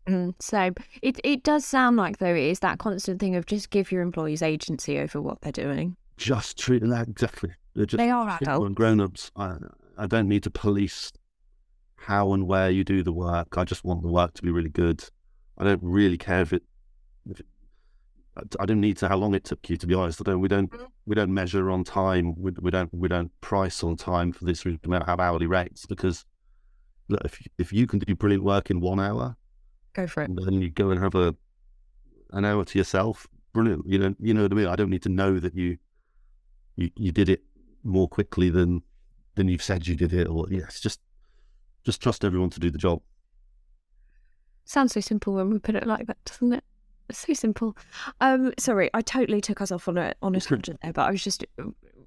Mm, 0.07 0.33
so 0.39 0.71
it 1.01 1.19
it 1.23 1.43
does 1.43 1.65
sound 1.65 1.97
like 1.97 2.17
though 2.17 2.33
it 2.33 2.43
is 2.43 2.59
that 2.59 2.79
constant 2.79 3.19
thing 3.19 3.35
of 3.35 3.45
just 3.45 3.69
give 3.69 3.91
your 3.91 4.01
employees 4.01 4.41
agency 4.41 4.97
over 4.97 5.21
what 5.21 5.41
they're 5.41 5.51
doing. 5.51 5.95
Just 6.17 6.57
treat 6.57 6.81
them 6.81 6.91
exactly. 6.93 7.51
They're 7.75 7.85
just 7.85 7.99
they 7.99 8.09
are 8.09 8.37
adults. 8.41 8.73
grown 8.73 9.01
ups. 9.01 9.31
I 9.35 9.57
I 9.97 10.07
don't 10.07 10.27
need 10.27 10.43
to 10.43 10.49
police 10.49 11.11
how 11.95 12.33
and 12.33 12.47
where 12.47 12.69
you 12.69 12.83
do 12.83 13.03
the 13.03 13.13
work. 13.13 13.57
I 13.57 13.65
just 13.65 13.83
want 13.83 14.01
the 14.01 14.07
work 14.07 14.33
to 14.35 14.41
be 14.41 14.49
really 14.49 14.69
good. 14.69 15.03
I 15.57 15.65
don't 15.65 15.83
really 15.83 16.17
care 16.17 16.41
if 16.41 16.53
it, 16.53 16.63
if 17.29 17.41
it 17.41 17.45
I 18.59 18.65
don't 18.65 18.79
need 18.79 18.97
to 18.97 19.07
how 19.07 19.17
long 19.17 19.33
it 19.35 19.43
took 19.43 19.69
you 19.69 19.77
to 19.77 19.87
be 19.87 19.93
honest. 19.93 20.21
I 20.21 20.31
don't. 20.31 20.39
We 20.39 20.47
don't. 20.47 20.71
Mm. 20.71 20.87
We 21.05 21.15
don't 21.15 21.33
measure 21.33 21.69
on 21.69 21.83
time. 21.83 22.35
We, 22.37 22.51
we 22.61 22.71
don't. 22.71 22.89
We 22.93 23.07
don't 23.07 23.31
price 23.41 23.83
on 23.83 23.97
time 23.97 24.31
for 24.31 24.45
this. 24.45 24.65
We 24.65 24.77
don't 24.77 25.05
have 25.05 25.19
hourly 25.19 25.47
rates 25.47 25.85
because 25.85 26.25
look, 27.09 27.21
if 27.25 27.39
if 27.57 27.73
you 27.73 27.87
can 27.87 27.99
do 27.99 28.15
brilliant 28.15 28.43
work 28.43 28.69
in 28.69 28.79
one 28.79 28.99
hour, 28.99 29.35
go 29.93 30.07
for 30.07 30.23
it. 30.23 30.31
Then 30.33 30.61
you 30.61 30.69
go 30.69 30.91
and 30.91 31.01
have 31.01 31.15
a 31.15 31.35
an 32.31 32.45
hour 32.45 32.63
to 32.63 32.77
yourself. 32.77 33.27
Brilliant. 33.53 33.85
You 33.87 33.99
know. 33.99 34.15
You 34.19 34.33
know 34.33 34.43
what 34.43 34.51
I 34.51 34.55
mean. 34.55 34.67
I 34.67 34.75
don't 34.75 34.89
need 34.89 35.03
to 35.03 35.09
know 35.09 35.39
that 35.39 35.55
you 35.55 35.77
you 36.75 36.89
you 36.95 37.11
did 37.11 37.29
it 37.29 37.41
more 37.83 38.07
quickly 38.07 38.49
than 38.49 38.81
than 39.35 39.47
you've 39.47 39.63
said 39.63 39.87
you 39.87 39.95
did 39.95 40.13
it. 40.13 40.27
Or 40.27 40.45
yes, 40.49 40.79
just 40.79 41.01
just 41.83 42.01
trust 42.01 42.23
everyone 42.23 42.49
to 42.51 42.59
do 42.59 42.69
the 42.69 42.77
job. 42.77 43.01
Sounds 44.65 44.93
so 44.93 44.99
simple 44.99 45.33
when 45.33 45.49
we 45.49 45.57
put 45.57 45.75
it 45.75 45.87
like 45.87 46.05
that, 46.07 46.23
doesn't 46.25 46.53
it? 46.53 46.63
It's 47.09 47.25
so 47.25 47.33
simple. 47.33 47.75
Um, 48.21 48.53
sorry, 48.59 48.91
I 48.93 49.01
totally 49.01 49.41
took 49.41 49.61
us 49.61 49.71
off 49.71 49.87
on 49.87 49.97
a 49.97 50.13
on 50.21 50.35
a 50.35 50.39
tangent 50.39 50.79
there, 50.83 50.93
but 50.93 51.07
I 51.07 51.11
was 51.11 51.23
just 51.23 51.43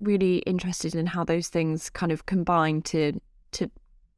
really 0.01 0.39
interested 0.39 0.95
in 0.95 1.07
how 1.07 1.25
those 1.25 1.49
things 1.49 1.91
kind 1.91 2.13
of 2.13 2.27
combine 2.27 2.83
to 2.83 3.21
to 3.53 3.71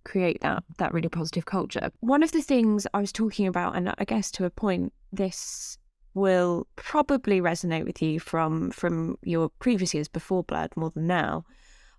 create 0.04 0.40
that 0.42 0.62
that 0.78 0.92
really 0.92 1.08
positive 1.08 1.46
culture. 1.46 1.90
One 2.00 2.22
of 2.22 2.32
the 2.32 2.42
things 2.42 2.86
I 2.94 3.00
was 3.00 3.12
talking 3.12 3.46
about, 3.46 3.76
and 3.76 3.94
I 3.98 4.04
guess 4.04 4.30
to 4.32 4.44
a 4.44 4.50
point, 4.50 4.92
this 5.12 5.78
will 6.14 6.66
probably 6.76 7.40
resonate 7.40 7.84
with 7.84 8.00
you 8.00 8.20
from 8.20 8.70
from 8.70 9.16
your 9.22 9.48
previous 9.48 9.94
years 9.94 10.08
before 10.08 10.44
Blurred 10.44 10.76
more 10.76 10.90
than 10.90 11.06
now. 11.06 11.44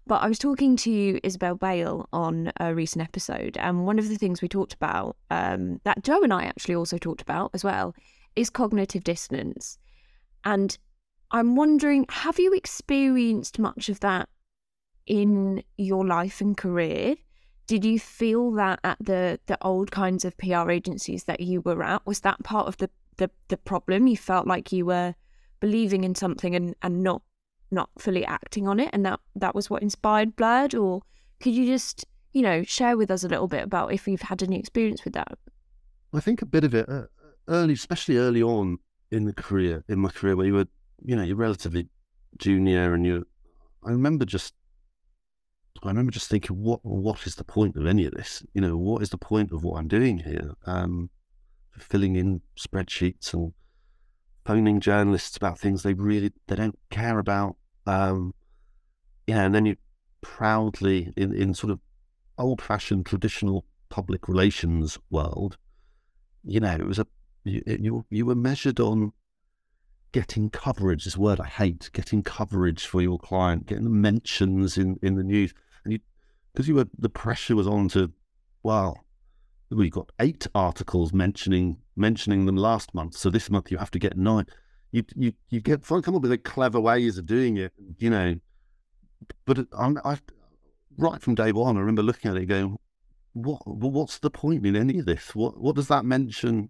But 0.07 0.21
I 0.21 0.27
was 0.27 0.37
talking 0.37 0.75
to 0.77 1.19
Isabel 1.23 1.55
Bale 1.55 2.07
on 2.13 2.51
a 2.59 2.75
recent 2.75 3.03
episode, 3.03 3.57
and 3.57 3.85
one 3.85 3.97
of 3.97 4.07
the 4.07 4.17
things 4.17 4.41
we 4.41 4.47
talked 4.47 4.75
about, 4.75 5.17
um, 5.31 5.81
that 5.83 6.03
Joe 6.03 6.21
and 6.21 6.31
I 6.31 6.43
actually 6.43 6.75
also 6.75 6.99
talked 6.99 7.23
about 7.23 7.49
as 7.55 7.63
well, 7.63 7.95
is 8.35 8.51
cognitive 8.51 9.03
dissonance. 9.03 9.79
And 10.43 10.77
I'm 11.31 11.55
wondering, 11.55 12.05
have 12.09 12.37
you 12.37 12.53
experienced 12.53 13.57
much 13.57 13.89
of 13.89 13.99
that 14.01 14.29
in 15.07 15.63
your 15.77 16.05
life 16.05 16.39
and 16.39 16.55
career? 16.55 17.15
Did 17.67 17.83
you 17.83 17.99
feel 17.99 18.51
that 18.53 18.79
at 18.83 18.97
the 18.99 19.39
the 19.47 19.57
old 19.61 19.91
kinds 19.91 20.25
of 20.25 20.37
PR 20.37 20.69
agencies 20.69 21.23
that 21.25 21.39
you 21.39 21.61
were 21.61 21.83
at? 21.83 22.05
Was 22.05 22.21
that 22.21 22.43
part 22.43 22.67
of 22.67 22.77
the 22.77 22.89
the, 23.17 23.29
the 23.47 23.57
problem? 23.57 24.07
You 24.07 24.17
felt 24.17 24.47
like 24.47 24.71
you 24.71 24.85
were 24.85 25.15
believing 25.59 26.03
in 26.03 26.15
something 26.15 26.55
and, 26.55 26.75
and 26.81 27.01
not 27.01 27.21
not 27.71 27.89
fully 27.97 28.23
acting 28.25 28.67
on 28.67 28.79
it 28.79 28.89
and 28.93 29.05
that 29.05 29.19
that 29.35 29.55
was 29.55 29.69
what 29.69 29.81
inspired 29.81 30.35
Blurred? 30.35 30.75
Or 30.75 31.01
could 31.39 31.53
you 31.53 31.65
just, 31.65 32.05
you 32.33 32.41
know, 32.41 32.63
share 32.63 32.97
with 32.97 33.09
us 33.11 33.23
a 33.23 33.27
little 33.27 33.47
bit 33.47 33.63
about 33.63 33.93
if 33.93 34.07
you've 34.07 34.21
had 34.21 34.43
any 34.43 34.59
experience 34.59 35.03
with 35.03 35.13
that? 35.13 35.37
I 36.13 36.19
think 36.19 36.41
a 36.41 36.45
bit 36.45 36.63
of 36.63 36.73
it. 36.73 36.87
Uh, 36.87 37.03
early, 37.47 37.73
especially 37.73 38.17
early 38.17 38.41
on 38.41 38.77
in 39.11 39.25
the 39.25 39.33
career, 39.33 39.83
in 39.87 39.99
my 39.99 40.09
career, 40.09 40.35
where 40.35 40.45
you 40.45 40.53
were, 40.53 40.67
you 41.03 41.15
know, 41.15 41.23
you're 41.23 41.35
relatively 41.35 41.87
junior, 42.37 42.93
and 42.93 43.05
you, 43.05 43.25
I 43.83 43.91
remember 43.91 44.25
just, 44.25 44.53
I 45.83 45.89
remember 45.89 46.11
just 46.11 46.29
thinking, 46.29 46.57
what, 46.57 46.79
what 46.83 47.27
is 47.27 47.35
the 47.35 47.43
point 47.43 47.75
of 47.75 47.85
any 47.85 48.05
of 48.05 48.13
this? 48.13 48.43
You 48.53 48.61
know, 48.61 48.77
what 48.77 49.01
is 49.01 49.09
the 49.09 49.17
point 49.17 49.51
of 49.51 49.63
what 49.63 49.77
I'm 49.77 49.87
doing 49.87 50.19
here? 50.19 50.53
Um, 50.65 51.09
filling 51.77 52.15
in 52.15 52.41
spreadsheets 52.57 53.33
and 53.33 53.53
phoning 54.45 54.79
journalists 54.79 55.35
about 55.37 55.59
things 55.59 55.83
they 55.83 55.93
really 55.93 56.31
they 56.47 56.55
don't 56.55 56.77
care 56.89 57.19
about. 57.19 57.57
Um, 57.85 58.33
yeah, 59.27 59.43
and 59.43 59.53
then 59.53 59.65
you 59.65 59.75
proudly 60.21 61.13
in 61.17 61.33
in 61.35 61.53
sort 61.53 61.71
of 61.71 61.79
old 62.37 62.61
fashioned 62.61 63.05
traditional 63.05 63.65
public 63.89 64.27
relations 64.27 64.97
world, 65.09 65.57
you 66.43 66.59
know, 66.59 66.73
it 66.73 66.87
was 66.87 66.99
a 66.99 67.07
you, 67.43 67.61
you, 67.65 68.05
you 68.09 68.25
were 68.25 68.35
measured 68.35 68.79
on 68.79 69.11
getting 70.11 70.49
coverage. 70.49 71.03
This 71.03 71.17
word 71.17 71.39
I 71.39 71.47
hate. 71.47 71.89
Getting 71.93 72.23
coverage 72.23 72.85
for 72.85 73.01
your 73.01 73.19
client, 73.19 73.67
getting 73.67 73.83
the 73.83 73.89
mentions 73.89 74.77
in, 74.77 74.97
in 75.01 75.15
the 75.15 75.23
news, 75.23 75.53
and 75.85 75.93
you 75.93 75.99
because 76.53 76.67
you 76.67 76.75
were 76.75 76.87
the 76.97 77.09
pressure 77.09 77.55
was 77.55 77.67
on 77.67 77.89
to, 77.89 78.11
well, 78.63 79.05
we 79.69 79.89
got 79.89 80.11
eight 80.19 80.47
articles 80.55 81.13
mentioning 81.13 81.77
mentioning 81.95 82.45
them 82.45 82.57
last 82.57 82.93
month, 82.93 83.15
so 83.15 83.29
this 83.29 83.49
month 83.49 83.71
you 83.71 83.77
have 83.77 83.91
to 83.91 83.99
get 83.99 84.17
nine. 84.17 84.45
You 84.91 85.03
you 85.15 85.33
you 85.49 85.61
get 85.61 85.85
come 85.85 86.15
up 86.15 86.21
with 86.21 86.43
clever 86.43 86.79
ways 86.79 87.17
of 87.17 87.25
doing 87.25 87.57
it, 87.57 87.73
you 87.97 88.09
know. 88.09 88.35
But 89.45 89.67
I, 89.77 89.93
I 90.03 90.17
right 90.97 91.21
from 91.21 91.35
day 91.35 91.51
one, 91.51 91.77
I 91.77 91.79
remember 91.79 92.03
looking 92.03 92.31
at 92.31 92.37
it 92.37 92.45
going, 92.45 92.77
what 93.33 93.61
what's 93.65 94.19
the 94.19 94.29
point 94.29 94.65
in 94.65 94.75
any 94.75 94.99
of 94.99 95.05
this? 95.05 95.35
What 95.35 95.59
what 95.59 95.75
does 95.75 95.87
that 95.87 96.05
mention 96.05 96.69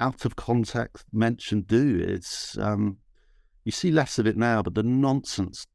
out 0.00 0.24
of 0.24 0.34
context 0.34 1.04
mention 1.12 1.60
do. 1.60 2.02
It's 2.02 2.56
um, 2.58 2.96
you 3.64 3.70
see 3.70 3.90
less 3.90 4.18
of 4.18 4.26
it 4.26 4.36
now, 4.36 4.62
but 4.62 4.74
the 4.74 4.82
nonsense 4.82 5.66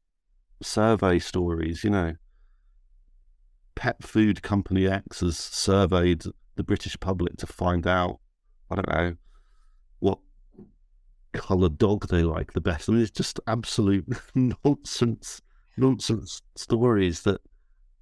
survey 0.60 1.18
stories, 1.18 1.84
you 1.84 1.90
know, 1.90 2.14
pet 3.76 4.02
food 4.02 4.42
company 4.42 4.88
X 4.88 5.20
has 5.20 5.36
surveyed 5.36 6.24
the 6.56 6.64
British 6.64 6.98
public 6.98 7.36
to 7.36 7.46
find 7.46 7.86
out, 7.86 8.18
I 8.70 8.74
don't 8.74 8.88
know, 8.88 9.16
what 10.00 10.18
coloured 11.32 11.78
dog 11.78 12.08
they 12.08 12.22
like 12.22 12.52
the 12.52 12.60
best. 12.60 12.88
I 12.88 12.92
mean, 12.92 13.02
it's 13.02 13.10
just 13.12 13.38
absolute 13.46 14.06
nonsense, 14.34 15.40
nonsense 15.76 16.42
stories 16.56 17.22
that, 17.22 17.40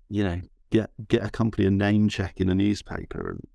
you 0.09 0.25
know, 0.25 0.41
get 0.71 0.91
get 1.09 1.25
a 1.25 1.31
company 1.31 1.67
a 1.67 1.71
name 1.71 2.09
check 2.09 2.41
in 2.41 2.49
a 2.49 2.55
newspaper 2.55 3.31
and 3.31 3.47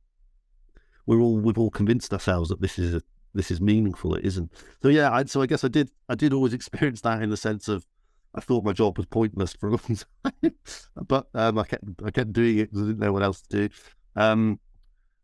we're 1.05 1.19
all 1.19 1.37
we've 1.37 1.57
all 1.57 1.71
convinced 1.71 2.13
ourselves 2.13 2.49
that 2.49 2.61
this 2.61 2.77
is 2.77 2.93
a, 2.93 3.01
this 3.33 3.49
is 3.49 3.59
meaningful. 3.59 4.15
It 4.15 4.25
isn't. 4.25 4.51
So 4.81 4.89
yeah, 4.89 5.11
I, 5.11 5.23
so 5.25 5.41
I 5.41 5.47
guess 5.47 5.63
I 5.63 5.67
did 5.67 5.89
I 6.07 6.15
did 6.15 6.33
always 6.33 6.53
experience 6.59 7.01
that 7.01 7.23
in 7.23 7.29
the 7.29 7.37
sense 7.37 7.67
of 7.67 7.85
I 8.35 8.41
thought 8.41 8.63
my 8.63 8.73
job 8.73 8.97
was 8.97 9.07
pointless 9.07 9.53
for 9.53 9.69
a 9.69 9.71
long 9.71 9.97
time, 10.23 10.53
but 11.07 11.27
um, 11.33 11.57
I 11.57 11.63
kept 11.63 11.83
I 12.05 12.11
kept 12.11 12.33
doing 12.33 12.59
it 12.59 12.71
because 12.71 12.83
I 12.83 12.87
didn't 12.87 12.99
know 12.99 13.11
what 13.11 13.23
else 13.23 13.41
to 13.41 13.67
do. 13.67 13.75
Um, 14.15 14.59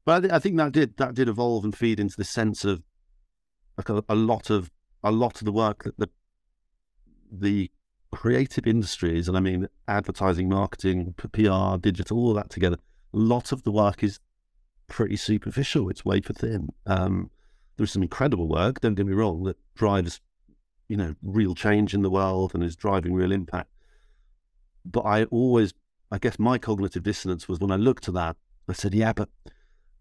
but 0.05 0.15
I, 0.15 0.19
th- 0.21 0.33
I, 0.33 0.39
think 0.39 0.57
that 0.57 0.71
did 0.71 0.97
that 0.97 1.13
did 1.13 1.29
evolve 1.29 1.63
and 1.63 1.75
feed 1.75 1.99
into 1.99 2.15
the 2.17 2.23
sense 2.23 2.65
of 2.65 2.81
like 3.77 3.89
a, 3.89 4.03
a 4.09 4.15
lot 4.15 4.49
of 4.49 4.71
a 5.03 5.11
lot 5.11 5.41
of 5.41 5.45
the 5.45 5.51
work 5.51 5.83
that 5.83 5.97
the 5.97 6.09
the 7.31 7.71
creative 8.11 8.65
industries, 8.65 9.27
and 9.27 9.37
I 9.37 9.39
mean 9.39 9.67
advertising, 9.87 10.49
marketing, 10.49 11.13
PR, 11.17 11.77
digital, 11.77 12.19
all 12.19 12.33
that 12.33 12.49
together. 12.49 12.77
A 13.13 13.17
lot 13.17 13.51
of 13.51 13.63
the 13.63 13.71
work 13.71 14.03
is 14.03 14.19
pretty 14.87 15.15
superficial. 15.15 15.89
It's 15.89 16.05
wafer 16.05 16.33
thin. 16.33 16.69
Um, 16.85 17.29
there's 17.77 17.91
some 17.91 18.03
incredible 18.03 18.47
work, 18.47 18.79
don't 18.79 18.95
get 18.95 19.05
me 19.05 19.13
wrong, 19.13 19.43
that 19.43 19.57
drives, 19.75 20.21
you 20.88 20.97
know, 20.97 21.15
real 21.23 21.55
change 21.55 21.93
in 21.93 22.01
the 22.01 22.09
world 22.09 22.53
and 22.53 22.63
is 22.63 22.75
driving 22.75 23.13
real 23.13 23.31
impact. 23.31 23.69
But 24.86 25.01
I 25.01 25.23
always, 25.25 25.73
I 26.11 26.17
guess 26.19 26.38
my 26.38 26.57
cognitive 26.57 27.03
dissonance 27.03 27.47
was 27.47 27.59
when 27.59 27.71
I 27.71 27.75
looked 27.75 28.07
at 28.07 28.13
that, 28.13 28.38
I 28.67 28.73
said, 28.73 28.93
yeah, 28.93 29.13
but 29.13 29.29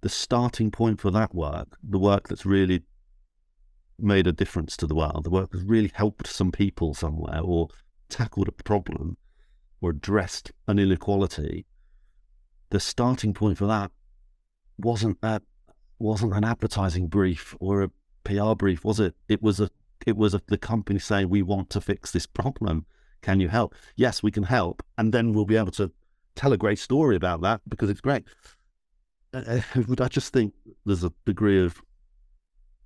the 0.01 0.09
starting 0.09 0.71
point 0.71 1.01
for 1.01 1.11
that 1.11 1.35
work, 1.35 1.77
the 1.83 1.99
work 1.99 2.29
that's 2.29 2.45
really 2.45 2.83
made 3.99 4.27
a 4.27 4.33
difference 4.33 4.77
to 4.77 4.87
the 4.87 4.95
world, 4.95 5.25
the 5.25 5.31
work 5.31 5.51
that's 5.53 5.65
really 5.65 5.91
helped 5.95 6.27
some 6.27 6.53
people 6.53 6.95
somewhere 6.95 7.41
or 7.43 7.69
tackled 8.09 8.49
a 8.49 8.53
problem 8.53 9.17
or 9.81 9.91
addressed 9.91 10.53
an 10.67 10.79
inequality, 10.79 11.67
the 12.71 12.81
starting 12.81 13.35
point 13.35 13.59
for 13.59 13.67
that 13.67 13.91
wasn't 14.79 15.21
that 15.21 15.43
wasn't 15.99 16.35
an 16.35 16.45
advertising 16.45 17.07
brief 17.07 17.55
or 17.61 17.83
a 17.83 17.91
PR 18.25 18.55
brief, 18.55 18.85
was 18.85 18.99
it? 18.99 19.15
It 19.29 19.43
was 19.43 19.61
a 19.61 19.71
it 20.07 20.17
was 20.17 20.37
the 20.47 20.59
company 20.59 20.99
saying 20.99 21.29
we 21.29 21.43
want 21.43 21.71
to 21.71 21.81
fix 21.81 22.11
this 22.11 22.27
problem. 22.27 22.87
Can 23.23 23.41
you 23.41 23.49
help? 23.49 23.75
Yes, 23.97 24.23
we 24.23 24.31
can 24.31 24.43
help, 24.43 24.83
and 24.99 25.13
then 25.13 25.33
we'll 25.33 25.47
be 25.47 25.57
able 25.57 25.73
to 25.73 25.91
tell 26.35 26.53
a 26.53 26.59
great 26.59 26.79
story 26.79 27.17
about 27.17 27.41
that 27.43 27.61
because 27.69 27.89
it's 27.89 28.01
great. 28.01 28.25
Uh, 29.33 29.61
uh 29.77 29.95
I 30.01 30.09
just 30.09 30.33
think 30.33 30.55
there's 30.85 31.05
a 31.05 31.13
degree 31.25 31.65
of 31.65 31.81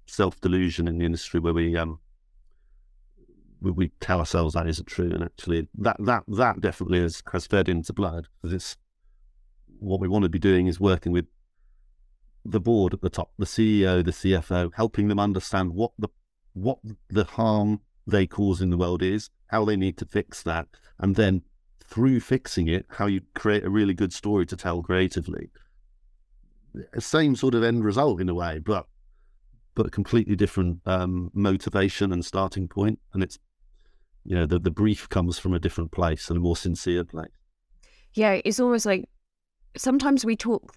self 0.06 0.40
delusion 0.40 0.88
in 0.88 0.98
the 0.98 1.04
industry 1.04 1.40
where 1.40 1.52
we 1.52 1.76
um 1.76 1.98
we, 3.60 3.90
tell 4.00 4.20
ourselves 4.20 4.54
that 4.54 4.68
isn't 4.68 4.86
true, 4.86 5.10
and 5.10 5.24
actually 5.24 5.68
that 5.78 5.96
that 5.98 6.22
that 6.28 6.60
definitely 6.60 7.00
has 7.00 7.22
has 7.32 7.46
fed 7.46 7.68
into 7.68 7.92
Blurred. 7.92 8.28
it's 8.44 8.76
what 9.80 10.00
we 10.00 10.08
want 10.08 10.22
to 10.24 10.28
be 10.28 10.38
doing 10.38 10.66
is 10.66 10.80
working 10.80 11.12
with 11.12 11.26
the 12.44 12.60
board 12.60 12.94
at 12.94 13.00
the 13.00 13.10
top, 13.10 13.32
the 13.38 13.44
CEO, 13.44 14.04
the 14.04 14.10
CFO, 14.10 14.70
helping 14.74 15.08
them 15.08 15.18
understand 15.18 15.72
what 15.72 15.92
the 15.98 16.08
what 16.62 16.78
the 17.08 17.24
harm 17.24 17.80
they 18.06 18.26
cause 18.26 18.60
in 18.60 18.70
the 18.70 18.76
world 18.76 19.02
is, 19.02 19.30
how 19.48 19.64
they 19.64 19.76
need 19.76 19.96
to 19.98 20.06
fix 20.06 20.42
that, 20.42 20.66
and 20.98 21.16
then 21.16 21.42
through 21.84 22.20
fixing 22.20 22.68
it, 22.68 22.86
how 22.90 23.06
you 23.06 23.22
create 23.34 23.64
a 23.64 23.70
really 23.70 23.94
good 23.94 24.12
story 24.12 24.44
to 24.46 24.56
tell 24.56 24.82
creatively. 24.82 25.50
Same 26.98 27.34
sort 27.34 27.54
of 27.54 27.62
end 27.62 27.84
result 27.84 28.20
in 28.20 28.28
a 28.28 28.34
way, 28.34 28.58
but 28.58 28.86
but 29.74 29.86
a 29.86 29.90
completely 29.90 30.34
different 30.34 30.80
um, 30.86 31.30
motivation 31.34 32.12
and 32.12 32.24
starting 32.24 32.66
point, 32.66 32.98
and 33.12 33.22
it's 33.22 33.38
you 34.24 34.34
know 34.34 34.46
the 34.46 34.58
the 34.58 34.70
brief 34.70 35.08
comes 35.08 35.38
from 35.38 35.54
a 35.54 35.58
different 35.58 35.92
place 35.92 36.28
and 36.28 36.36
a 36.36 36.40
more 36.40 36.56
sincere 36.56 37.04
place. 37.04 37.30
Yeah, 38.14 38.40
it's 38.44 38.60
almost 38.60 38.86
like 38.86 39.08
sometimes 39.76 40.24
we 40.24 40.36
talk 40.36 40.74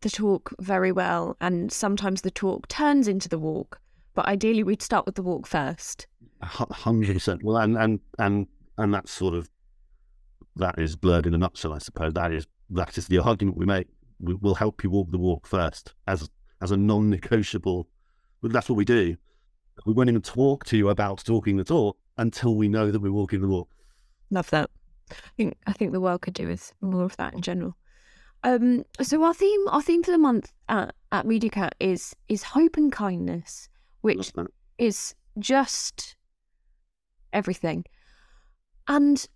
the 0.00 0.10
talk 0.10 0.52
very 0.60 0.92
well, 0.92 1.36
and 1.40 1.72
sometimes 1.72 2.22
the 2.22 2.30
talk 2.30 2.68
turns 2.68 3.08
into 3.08 3.28
the 3.28 3.38
walk. 3.38 3.80
But 4.14 4.26
ideally, 4.26 4.62
we'd 4.62 4.82
start 4.82 5.06
with 5.06 5.14
the 5.14 5.22
walk 5.22 5.46
first. 5.46 6.06
Hundred 6.42 7.14
percent. 7.14 7.42
Well, 7.42 7.56
and 7.56 7.76
and 7.76 8.00
and 8.18 8.46
and 8.78 8.92
that's 8.92 9.10
sort 9.10 9.34
of 9.34 9.48
that 10.56 10.78
is 10.78 10.96
blurred 10.96 11.26
in 11.26 11.34
a 11.34 11.38
nutshell, 11.38 11.72
I 11.72 11.78
suppose. 11.78 12.12
That 12.14 12.32
is 12.32 12.46
that 12.70 12.98
is 12.98 13.06
the 13.06 13.18
argument 13.18 13.56
we 13.56 13.66
make. 13.66 13.86
We, 14.20 14.34
will 14.34 14.54
help 14.54 14.84
you 14.84 14.90
walk 14.90 15.10
the 15.10 15.18
walk 15.18 15.46
first 15.46 15.94
as 16.06 16.28
as 16.60 16.70
a 16.70 16.76
non-negotiable. 16.76 17.88
That's 18.42 18.68
what 18.68 18.76
we 18.76 18.84
do. 18.84 19.16
We 19.86 19.92
won't 19.92 20.08
even 20.08 20.22
talk 20.22 20.64
to 20.66 20.76
you 20.76 20.90
about 20.90 21.24
talking 21.24 21.56
the 21.56 21.64
talk 21.64 21.96
until 22.18 22.56
we 22.56 22.68
know 22.68 22.90
that 22.90 23.00
we're 23.00 23.12
walking 23.12 23.40
the 23.40 23.48
walk. 23.48 23.68
Love 24.30 24.50
that. 24.50 24.70
I 25.10 25.14
think 25.36 25.56
I 25.66 25.72
think 25.72 25.92
the 25.92 26.00
world 26.00 26.22
could 26.22 26.34
do 26.34 26.48
with 26.48 26.72
more 26.80 27.04
of 27.04 27.16
that 27.16 27.34
in 27.34 27.40
general. 27.40 27.76
Um, 28.44 28.84
so 29.00 29.22
our 29.22 29.34
theme 29.34 29.68
our 29.68 29.82
theme 29.82 30.02
for 30.02 30.10
the 30.10 30.18
month 30.18 30.52
at, 30.68 30.94
at 31.12 31.26
MediaCat 31.26 31.70
is 31.80 32.14
is 32.28 32.42
hope 32.42 32.76
and 32.76 32.90
kindness, 32.90 33.68
which 34.02 34.32
is 34.78 35.14
just 35.38 36.16
everything. 37.32 37.84
And 38.88 39.26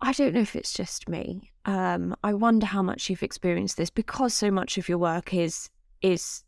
I 0.00 0.12
don't 0.12 0.34
know 0.34 0.40
if 0.40 0.56
it's 0.56 0.72
just 0.72 1.08
me. 1.08 1.52
Um, 1.64 2.14
I 2.22 2.34
wonder 2.34 2.66
how 2.66 2.82
much 2.82 3.10
you've 3.10 3.22
experienced 3.22 3.76
this 3.76 3.90
because 3.90 4.34
so 4.34 4.50
much 4.50 4.78
of 4.78 4.88
your 4.88 4.98
work 4.98 5.34
is 5.34 5.70
is 6.02 6.42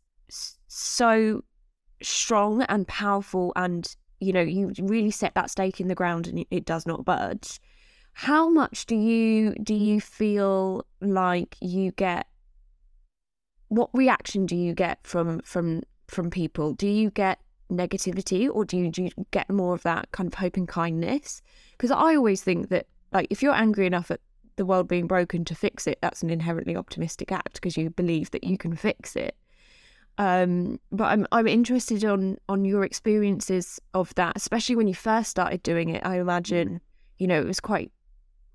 so 0.67 1.43
strong 2.01 2.63
and 2.63 2.87
powerful, 2.87 3.53
and 3.55 3.95
you 4.19 4.33
know 4.33 4.41
you 4.41 4.71
really 4.79 5.11
set 5.11 5.35
that 5.35 5.51
stake 5.51 5.79
in 5.79 5.87
the 5.87 5.95
ground, 5.95 6.27
and 6.27 6.45
it 6.49 6.65
does 6.65 6.85
not 6.87 7.05
budge. 7.05 7.59
How 8.13 8.49
much 8.49 8.85
do 8.85 8.95
you 8.95 9.53
do 9.61 9.75
you 9.75 10.01
feel 10.01 10.85
like 11.01 11.55
you 11.61 11.91
get? 11.91 12.27
What 13.69 13.89
reaction 13.93 14.45
do 14.45 14.55
you 14.55 14.73
get 14.73 14.99
from 15.03 15.41
from 15.41 15.83
from 16.07 16.31
people? 16.31 16.73
Do 16.73 16.87
you 16.87 17.11
get 17.11 17.39
negativity, 17.71 18.49
or 18.51 18.65
do 18.65 18.77
you, 18.77 18.91
do 18.91 19.03
you 19.03 19.09
get 19.31 19.49
more 19.49 19.73
of 19.73 19.83
that 19.83 20.11
kind 20.11 20.27
of 20.27 20.33
hope 20.35 20.57
and 20.57 20.67
kindness? 20.67 21.41
Because 21.71 21.91
I 21.91 22.15
always 22.15 22.41
think 22.41 22.69
that 22.69 22.87
like, 23.11 23.27
if 23.29 23.41
you're 23.41 23.53
angry 23.53 23.85
enough 23.85 24.11
at 24.11 24.19
the 24.55 24.65
world 24.65 24.87
being 24.87 25.07
broken 25.07 25.45
to 25.45 25.55
fix 25.55 25.87
it, 25.87 25.99
that's 26.01 26.23
an 26.23 26.29
inherently 26.29 26.75
optimistic 26.75 27.31
act 27.31 27.55
because 27.55 27.77
you 27.77 27.89
believe 27.89 28.31
that 28.31 28.43
you 28.43 28.57
can 28.57 28.75
fix 28.75 29.15
it. 29.15 29.35
Um, 30.17 30.79
but 30.91 31.05
I'm 31.05 31.25
I'm 31.31 31.47
interested 31.47 32.05
on 32.05 32.37
on 32.47 32.65
your 32.65 32.83
experiences 32.83 33.79
of 33.95 34.13
that, 34.13 34.33
especially 34.35 34.75
when 34.75 34.87
you 34.87 34.93
first 34.93 35.31
started 35.31 35.63
doing 35.63 35.89
it. 35.89 36.05
I 36.05 36.19
imagine, 36.19 36.81
you 37.17 37.25
know, 37.25 37.41
it 37.41 37.47
was 37.47 37.59
quite, 37.59 37.91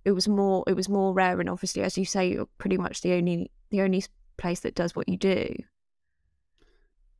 it 0.04 0.12
was 0.12 0.28
more 0.28 0.62
it 0.68 0.74
was 0.74 0.88
more 0.88 1.12
rare, 1.12 1.40
and 1.40 1.50
obviously, 1.50 1.82
as 1.82 1.98
you 1.98 2.04
say, 2.04 2.30
you're 2.30 2.48
pretty 2.58 2.78
much 2.78 3.00
the 3.00 3.12
only 3.14 3.50
the 3.70 3.80
only 3.80 4.04
place 4.36 4.60
that 4.60 4.76
does 4.76 4.94
what 4.94 5.08
you 5.08 5.16
do. 5.16 5.52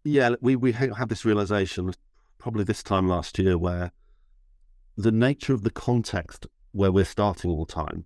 Yeah, 0.04 0.36
we 0.40 0.56
we 0.56 0.72
had 0.72 1.08
this 1.08 1.24
realization 1.24 1.92
probably 2.38 2.64
this 2.64 2.82
time 2.82 3.08
last 3.08 3.38
year 3.38 3.58
where 3.58 3.92
the 4.96 5.12
nature 5.12 5.52
of 5.52 5.62
the 5.62 5.70
context 5.70 6.46
where 6.72 6.92
we're 6.92 7.04
starting 7.04 7.50
all 7.50 7.64
the 7.64 7.72
time 7.72 8.04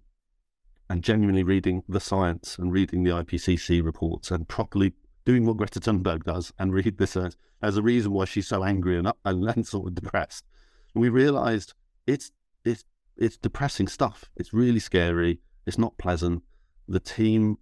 and 0.88 1.02
genuinely 1.02 1.42
reading 1.42 1.82
the 1.88 2.00
science 2.00 2.58
and 2.58 2.72
reading 2.72 3.02
the 3.02 3.10
IPCC 3.10 3.82
reports 3.82 4.30
and 4.30 4.48
properly 4.48 4.92
doing 5.24 5.46
what 5.46 5.56
Greta 5.56 5.80
Thunberg 5.80 6.24
does 6.24 6.52
and 6.58 6.72
read 6.72 6.98
this 6.98 7.16
as, 7.16 7.36
as 7.62 7.76
a 7.76 7.82
reason 7.82 8.12
why 8.12 8.24
she's 8.24 8.48
so 8.48 8.62
angry 8.64 8.98
and, 8.98 9.10
and, 9.24 9.44
and 9.56 9.66
sort 9.66 9.88
of 9.88 9.94
depressed. 9.94 10.44
We 10.94 11.08
realized 11.08 11.74
it's, 12.06 12.30
it's, 12.64 12.84
it's 13.16 13.36
depressing 13.36 13.88
stuff. 13.88 14.26
It's 14.36 14.52
really 14.52 14.80
scary. 14.80 15.40
It's 15.66 15.78
not 15.78 15.96
pleasant. 15.96 16.42
The 16.88 17.00
team, 17.00 17.56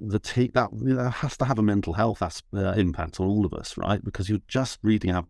the 0.00 0.18
that 0.54 0.70
you 0.72 0.94
know, 0.94 1.10
has 1.10 1.36
to 1.36 1.44
have 1.44 1.58
a 1.58 1.62
mental 1.62 1.92
health 1.92 2.22
as, 2.22 2.42
uh, 2.54 2.72
impact 2.72 3.20
on 3.20 3.26
all 3.26 3.44
of 3.44 3.52
us, 3.52 3.76
right? 3.76 4.02
Because 4.04 4.28
you're 4.28 4.40
just 4.48 4.78
reading 4.82 5.12
how, 5.12 5.26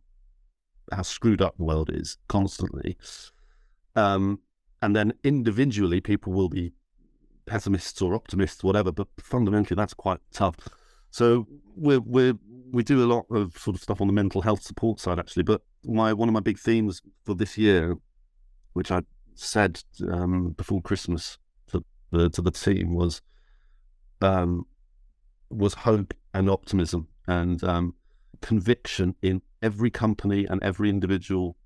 how 0.92 1.02
screwed 1.02 1.42
up 1.42 1.56
the 1.56 1.64
world 1.64 1.90
is 1.92 2.18
constantly. 2.28 2.96
Um, 3.96 4.40
and 4.82 4.94
then 4.94 5.12
individually 5.24 6.00
people 6.00 6.32
will 6.32 6.48
be 6.48 6.72
pessimists 7.46 8.00
or 8.00 8.14
optimists, 8.14 8.62
whatever. 8.62 8.92
But 8.92 9.08
fundamentally, 9.18 9.76
that's 9.76 9.94
quite 9.94 10.20
tough. 10.32 10.56
So 11.10 11.46
we 11.76 11.98
we 11.98 12.34
we 12.70 12.82
do 12.82 13.04
a 13.04 13.12
lot 13.12 13.26
of 13.30 13.58
sort 13.58 13.76
of 13.76 13.82
stuff 13.82 14.00
on 14.00 14.06
the 14.06 14.12
mental 14.12 14.42
health 14.42 14.62
support 14.62 15.00
side, 15.00 15.18
actually. 15.18 15.42
But 15.42 15.62
my 15.84 16.12
one 16.12 16.28
of 16.28 16.32
my 16.32 16.40
big 16.40 16.58
themes 16.58 17.02
for 17.24 17.34
this 17.34 17.58
year, 17.58 17.96
which 18.72 18.90
I 18.90 19.02
said 19.34 19.82
um, 20.10 20.50
before 20.50 20.80
Christmas 20.80 21.38
to 21.68 21.84
the 22.10 22.30
to 22.30 22.42
the 22.42 22.52
team, 22.52 22.94
was 22.94 23.20
um, 24.20 24.66
was 25.50 25.74
hope 25.74 26.14
and 26.34 26.48
optimism 26.48 27.08
and 27.26 27.62
um, 27.64 27.94
conviction 28.40 29.14
in 29.22 29.42
every 29.62 29.90
company 29.90 30.46
and 30.46 30.62
every 30.62 30.88
individual 30.88 31.56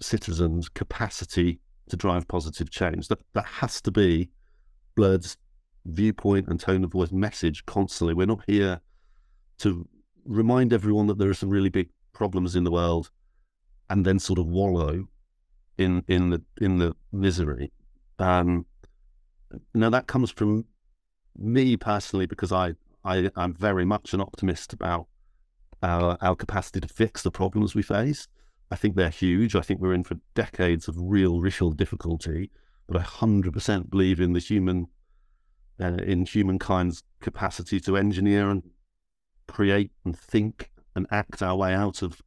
citizen's 0.00 0.68
capacity 0.68 1.60
to 1.88 1.96
drive 1.96 2.26
positive 2.28 2.70
change. 2.70 3.08
That 3.08 3.20
that 3.34 3.46
has 3.46 3.80
to 3.82 3.90
be 3.90 4.30
Blurred's 4.96 5.36
viewpoint 5.86 6.48
and 6.48 6.58
tone 6.58 6.84
of 6.84 6.92
voice 6.92 7.12
message 7.12 7.66
constantly. 7.66 8.14
We're 8.14 8.26
not 8.26 8.44
here 8.46 8.80
to 9.58 9.86
remind 10.24 10.72
everyone 10.72 11.06
that 11.08 11.18
there 11.18 11.28
are 11.28 11.34
some 11.34 11.50
really 11.50 11.68
big 11.68 11.90
problems 12.12 12.56
in 12.56 12.64
the 12.64 12.70
world 12.70 13.10
and 13.90 14.04
then 14.04 14.18
sort 14.18 14.38
of 14.38 14.46
wallow 14.46 15.08
in 15.76 16.02
in 16.08 16.30
the 16.30 16.42
in 16.60 16.78
the 16.78 16.94
misery. 17.12 17.72
Um, 18.18 18.66
now 19.74 19.90
that 19.90 20.06
comes 20.06 20.30
from 20.30 20.64
me 21.36 21.76
personally 21.76 22.26
because 22.26 22.52
I, 22.52 22.74
I 23.04 23.30
I'm 23.36 23.54
very 23.54 23.84
much 23.84 24.14
an 24.14 24.20
optimist 24.20 24.72
about 24.72 25.06
our 25.82 26.16
our 26.20 26.36
capacity 26.36 26.80
to 26.80 26.88
fix 26.88 27.22
the 27.22 27.30
problems 27.30 27.74
we 27.74 27.82
face. 27.82 28.28
I 28.70 28.76
think 28.76 28.96
they're 28.96 29.10
huge. 29.10 29.54
I 29.54 29.60
think 29.60 29.80
we're 29.80 29.94
in 29.94 30.04
for 30.04 30.16
decades 30.34 30.88
of 30.88 30.96
real, 30.98 31.40
real 31.40 31.70
difficulty. 31.70 32.50
But 32.86 32.96
I 32.96 33.02
hundred 33.02 33.52
percent 33.52 33.90
believe 33.90 34.20
in 34.20 34.32
the 34.32 34.40
human, 34.40 34.88
uh, 35.80 35.98
in 36.04 36.26
humankind's 36.26 37.02
capacity 37.20 37.80
to 37.80 37.96
engineer 37.96 38.50
and 38.50 38.62
create 39.46 39.92
and 40.04 40.18
think 40.18 40.70
and 40.94 41.06
act 41.10 41.42
our 41.42 41.56
way 41.56 41.74
out 41.74 42.02
of 42.02 42.20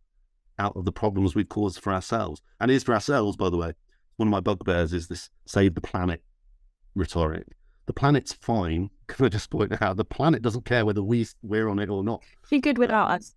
out 0.60 0.76
of 0.76 0.86
the 0.86 0.91
problems 0.91 1.36
we've 1.36 1.49
caused 1.49 1.80
for 1.80 1.93
ourselves. 1.93 2.41
And 2.60 2.72
it 2.72 2.76
is 2.76 2.84
for 2.84 2.93
ourselves, 2.93 3.38
by 3.38 3.49
the 3.49 3.58
way. 3.58 3.74
One 4.18 4.28
of 4.28 4.32
my 4.32 4.39
bugbears 4.39 4.93
is 4.93 5.08
this 5.08 5.30
save 5.45 5.76
the 5.76 5.82
planet 5.82 6.24
rhetoric. 6.95 7.47
The 7.86 7.93
planet's 7.93 8.34
fine. 8.34 8.89
Can 9.08 9.26
I 9.26 9.30
just 9.30 9.49
point 9.49 9.82
out 9.82 9.97
the 9.97 10.05
planet 10.05 10.41
doesn't 10.41 10.66
care 10.66 10.86
whether 10.86 11.01
we 11.01 11.26
we're 11.41 11.70
on 11.70 11.80
it 11.80 11.89
or 11.89 12.03
not. 12.03 12.24
Be 12.49 12.60
good 12.60 12.78
without 12.78 13.10
us. 13.10 13.36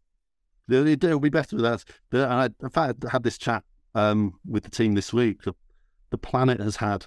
It 0.68 1.02
will 1.02 1.20
be 1.20 1.28
better 1.30 1.56
with 1.56 1.64
us. 1.64 1.84
I, 2.12 2.48
in 2.62 2.70
fact, 2.70 3.04
I 3.04 3.10
had 3.10 3.22
this 3.22 3.38
chat 3.38 3.64
um, 3.94 4.34
with 4.46 4.64
the 4.64 4.70
team 4.70 4.94
this 4.94 5.12
week. 5.12 5.42
The, 5.42 5.54
the 6.10 6.18
planet 6.18 6.60
has 6.60 6.76
had 6.76 7.06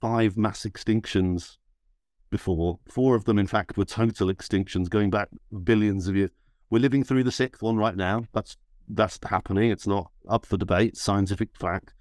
five 0.00 0.36
mass 0.36 0.64
extinctions 0.64 1.58
before. 2.30 2.78
Four 2.88 3.14
of 3.14 3.24
them, 3.24 3.38
in 3.38 3.46
fact, 3.46 3.76
were 3.76 3.84
total 3.84 4.28
extinctions 4.28 4.88
going 4.88 5.10
back 5.10 5.28
billions 5.64 6.08
of 6.08 6.16
years. 6.16 6.30
We're 6.70 6.80
living 6.80 7.04
through 7.04 7.24
the 7.24 7.32
sixth 7.32 7.62
one 7.62 7.76
right 7.76 7.96
now. 7.96 8.24
That's 8.32 8.56
that's 8.88 9.18
happening. 9.24 9.70
It's 9.70 9.86
not 9.86 10.10
up 10.28 10.46
for 10.46 10.56
debate. 10.56 10.96
Scientific 10.96 11.50
fact. 11.56 11.94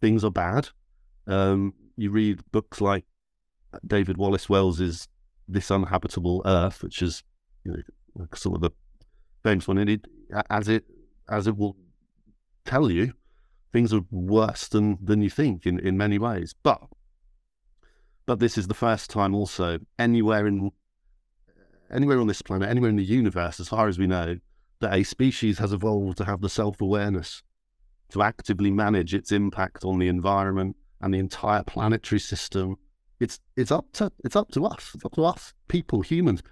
Things 0.00 0.24
are 0.24 0.30
bad. 0.30 0.68
Um, 1.26 1.74
you 1.96 2.10
read 2.10 2.40
books 2.50 2.80
like 2.80 3.04
David 3.86 4.16
Wallace 4.16 4.48
Wells's 4.48 5.08
"This 5.52 5.70
Unhabitable 5.70 6.42
Earth," 6.44 6.82
which 6.82 7.02
is 7.02 7.22
you 7.64 7.72
know, 7.72 8.26
some 8.34 8.54
of 8.54 8.60
the 8.60 8.70
famous 9.42 9.66
one. 9.68 9.78
And 9.78 9.90
it, 9.90 10.06
as 10.48 10.68
it 10.68 10.84
as 11.28 11.46
it 11.46 11.56
will 11.56 11.76
tell 12.64 12.90
you, 12.90 13.14
things 13.72 13.92
are 13.92 14.04
worse 14.10 14.68
than 14.68 14.98
than 15.04 15.22
you 15.22 15.30
think 15.30 15.66
in 15.66 15.78
in 15.78 15.96
many 15.96 16.18
ways. 16.18 16.54
But 16.62 16.82
but 18.26 18.38
this 18.38 18.56
is 18.56 18.68
the 18.68 18.74
first 18.74 19.10
time 19.10 19.34
also 19.34 19.78
anywhere 19.98 20.46
in 20.46 20.70
anywhere 21.90 22.20
on 22.20 22.26
this 22.26 22.42
planet, 22.42 22.68
anywhere 22.68 22.90
in 22.90 22.96
the 22.96 23.04
universe, 23.04 23.60
as 23.60 23.68
far 23.68 23.88
as 23.88 23.98
we 23.98 24.06
know, 24.06 24.38
that 24.80 24.94
a 24.94 25.02
species 25.02 25.58
has 25.58 25.72
evolved 25.72 26.18
to 26.18 26.24
have 26.24 26.40
the 26.40 26.48
self 26.48 26.80
awareness 26.80 27.42
to 28.10 28.22
actively 28.22 28.70
manage 28.70 29.14
its 29.14 29.32
impact 29.32 29.84
on 29.84 29.98
the 29.98 30.08
environment 30.08 30.76
and 31.00 31.14
the 31.14 31.18
entire 31.18 31.62
planetary 31.62 32.18
system. 32.18 32.76
It's 33.20 33.38
it's 33.56 33.70
up 33.70 33.86
to 33.94 34.10
it's 34.24 34.34
up 34.34 34.50
to 34.52 34.64
us. 34.64 34.92
It's 34.94 35.04
up 35.04 35.12
to 35.12 35.24
us, 35.24 35.52
people, 35.68 36.00
humans, 36.00 36.42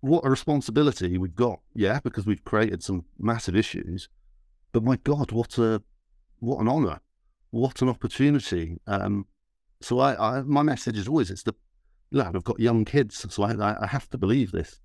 what 0.00 0.24
a 0.24 0.30
responsibility 0.30 1.18
we've 1.18 1.34
got. 1.34 1.60
Yeah, 1.74 2.00
because 2.02 2.26
we've 2.26 2.44
created 2.44 2.82
some 2.82 3.04
massive 3.18 3.56
issues. 3.56 4.08
But 4.72 4.84
my 4.84 4.96
God, 4.96 5.32
what 5.32 5.58
a 5.58 5.82
what 6.38 6.60
an 6.60 6.68
honour, 6.68 7.00
what 7.50 7.82
an 7.82 7.88
opportunity. 7.88 8.78
Um, 8.86 9.26
so 9.80 9.98
I, 9.98 10.38
I, 10.38 10.42
my 10.42 10.62
message 10.62 10.96
is 10.96 11.08
always 11.08 11.30
it's 11.30 11.42
the 11.42 11.54
lad. 12.12 12.36
I've 12.36 12.44
got 12.44 12.60
young 12.60 12.84
kids, 12.84 13.26
so 13.28 13.42
I, 13.42 13.82
I 13.82 13.86
have 13.86 14.08
to 14.10 14.18
believe 14.18 14.52
this. 14.52 14.80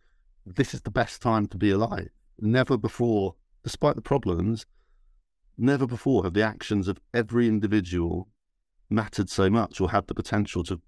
This 0.45 0.73
is 0.73 0.81
the 0.81 0.91
best 0.91 1.21
time 1.21 1.47
to 1.47 1.57
be 1.57 1.69
alive. 1.69 2.09
Never 2.39 2.77
before, 2.77 3.35
despite 3.63 3.95
the 3.95 4.01
problems, 4.01 4.65
never 5.57 5.85
before 5.85 6.23
have 6.23 6.33
the 6.33 6.41
actions 6.41 6.87
of 6.87 6.99
every 7.13 7.47
individual 7.47 8.27
mattered 8.89 9.29
so 9.29 9.49
much 9.49 9.79
or 9.79 9.91
had 9.91 10.07
the 10.07 10.15
potential 10.15 10.63
to 10.63 10.81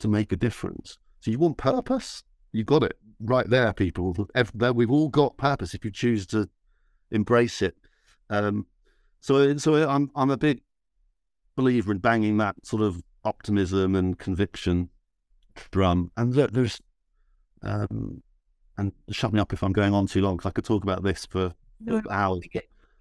to 0.00 0.08
make 0.08 0.32
a 0.32 0.36
difference. 0.36 0.98
So 1.20 1.30
you 1.30 1.38
want 1.38 1.56
purpose? 1.56 2.22
You 2.52 2.64
got 2.64 2.82
it 2.82 2.96
right 3.20 3.48
there, 3.48 3.72
people. 3.72 4.16
We've 4.74 4.90
all 4.90 5.08
got 5.08 5.36
purpose 5.36 5.74
if 5.74 5.84
you 5.84 5.90
choose 5.90 6.26
to 6.28 6.48
embrace 7.10 7.62
it. 7.62 7.76
Um, 8.28 8.66
so, 9.20 9.56
so 9.56 9.88
I'm 9.88 10.10
I'm 10.16 10.30
a 10.30 10.36
big 10.36 10.62
believer 11.56 11.92
in 11.92 11.98
banging 11.98 12.38
that 12.38 12.54
sort 12.64 12.82
of 12.82 13.02
optimism 13.24 13.94
and 13.94 14.18
conviction 14.18 14.88
drum. 15.70 16.10
And 16.16 16.34
look, 16.34 16.52
there's 16.52 16.80
um, 17.62 18.22
and 18.78 18.92
shut 19.10 19.32
me 19.32 19.40
up 19.40 19.52
if 19.52 19.62
I'm 19.62 19.72
going 19.72 19.92
on 19.92 20.06
too 20.06 20.22
long 20.22 20.36
because 20.36 20.48
I 20.48 20.52
could 20.52 20.64
talk 20.64 20.82
about 20.82 21.02
this 21.02 21.26
for 21.26 21.52
no, 21.80 22.02
hours. 22.10 22.42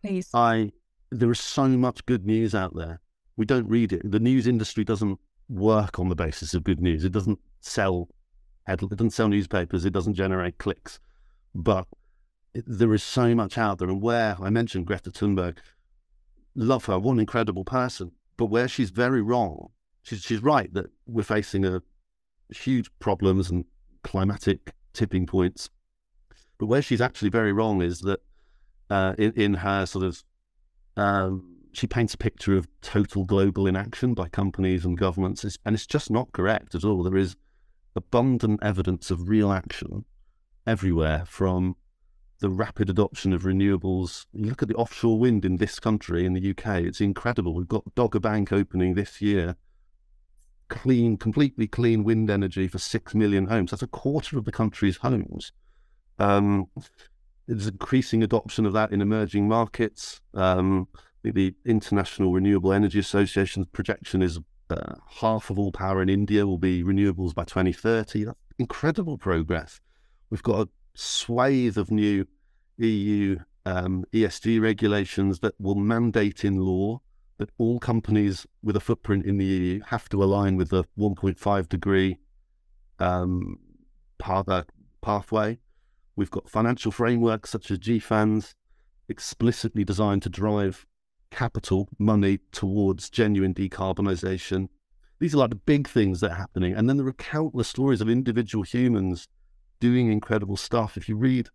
Please. 0.04 0.30
I 0.34 0.72
there 1.12 1.32
is 1.32 1.40
so 1.40 1.68
much 1.68 2.06
good 2.06 2.26
news 2.26 2.54
out 2.54 2.76
there. 2.76 3.00
We 3.38 3.46
don't 3.46 3.68
read 3.68 3.94
it. 3.94 4.02
The 4.04 4.20
news 4.20 4.46
industry 4.48 4.84
doesn't 4.84 5.20
work 5.50 6.00
on 6.00 6.10
the 6.10 6.16
basis 6.16 6.54
of 6.54 6.64
good 6.64 6.80
news. 6.80 7.04
It 7.04 7.12
doesn't 7.12 7.40
sell 7.60 8.08
it 8.68 8.90
doesn't 8.90 9.12
sell 9.12 9.30
newspapers. 9.30 9.86
It 9.86 9.94
doesn't 9.94 10.14
generate 10.14 10.58
clicks. 10.58 11.00
But 11.56 11.88
it, 12.54 12.66
there 12.68 12.94
is 12.94 13.04
so 13.04 13.34
much 13.34 13.58
out 13.58 13.80
there. 13.80 13.90
And 13.90 14.02
where 14.02 14.38
I 14.40 14.50
mentioned 14.50 14.86
Greta 14.86 15.10
Thunberg, 15.10 15.58
love 16.56 16.86
her, 16.86 17.00
one 17.00 17.20
incredible 17.20 17.66
person. 17.66 18.12
But 18.38 18.46
where 18.46 18.68
she's 18.68 18.92
very 18.92 19.22
wrong, 19.22 19.70
she's 20.04 20.22
she's 20.22 20.42
right 20.42 20.74
that 20.74 20.92
we're 21.08 21.24
facing 21.24 21.66
a 21.66 21.82
huge 22.50 22.90
problems 23.00 23.50
and 23.50 23.66
climatic 24.04 24.74
tipping 24.94 25.26
points. 25.26 25.70
But 26.58 26.68
where 26.68 26.82
she's 26.82 27.02
actually 27.02 27.30
very 27.30 27.52
wrong 27.52 27.82
is 27.82 28.02
that 28.02 28.22
uh, 28.90 29.16
in, 29.18 29.34
in 29.34 29.54
her 29.56 29.86
sort 29.86 30.06
of 30.06 30.24
um, 30.96 31.58
she 31.72 31.88
paints 31.88 32.14
a 32.14 32.18
picture 32.18 32.56
of 32.56 32.68
total 32.82 33.24
global 33.24 33.68
inaction 33.68 34.14
by 34.14 34.28
companies 34.28 34.86
and 34.86 34.98
governments, 34.98 35.44
and 35.66 35.76
it's 35.76 35.88
just 35.88 36.10
not 36.10 36.32
correct 36.32 36.76
at 36.76 36.84
all. 36.84 37.04
There 37.04 37.18
is 37.18 37.36
abundant 37.96 38.62
evidence 38.64 39.12
of 39.12 39.30
real 39.30 39.52
action 39.52 40.06
everywhere 40.66 41.24
from 41.26 41.76
the 42.40 42.50
rapid 42.50 42.90
adoption 42.90 43.34
of 43.34 43.44
renewables. 43.44 44.26
You 44.34 44.46
look 44.46 44.62
at 44.62 44.68
the 44.68 44.76
offshore 44.76 45.20
wind 45.20 45.46
in 45.46 45.58
this 45.58 45.80
country, 45.80 46.26
in 46.26 46.34
the 46.34 46.52
UK, 46.52 46.82
it's 46.84 47.02
incredible. 47.02 47.54
We've 47.54 47.68
got 47.68 47.96
Dogger 47.96 48.20
Bank 48.20 48.52
opening 48.52 48.94
this 48.94 49.22
year, 49.22 49.56
clean, 50.70 51.18
completely 51.18 51.68
clean 51.68 52.04
wind 52.04 52.30
energy 52.30 52.68
for 52.68 52.80
six 52.80 53.14
million 53.14 53.48
homes. 53.48 53.72
That's 53.72 53.84
a 53.84 53.88
quarter 53.88 54.38
of 54.38 54.46
the 54.46 54.52
country's 54.52 54.98
homes. 54.98 55.52
Um, 56.18 56.68
there's 57.48 57.68
increasing 57.68 58.24
adoption 58.24 58.66
of 58.66 58.74
that 58.74 58.92
in 58.92 59.02
emerging 59.02 59.48
markets. 59.48 60.22
Um, 60.34 60.88
the 61.24 61.54
International 61.66 62.32
Renewable 62.32 62.74
Energy 62.74 63.00
Association's 63.00 63.68
projection 63.68 64.22
is 64.22 64.40
uh, 64.70 64.96
half 65.08 65.50
of 65.50 65.58
all 65.58 65.72
power 65.72 66.02
in 66.02 66.10
India 66.10 66.46
will 66.46 66.58
be 66.58 66.84
renewables 66.84 67.34
by 67.34 67.44
2030. 67.44 68.26
That's 68.26 68.38
incredible 68.58 69.18
progress. 69.18 69.82
We've 70.30 70.44
got 70.44 70.68
a 70.68 70.70
swathe 70.94 71.78
of 71.78 71.92
new 71.92 72.28
EU 72.78 73.40
um, 73.66 74.06
ESG 74.14 74.62
regulations 74.62 75.40
that 75.40 75.56
will 75.60 75.76
mandate 75.76 76.46
in 76.46 76.58
law 76.58 77.02
that 77.38 77.50
all 77.58 77.80
companies 77.80 78.46
with 78.62 78.76
a 78.76 78.80
footprint 78.80 79.26
in 79.26 79.38
the 79.38 79.46
EU 79.46 79.82
have 79.88 80.10
to 80.10 80.24
align 80.24 80.58
with 80.58 80.70
the 80.70 80.84
1.5 80.98 81.70
degree 81.70 82.20
um, 83.00 83.58
path, 84.18 84.48
uh, 84.50 84.64
pathway. 85.02 85.58
We've 86.16 86.32
got 86.32 86.50
financial 86.50 86.92
frameworks 86.92 87.50
such 87.50 87.72
as 87.72 87.80
GFANZ 87.80 88.54
explicitly 89.08 89.84
designed 89.84 90.22
to 90.24 90.30
drive 90.30 90.86
capital, 91.32 91.88
money 91.98 92.40
towards 92.52 93.10
genuine 93.10 93.54
decarbonisation. 93.54 94.70
These 95.20 95.34
are 95.34 95.40
like 95.40 95.50
the 95.50 95.56
big 95.56 95.88
things 95.88 96.22
that 96.22 96.32
are 96.32 96.36
happening. 96.36 96.74
And 96.74 96.88
then 96.88 96.98
there 96.98 97.08
are 97.08 97.14
countless 97.14 97.68
stories 97.68 98.02
of 98.02 98.10
individual 98.10 98.64
humans 98.64 99.28
doing 99.80 100.12
incredible 100.12 100.58
stuff. 100.58 100.98
If 100.98 101.10
you 101.10 101.16
read 101.16 101.50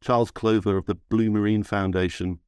Charles 0.00 0.30
Clover 0.30 0.76
of 0.76 0.86
the 0.86 0.94
Blue 0.94 1.30
Marine 1.30 1.62
Foundation, 1.62 2.38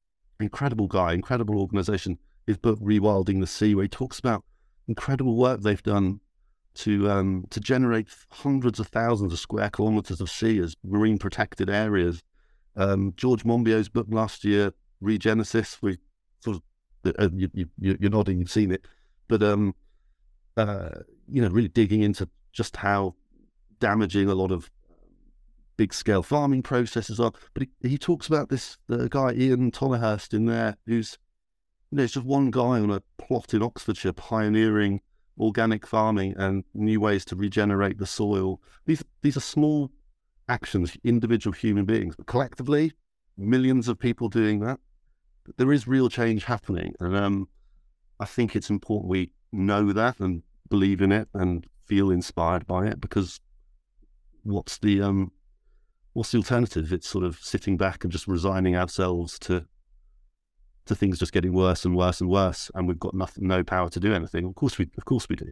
incredible 0.40 0.86
guy, 0.86 1.12
incredible 1.12 1.58
organization, 1.60 2.18
his 2.46 2.58
book 2.58 2.78
Rewilding 2.80 3.40
the 3.40 3.46
Sea, 3.46 3.74
where 3.74 3.84
he 3.84 3.88
talks 3.88 4.18
about 4.18 4.44
incredible 4.88 5.36
work 5.36 5.60
they've 5.60 5.82
done 5.82 6.20
to 6.74 7.10
um, 7.10 7.46
to 7.50 7.58
generate 7.58 8.08
hundreds 8.30 8.78
of 8.78 8.88
thousands 8.88 9.32
of 9.32 9.38
square 9.38 9.70
kilometers 9.70 10.20
of 10.20 10.30
sea 10.30 10.58
as 10.58 10.76
marine 10.84 11.18
protected 11.18 11.70
areas. 11.70 12.22
Um, 12.76 13.14
George 13.16 13.44
Monbiot's 13.44 13.88
book 13.88 14.06
last 14.10 14.44
year, 14.44 14.72
Regenesis, 15.02 15.78
we 15.80 15.98
sort 16.40 16.56
of 16.56 16.62
uh, 17.18 17.28
you, 17.32 17.48
you, 17.54 17.68
you're 17.78 18.10
nodding, 18.10 18.38
you've 18.38 18.50
seen 18.50 18.72
it, 18.72 18.84
but 19.28 19.42
um, 19.42 19.74
uh, 20.56 20.90
you 21.28 21.42
know, 21.42 21.48
really 21.48 21.68
digging 21.68 22.02
into 22.02 22.28
just 22.52 22.76
how 22.76 23.14
damaging 23.78 24.28
a 24.28 24.34
lot 24.34 24.50
of 24.50 24.70
big 25.76 25.92
scale 25.92 26.22
farming 26.22 26.62
processes 26.62 27.20
are. 27.20 27.32
But 27.54 27.68
he, 27.82 27.90
he 27.90 27.98
talks 27.98 28.26
about 28.26 28.48
this 28.48 28.78
the 28.86 29.08
guy 29.08 29.32
Ian 29.32 29.70
Tolhurst 29.70 30.34
in 30.34 30.46
there, 30.46 30.76
who's 30.86 31.18
you 31.90 31.96
know, 31.96 32.04
it's 32.04 32.14
just 32.14 32.26
one 32.26 32.50
guy 32.50 32.80
on 32.80 32.90
a 32.90 33.02
plot 33.18 33.54
in 33.54 33.62
Oxfordshire 33.62 34.12
pioneering 34.12 35.00
organic 35.38 35.86
farming 35.86 36.34
and 36.38 36.64
new 36.74 36.98
ways 36.98 37.24
to 37.26 37.36
regenerate 37.36 37.98
the 37.98 38.06
soil. 38.06 38.60
These 38.86 39.04
these 39.22 39.36
are 39.36 39.40
small 39.40 39.90
actions, 40.48 40.96
individual 41.04 41.52
human 41.52 41.84
beings, 41.84 42.16
but 42.16 42.26
collectively, 42.26 42.92
millions 43.36 43.88
of 43.88 43.98
people 43.98 44.28
doing 44.28 44.60
that 44.60 44.80
there 45.56 45.72
is 45.72 45.86
real 45.86 46.08
change 46.08 46.44
happening, 46.44 46.94
and 47.00 47.16
um, 47.16 47.48
I 48.18 48.24
think 48.24 48.54
it's 48.56 48.70
important 48.70 49.10
we 49.10 49.32
know 49.52 49.92
that 49.92 50.20
and 50.20 50.42
believe 50.68 51.00
in 51.00 51.12
it 51.12 51.28
and 51.34 51.66
feel 51.86 52.10
inspired 52.10 52.66
by 52.66 52.86
it 52.86 53.00
because 53.00 53.40
what's 54.42 54.78
the 54.78 55.02
um, 55.02 55.32
what's 56.12 56.32
the 56.32 56.38
alternative? 56.38 56.92
It's 56.92 57.08
sort 57.08 57.24
of 57.24 57.38
sitting 57.40 57.76
back 57.76 58.04
and 58.04 58.12
just 58.12 58.26
resigning 58.26 58.76
ourselves 58.76 59.38
to 59.40 59.66
to 60.86 60.94
things 60.94 61.18
just 61.18 61.32
getting 61.32 61.52
worse 61.52 61.84
and 61.84 61.96
worse 61.96 62.20
and 62.20 62.30
worse, 62.30 62.70
and 62.74 62.88
we've 62.88 62.98
got 62.98 63.14
nothing, 63.14 63.46
no 63.46 63.62
power 63.62 63.88
to 63.90 64.00
do 64.00 64.14
anything. 64.14 64.44
Of 64.46 64.54
course 64.54 64.78
we, 64.78 64.88
of 64.96 65.04
course 65.04 65.28
we 65.28 65.36
do. 65.36 65.50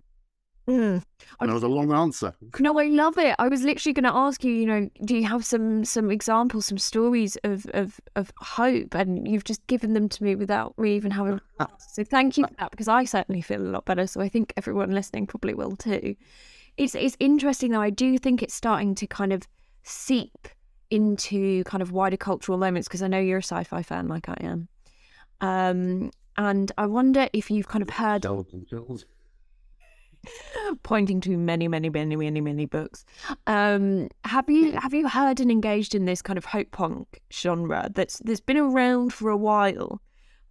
Mm. 0.69 1.03
And 1.41 1.51
that 1.51 1.55
was 1.55 1.63
a 1.63 1.69
long 1.69 1.93
answer. 1.93 2.35
No, 2.59 2.79
I 2.79 2.87
love 2.87 3.19
it. 3.19 3.35
I 3.39 3.49
was 3.49 3.63
literally 3.63 3.93
going 3.93 4.05
to 4.05 4.15
ask 4.15 4.43
you. 4.43 4.53
You 4.53 4.67
know, 4.67 4.91
do 5.05 5.17
you 5.17 5.25
have 5.27 5.45
some 5.45 5.85
some 5.85 6.11
examples, 6.11 6.67
some 6.67 6.79
stories 6.79 7.37
of 7.45 7.67
of 7.75 8.01
of 8.17 8.33
hope? 8.39 8.95
And 8.95 9.29
you've 9.29 9.45
just 9.45 9.67
given 9.67 9.93
them 9.93 10.09
to 10.09 10.25
me 10.25 10.35
without 10.37 10.79
me 10.79 10.97
even 10.97 11.11
having. 11.11 11.41
so 11.79 12.03
thank 12.03 12.39
you 12.39 12.47
for 12.47 12.55
that 12.59 12.71
because 12.71 12.89
I 12.89 13.05
certainly 13.05 13.43
feel 13.43 13.61
a 13.61 13.69
lot 13.69 13.85
better. 13.85 14.07
So 14.07 14.21
I 14.21 14.29
think 14.29 14.55
everyone 14.57 14.93
listening 14.93 15.27
probably 15.27 15.55
will 15.55 15.77
too. 15.77 16.17
It's 16.77 16.95
it's 16.95 17.17
interesting 17.21 17.73
though. 17.73 17.83
I 17.83 17.91
do 17.91 18.17
think 18.17 18.43
it's 18.43 18.55
starting 18.55 18.95
to 18.97 19.07
kind 19.07 19.33
of 19.33 19.47
seep 19.83 20.49
into 20.91 21.65
kind 21.65 21.83
of 21.83 21.93
wider 21.93 22.17
cultural 22.17 22.57
moments 22.57 22.89
because 22.89 23.03
I 23.03 23.09
know 23.09 23.19
you're 23.19 23.39
a 23.39 23.43
sci-fi 23.43 23.83
fan 23.83 24.09
like 24.09 24.29
I 24.29 24.37
am. 24.41 24.69
Um, 25.41 26.11
and 26.37 26.73
I 26.79 26.87
wonder 26.87 27.29
if 27.33 27.51
you've 27.51 27.69
kind 27.69 27.83
of 27.83 27.91
heard 27.91 28.25
pointing 30.83 31.21
to 31.23 31.37
many, 31.37 31.69
many, 31.69 31.91
many, 31.91 32.17
many, 32.17 32.41
many 32.41 32.67
books. 32.67 33.05
Um, 33.47 34.09
have 34.25 34.49
you 34.49 34.73
have 34.73 34.95
you 34.95 35.09
heard 35.09 35.41
and 35.41 35.51
engaged 35.51 35.95
in 35.95 36.05
this 36.05 36.23
kind 36.23 36.39
of 36.39 36.45
hope 36.45 36.71
punk 36.71 37.21
genre 37.33 37.91
that's 37.95 38.19
that's 38.21 38.41
been 38.41 38.57
around 38.57 39.13
for 39.13 39.31
a 39.31 39.37
while, 39.37 40.01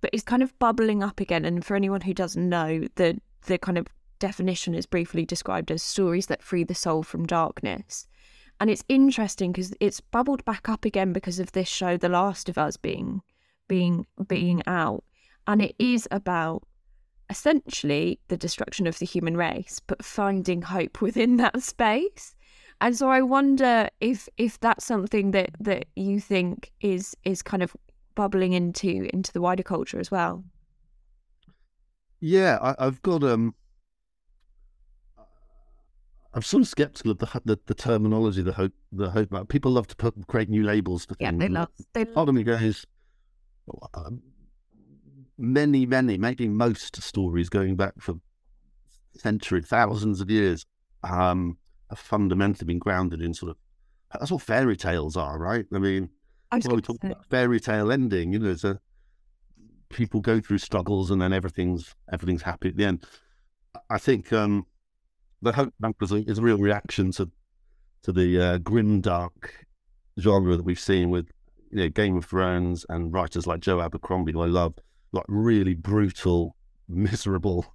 but 0.01 0.13
is 0.13 0.23
kind 0.23 0.43
of 0.43 0.57
bubbling 0.59 1.03
up 1.03 1.19
again? 1.19 1.45
And 1.45 1.65
for 1.65 1.75
anyone 1.75 2.01
who 2.01 2.13
doesn't 2.13 2.49
know, 2.49 2.87
the 2.95 3.19
the 3.45 3.57
kind 3.57 3.77
of 3.77 3.87
definition 4.19 4.73
is 4.73 4.85
briefly 4.85 5.25
described 5.25 5.69
as 5.69 5.83
stories 5.83 6.27
that 6.27 6.41
free 6.41 6.63
the 6.63 6.75
soul 6.75 7.03
from 7.03 7.25
darkness. 7.25 8.07
And 8.59 8.69
it's 8.69 8.85
interesting 8.87 9.51
because 9.51 9.73
it's 9.79 9.99
bubbled 9.99 10.45
back 10.45 10.69
up 10.69 10.85
again 10.85 11.11
because 11.11 11.39
of 11.39 11.51
this 11.51 11.67
show, 11.67 11.97
The 11.97 12.07
Last 12.07 12.47
of 12.47 12.57
Us, 12.57 12.77
being 12.77 13.21
being 13.67 14.05
being 14.27 14.61
out, 14.67 15.03
and 15.47 15.61
it 15.61 15.75
is 15.79 16.07
about 16.11 16.63
essentially 17.33 18.19
the 18.27 18.37
destruction 18.37 18.85
of 18.85 18.99
the 18.99 19.07
human 19.07 19.35
race, 19.35 19.81
but 19.87 20.05
finding 20.05 20.61
hope 20.61 21.01
within 21.01 21.37
that 21.43 21.63
space. 21.63 22.35
And 22.79 22.95
so 22.95 23.09
I 23.09 23.21
wonder 23.21 23.89
if 23.99 24.29
if 24.37 24.59
that's 24.59 24.85
something 24.85 25.31
that 25.31 25.49
that 25.59 25.85
you 25.95 26.19
think 26.19 26.71
is 26.81 27.15
is 27.23 27.41
kind 27.41 27.63
of 27.63 27.75
bubbling 28.15 28.53
into 28.53 29.09
into 29.13 29.33
the 29.33 29.41
wider 29.41 29.63
culture 29.63 29.99
as 29.99 30.11
well. 30.11 30.43
Yeah, 32.19 32.57
I, 32.61 32.83
have 32.83 33.01
got 33.01 33.23
um, 33.23 33.55
I'm 36.33 36.41
sort 36.41 36.61
of 36.61 36.67
skeptical 36.67 37.11
of 37.11 37.19
the 37.19 37.41
the, 37.45 37.59
the 37.65 37.73
terminology, 37.73 38.43
the 38.43 38.53
hope, 38.53 38.73
the 38.91 39.09
hope. 39.09 39.49
People 39.49 39.71
love 39.71 39.87
to 39.87 39.95
put 39.95 40.27
create 40.27 40.49
new 40.49 40.63
labels 40.63 41.05
to 41.07 41.15
Yeah, 41.19 41.31
things. 41.31 41.41
they 41.41 41.49
love. 41.49 41.69
They 41.93 42.05
Part 42.05 42.29
of 42.29 42.35
me 42.35 42.43
goes, 42.43 42.85
um, 43.93 44.21
many, 45.43 45.85
many, 45.85 46.17
maybe 46.17 46.47
most 46.47 47.01
stories 47.01 47.49
going 47.49 47.75
back 47.75 47.93
for 47.99 48.15
centuries, 49.15 49.67
thousands 49.67 50.21
of 50.21 50.31
years, 50.31 50.65
um, 51.03 51.57
have 51.89 51.99
fundamentally 51.99 52.65
been 52.65 52.79
grounded 52.79 53.21
in 53.21 53.33
sort 53.33 53.51
of 53.51 53.57
that's 54.19 54.31
what 54.31 54.41
fairy 54.41 54.77
tales 54.77 55.17
are, 55.17 55.39
right? 55.39 55.65
I 55.73 55.79
mean, 55.79 56.09
I 56.51 56.61
well, 56.65 56.75
we 56.75 56.81
talk 56.81 56.97
say, 57.01 57.09
about 57.09 57.25
fairy 57.25 57.59
tale 57.59 57.91
ending. 57.91 58.31
You 58.31 58.39
know, 58.39 58.45
there's 58.45 58.63
a 58.63 58.79
people 59.89 60.21
go 60.21 60.39
through 60.39 60.59
struggles 60.59 61.11
and 61.11 61.21
then 61.21 61.33
everything's 61.33 61.93
everything's 62.11 62.43
happy 62.43 62.69
at 62.69 62.77
the 62.77 62.85
end. 62.85 63.05
I 63.89 63.97
think 63.97 64.31
um, 64.31 64.65
the 65.41 65.51
Hope 65.51 65.73
Punk 65.81 65.97
was 65.99 66.11
a, 66.11 66.17
is 66.17 66.37
a 66.37 66.41
real 66.43 66.57
reaction 66.57 67.11
to 67.13 67.29
to 68.03 68.11
the 68.11 68.39
uh, 68.39 68.57
grim 68.59 69.01
dark 69.01 69.65
genre 70.19 70.55
that 70.55 70.63
we've 70.63 70.79
seen 70.79 71.09
with 71.09 71.27
you 71.71 71.77
know 71.79 71.89
Game 71.89 72.17
of 72.17 72.25
Thrones 72.25 72.85
and 72.87 73.11
writers 73.11 73.47
like 73.47 73.61
Joe 73.61 73.81
Abercrombie, 73.81 74.33
who 74.33 74.41
I 74.41 74.47
love, 74.47 74.75
like 75.13 75.25
really 75.27 75.73
brutal, 75.73 76.55
miserable, 76.89 77.65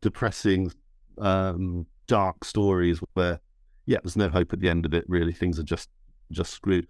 depressing, 0.00 0.72
um, 1.18 1.86
dark 2.06 2.44
stories 2.44 3.00
where 3.14 3.40
yeah, 3.86 3.98
there's 4.02 4.16
no 4.16 4.28
hope 4.28 4.52
at 4.52 4.60
the 4.60 4.68
end 4.68 4.86
of 4.86 4.94
it. 4.94 5.04
Really, 5.08 5.32
things 5.32 5.58
are 5.58 5.64
just 5.64 5.90
just 6.30 6.52
screwed. 6.52 6.86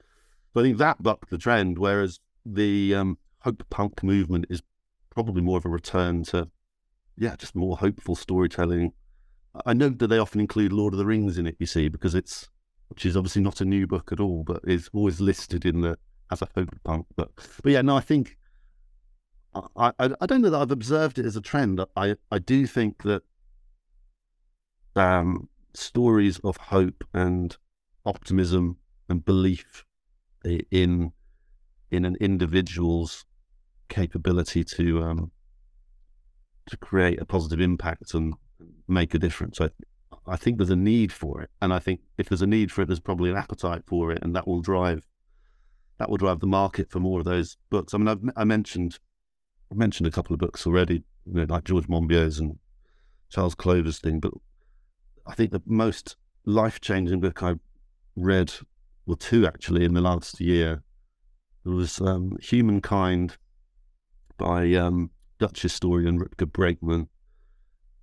But 0.53 0.61
I 0.61 0.65
think 0.65 0.79
that 0.79 1.03
bucked 1.03 1.31
the 1.31 1.39
trend, 1.39 1.79
whereas 1.79 2.21
the 2.45 2.95
um, 2.95 3.19
hope 3.41 3.63
punk 3.71 4.03
movement 4.03 4.47
is 4.51 4.63
probably 5.11 5.43
more 5.43 5.59
of 5.59 5.65
a 5.65 5.71
return 5.71 6.23
to, 6.25 6.49
yeah, 7.17 7.37
just 7.37 7.55
more 7.55 7.77
hopeful 7.77 8.15
storytelling. 8.15 8.93
I 9.67 9.73
know 9.73 9.89
that 9.89 10.07
they 10.07 10.19
often 10.19 10.41
include 10.41 10.73
Lord 10.73 10.95
of 10.95 10.99
the 10.99 11.07
Rings 11.07 11.39
in 11.39 11.47
it, 11.47 11.57
you 11.59 11.67
see, 11.67 11.89
because 11.89 12.15
it's, 12.15 12.49
which 12.89 13.05
is 13.07 13.17
obviously 13.17 13.43
not 13.43 13.61
a 13.61 13.65
new 13.65 13.87
book 13.87 14.13
at 14.13 14.21
all, 14.21 14.45
but 14.45 14.61
is 14.65 14.89
always 14.93 15.21
listed 15.21 15.65
in 15.65 15.81
the 15.81 15.99
as 16.31 16.43
a 16.43 16.49
hope 16.55 16.75
punk. 16.85 17.07
book. 17.17 17.43
but 17.63 17.73
yeah, 17.73 17.83
no, 17.83 17.97
I 17.97 18.01
think 18.01 18.37
I 19.55 19.93
I, 19.99 20.27
don't 20.27 20.43
know 20.43 20.51
that 20.51 20.61
I've 20.61 20.71
observed 20.71 21.19
it 21.19 21.27
as 21.27 21.37
a 21.37 21.41
trend. 21.41 21.81
I 21.97 22.17
I 22.31 22.39
do 22.39 22.67
think 22.67 23.03
that 23.03 23.23
um, 24.97 25.49
stories 25.75 26.39
of 26.41 26.57
hope 26.57 27.05
and 27.13 27.57
optimism 28.05 28.79
and 29.09 29.25
belief 29.25 29.85
in 30.71 31.13
in 31.91 32.05
an 32.05 32.17
individual's 32.21 33.25
capability 33.89 34.65
to 34.65 35.03
um, 35.03 35.31
to 36.67 36.77
create 36.77 37.21
a 37.21 37.27
positive 37.27 37.61
impact 37.61 38.15
and 38.15 38.35
make 38.89 39.15
a 39.15 39.19
difference. 39.19 39.61
I 39.61 39.71
I 40.27 40.37
think 40.37 40.57
there's 40.57 40.71
a 40.71 40.77
need 40.77 41.13
for 41.13 41.43
it, 41.43 41.51
and 41.61 41.75
I 41.75 41.79
think 41.79 42.01
if 42.17 42.29
there's 42.29 42.43
a 42.43 42.47
need 42.47 42.73
for 42.73 42.83
it, 42.83 42.87
there's 42.87 43.01
probably 43.01 43.31
an 43.31 43.37
appetite 43.37 43.83
for 43.87 44.13
it, 44.13 44.23
and 44.23 44.35
that 44.35 44.47
will 44.47 44.61
drive 44.61 45.07
that 45.99 46.09
will 46.09 46.17
drive 46.17 46.41
the 46.41 46.47
market 46.47 46.91
for 46.91 47.01
more 47.01 47.21
of 47.21 47.25
those 47.25 47.57
books. 47.71 47.93
I 47.93 47.99
mean, 47.99 48.09
I've, 48.09 48.21
I 48.37 48.45
mentioned 48.45 48.99
I 49.73 49.75
mentioned 49.75 50.07
a 50.07 50.11
couple 50.11 50.35
of 50.35 50.41
books 50.41 50.67
already, 50.67 51.03
you 51.25 51.33
know, 51.33 51.47
like 51.49 51.65
George 51.65 51.89
Monbiot's 51.89 52.39
and 52.39 52.59
Charles 53.31 53.55
Clover's 53.55 53.99
thing, 53.99 54.21
but 54.21 54.35
I 55.27 55.35
think 55.35 55.51
the 55.51 55.63
most 55.65 56.17
life 56.45 56.81
changing 56.81 57.21
book 57.21 57.43
I 57.43 57.55
read, 58.15 58.53
well, 59.07 59.17
two 59.17 59.47
actually 59.47 59.87
in 59.87 59.95
the 59.95 60.03
last 60.03 60.41
year, 60.41 60.83
was 61.65 62.01
um, 62.03 62.37
Humankind 62.43 63.39
by 64.37 64.75
um, 64.75 65.11
Dutch 65.39 65.63
historian 65.63 66.19
Rutger 66.19 66.51
Bregman, 66.51 67.09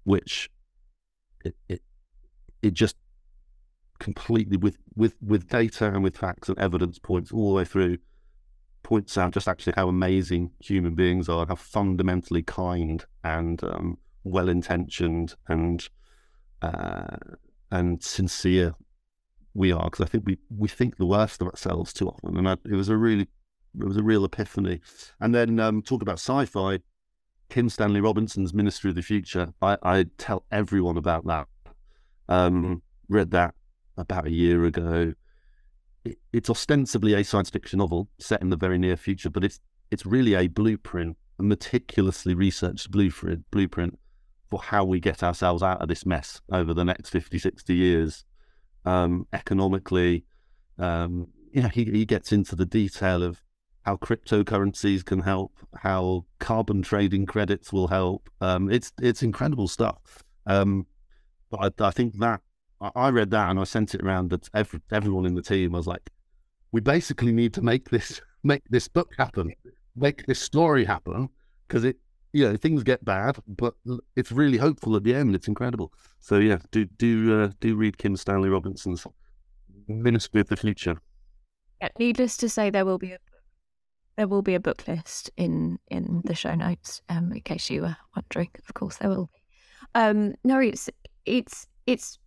which 0.06 0.50
it, 1.46 1.56
it 1.68 1.82
it 2.64 2.74
just 2.74 2.96
completely 4.00 4.58
with 4.58 4.78
with 4.96 5.16
with 5.22 5.50
data 5.50 5.88
and 5.88 6.04
with 6.04 6.18
facts 6.18 6.50
and 6.50 6.58
evidence 6.58 6.98
points 6.98 7.32
all 7.32 7.50
the 7.50 7.56
way 7.58 7.66
through 7.66 7.98
points 8.84 9.18
out 9.18 9.34
just 9.34 9.48
actually 9.48 9.74
how 9.76 9.88
amazing 9.88 10.52
human 10.60 10.96
beings 10.96 11.30
are, 11.30 11.46
how 11.48 11.56
fundamentally 11.56 12.44
kind 12.44 13.06
and 13.24 13.64
um, 13.64 13.98
well 14.24 14.50
intentioned 14.50 15.36
and 15.48 15.88
uh, 16.62 17.18
and 17.72 18.04
sincere 18.04 18.74
we 19.54 19.72
are 19.72 19.86
because 19.86 20.06
I 20.06 20.10
think 20.10 20.26
we 20.26 20.38
we 20.56 20.68
think 20.68 20.98
the 20.98 21.06
worst 21.06 21.42
of 21.42 21.48
ourselves 21.48 21.94
too 21.94 22.08
often, 22.08 22.38
and 22.38 22.48
I, 22.48 22.54
it 22.66 22.76
was 22.76 22.90
a 22.90 22.98
really 22.98 23.28
it 23.80 23.86
was 23.86 23.98
a 23.98 24.04
real 24.04 24.26
epiphany. 24.26 24.82
And 25.20 25.34
then 25.34 25.60
um, 25.60 25.82
talk 25.82 26.02
about 26.02 26.20
sci-fi. 26.20 26.80
Kim 27.50 27.68
Stanley 27.68 28.00
Robinson's 28.00 28.54
Ministry 28.54 28.92
of 28.92 28.96
the 28.96 29.02
Future. 29.02 29.54
I, 29.60 29.76
I 29.82 30.06
tell 30.20 30.44
everyone 30.52 30.98
about 30.98 31.26
that. 31.26 31.48
Um, 32.28 32.84
read 33.08 33.32
that 33.32 33.56
about 33.98 34.28
a 34.28 34.32
year 34.32 34.66
ago. 34.66 35.14
It, 36.04 36.18
it's 36.32 36.50
ostensibly 36.50 37.14
a 37.14 37.24
science 37.24 37.50
fiction 37.50 37.80
novel 37.80 38.10
set 38.20 38.42
in 38.42 38.50
the 38.50 38.58
very 38.58 38.78
near 38.78 38.98
future, 38.98 39.30
but 39.30 39.44
it's 39.44 39.60
it's 39.92 40.06
really 40.06 40.36
a 40.36 40.48
blueprint, 40.48 41.18
a 41.40 41.44
meticulously 41.44 42.34
researched 42.34 42.92
blueprint 42.92 43.50
blueprint 43.52 44.00
for 44.50 44.62
how 44.62 44.84
we 44.84 45.00
get 45.00 45.24
ourselves 45.24 45.62
out 45.62 45.82
of 45.82 45.88
this 45.88 46.06
mess 46.06 46.42
over 46.52 46.74
the 46.74 46.84
next 46.84 47.10
50, 47.10 47.38
60 47.38 47.76
years, 47.76 48.26
um, 48.84 49.28
economically. 49.32 50.26
Um, 50.80 51.28
you 51.52 51.62
know, 51.62 51.68
he, 51.70 51.86
he 51.86 52.06
gets 52.06 52.32
into 52.32 52.56
the 52.56 52.66
detail 52.66 53.22
of 53.22 53.44
how 53.84 53.98
cryptocurrencies 53.98 55.06
can 55.06 55.22
help, 55.22 55.54
how 55.76 56.26
carbon 56.40 56.82
trading 56.82 57.26
credits 57.26 57.72
will 57.72 57.88
help. 57.88 58.30
Um, 58.42 58.72
it's 58.72 58.92
it's 59.02 59.24
incredible 59.24 59.68
stuff. 59.68 60.24
Um, 60.46 60.88
but 61.50 61.82
I, 61.82 61.88
I 61.88 61.92
think 61.92 62.20
that 62.20 62.42
I, 62.82 63.10
read 63.10 63.32
that 63.32 63.50
and 63.50 63.60
I 63.60 63.64
sent 63.66 63.94
it 63.94 64.02
around 64.02 64.30
to 64.32 64.40
every, 64.54 64.80
everyone 64.92 65.26
in 65.26 65.36
the 65.36 65.42
team. 65.42 65.76
I 65.76 65.78
was 65.78 65.88
like, 65.88 66.10
we 66.72 66.82
basically 66.82 67.32
need 67.32 67.54
to 67.56 67.62
make 67.62 67.90
this 67.90 68.22
make 68.44 68.64
this 68.70 68.88
book 68.88 69.14
happen, 69.18 69.54
make 69.96 70.26
this 70.26 70.40
story 70.40 70.86
happen 70.86 71.30
because 71.68 71.84
it 71.84 71.98
you 72.32 72.48
know 72.48 72.56
things 72.56 72.84
get 72.84 73.04
bad, 73.04 73.38
but 73.48 73.74
it's 74.16 74.32
really 74.32 74.58
hopeful 74.58 74.96
at 74.96 75.04
the 75.04 75.16
end. 75.16 75.36
It's 75.36 75.48
incredible. 75.48 75.92
So 76.20 76.38
yeah, 76.38 76.60
do 76.72 76.86
do 76.86 77.42
uh, 77.42 77.50
do 77.60 77.76
read 77.76 77.98
Kim 77.98 78.16
Stanley 78.16 78.50
Robinson's 78.50 79.06
Ministry 79.88 80.42
of 80.42 80.48
the 80.48 80.58
Future. 80.58 81.02
Yeah, 81.82 81.90
needless 81.98 82.38
to 82.38 82.50
say, 82.50 82.70
there 82.70 82.86
will 82.86 82.98
be 83.00 83.14
a 83.14 83.20
there 84.18 84.28
will 84.28 84.42
be 84.42 84.56
a 84.56 84.60
book 84.60 84.88
list 84.88 85.32
in 85.38 85.80
in 85.90 86.22
the 86.26 86.36
show 86.36 86.56
notes. 86.56 87.02
Um, 87.10 87.32
in 87.34 87.42
case 87.42 87.70
you 87.70 87.82
were 87.82 87.98
wondering, 88.16 88.50
of 88.68 88.74
course 88.74 88.98
there 88.98 89.10
will 89.10 89.30
be. 89.34 89.42
Um, 89.96 90.36
no, 90.44 90.60
it's 90.60 90.90
it's 91.26 91.68
it's 91.88 92.20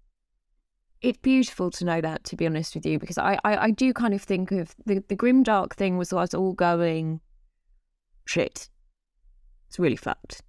it's 1.03 1.19
beautiful 1.19 1.71
to 1.73 1.85
know 1.85 2.01
that. 2.01 2.25
To 2.25 2.37
be 2.37 2.47
honest 2.47 2.75
with 2.75 2.87
you, 2.87 2.99
because 2.99 3.19
I 3.19 3.39
I, 3.45 3.57
I 3.57 3.71
do 3.71 3.93
kind 3.93 4.15
of 4.15 4.23
think 4.23 4.53
of 4.53 4.75
the 4.87 5.03
the 5.09 5.17
grim 5.17 5.43
dark 5.43 5.75
thing 5.77 5.99
was 5.99 6.13
us 6.13 6.35
all 6.35 6.53
going 6.53 7.21
shit. 8.25 8.69
It's 9.69 9.79
really 9.79 9.97
fucked. 9.97 10.43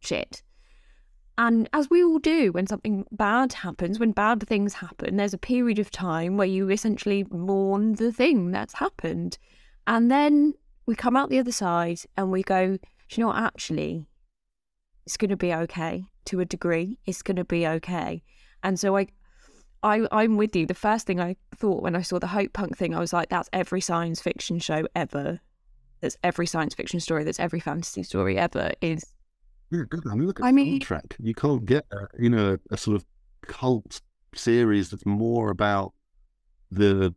Shit. 0.00 0.42
And 1.38 1.68
as 1.74 1.90
we 1.90 2.02
all 2.02 2.18
do 2.18 2.50
when 2.52 2.66
something 2.66 3.04
bad 3.12 3.52
happens, 3.52 3.98
when 3.98 4.12
bad 4.12 4.46
things 4.48 4.74
happen, 4.74 5.16
there's 5.16 5.34
a 5.34 5.38
period 5.38 5.78
of 5.78 5.90
time 5.90 6.38
where 6.38 6.46
you 6.46 6.70
essentially 6.70 7.26
mourn 7.30 7.94
the 7.94 8.10
thing 8.10 8.52
that's 8.52 8.74
happened. 8.74 9.36
And 9.86 10.10
then 10.10 10.54
we 10.86 10.94
come 10.94 11.14
out 11.14 11.28
the 11.28 11.38
other 11.38 11.52
side 11.52 12.00
and 12.16 12.30
we 12.30 12.42
go, 12.42 12.76
"Do 12.76 12.80
you 13.10 13.20
know 13.20 13.28
what? 13.28 13.36
Actually, 13.36 14.06
it's 15.04 15.16
going 15.16 15.30
to 15.30 15.36
be 15.36 15.54
okay 15.54 16.06
to 16.26 16.40
a 16.40 16.44
degree. 16.44 16.98
It's 17.06 17.22
going 17.22 17.36
to 17.36 17.44
be 17.44 17.66
okay. 17.66 18.22
And 18.62 18.78
so 18.78 18.96
I, 18.96 19.06
I, 19.86 20.06
I'm 20.10 20.36
with 20.36 20.56
you. 20.56 20.66
The 20.66 20.74
first 20.74 21.06
thing 21.06 21.20
I 21.20 21.36
thought 21.54 21.80
when 21.80 21.94
I 21.94 22.02
saw 22.02 22.18
the 22.18 22.26
Hope 22.26 22.52
Punk 22.52 22.76
thing, 22.76 22.92
I 22.92 22.98
was 22.98 23.12
like, 23.12 23.28
that's 23.28 23.48
every 23.52 23.80
science 23.80 24.20
fiction 24.20 24.58
show 24.58 24.86
ever. 24.96 25.38
That's 26.00 26.16
every 26.24 26.46
science 26.46 26.74
fiction 26.74 26.98
story. 26.98 27.22
That's 27.22 27.38
every 27.38 27.60
fantasy 27.60 28.02
story 28.02 28.36
ever. 28.36 28.72
Is 28.80 29.04
Yeah, 29.70 29.82
good. 29.88 30.02
I 30.10 30.14
mean, 30.16 30.26
look 30.26 30.40
at 30.40 30.46
I 30.46 30.50
mean- 30.52 30.80
Star 30.80 31.02
You 31.20 31.34
can't 31.34 31.64
get 31.64 31.86
a, 31.92 32.08
you 32.18 32.28
know 32.30 32.56
a 32.70 32.76
sort 32.76 32.96
of 32.96 33.06
cult 33.42 34.00
series 34.34 34.90
that's 34.90 35.06
more 35.06 35.50
about 35.50 35.94
the 36.70 37.14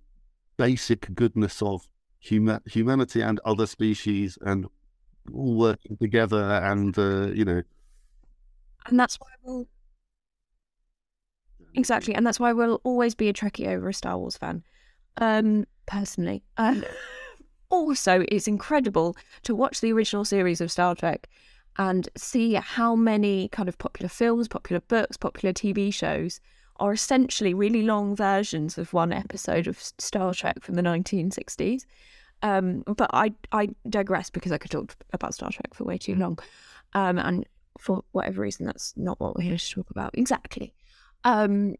basic 0.57 1.13
goodness 1.15 1.61
of 1.63 1.87
huma- 2.23 2.65
humanity 2.67 3.21
and 3.21 3.39
other 3.45 3.65
species 3.65 4.37
and 4.41 4.67
all 5.33 5.55
working 5.57 5.97
together 5.97 6.43
and 6.63 6.97
uh, 6.99 7.27
you 7.33 7.43
know 7.45 7.61
and 8.85 8.99
that's 8.99 9.15
why 9.19 9.27
we'll 9.43 9.67
exactly, 11.73 12.13
and 12.13 12.25
that's 12.25 12.39
why 12.39 12.53
we'll 12.53 12.81
always 12.83 13.15
be 13.15 13.29
a 13.29 13.33
Trekkie 13.33 13.67
over 13.67 13.89
a 13.89 13.93
Star 13.93 14.17
Wars 14.17 14.37
fan. 14.37 14.63
Um, 15.17 15.65
personally, 15.85 16.43
um, 16.57 16.85
also, 17.69 18.25
it's 18.29 18.47
incredible 18.47 19.15
to 19.43 19.55
watch 19.55 19.81
the 19.81 19.91
original 19.91 20.25
series 20.25 20.61
of 20.61 20.71
Star 20.71 20.95
Trek 20.95 21.27
and 21.77 22.09
see 22.17 22.53
how 22.55 22.95
many 22.95 23.47
kind 23.49 23.69
of 23.69 23.77
popular 23.77 24.09
films, 24.09 24.47
popular 24.47 24.81
books, 24.81 25.17
popular 25.17 25.53
TV 25.53 25.93
shows 25.93 26.39
are 26.79 26.93
essentially 26.93 27.53
really 27.53 27.83
long 27.83 28.15
versions 28.15 28.77
of 28.77 28.93
one 28.93 29.11
episode 29.11 29.67
of 29.67 29.81
Star 29.81 30.33
Trek 30.33 30.61
from 30.61 30.75
the 30.75 30.81
1960s. 30.81 31.83
Um, 32.41 32.83
but 32.85 33.09
I 33.13 33.33
I 33.51 33.69
digress 33.89 34.29
because 34.29 34.53
I 34.53 34.57
could 34.57 34.71
talk 34.71 34.95
about 35.11 35.33
Star 35.33 35.51
Trek 35.51 35.73
for 35.73 35.83
way 35.83 35.97
too 35.97 36.15
long, 36.15 36.39
um, 36.93 37.17
and 37.17 37.45
for 37.77 38.03
whatever 38.11 38.41
reason 38.41 38.65
that's 38.65 38.93
not 38.95 39.19
what 39.19 39.35
we're 39.35 39.43
here 39.43 39.57
to 39.57 39.69
talk 39.69 39.89
about 39.89 40.17
exactly. 40.17 40.73
Um, 41.23 41.75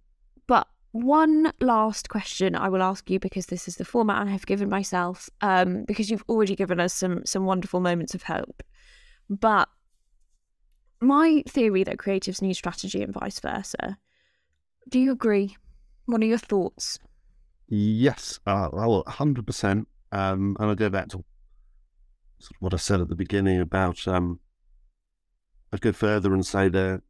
but 0.48 0.68
one 0.92 1.52
last 1.62 2.10
question 2.10 2.56
I 2.56 2.70
will 2.70 2.82
ask 2.82 3.10
you 3.10 3.20
because 3.20 3.46
this 3.48 3.68
is 3.68 3.76
the 3.76 3.86
format 3.86 4.28
I 4.28 4.32
have 4.32 4.46
given 4.46 4.70
myself. 4.70 5.30
Um, 5.42 5.86
because 5.88 6.10
you've 6.10 6.24
already 6.28 6.56
given 6.56 6.80
us 6.80 6.94
some 6.94 7.26
some 7.26 7.46
wonderful 7.46 7.80
moments 7.80 8.16
of 8.16 8.24
hope, 8.24 8.64
but 9.30 9.70
my 11.02 11.44
theory 11.48 11.84
that 11.84 11.98
creatives 11.98 12.42
need 12.42 12.56
strategy 12.56 13.02
and 13.02 13.14
vice 13.14 13.40
versa. 13.40 13.98
Do 14.90 15.00
you 15.00 15.12
agree? 15.12 15.56
What 16.06 16.22
are 16.22 16.26
your 16.26 16.38
thoughts? 16.40 17.00
Yes, 17.68 18.40
uh, 18.48 18.70
well, 18.74 19.04
hundred 19.08 19.46
percent. 19.46 19.88
Um, 20.12 20.58
and 20.60 20.72
I 20.72 20.74
go 20.74 20.90
back 20.90 21.10
to 21.10 21.24
what 22.60 22.74
I 22.74 22.78
said 22.78 23.00
at 23.00 23.10
the 23.10 23.16
beginning 23.16 23.60
about. 23.60 24.08
Um, 24.08 24.40
I'd 25.72 25.82
go 25.82 25.92
further 25.92 26.34
and 26.34 26.46
say 26.46 26.68
that 26.70 27.04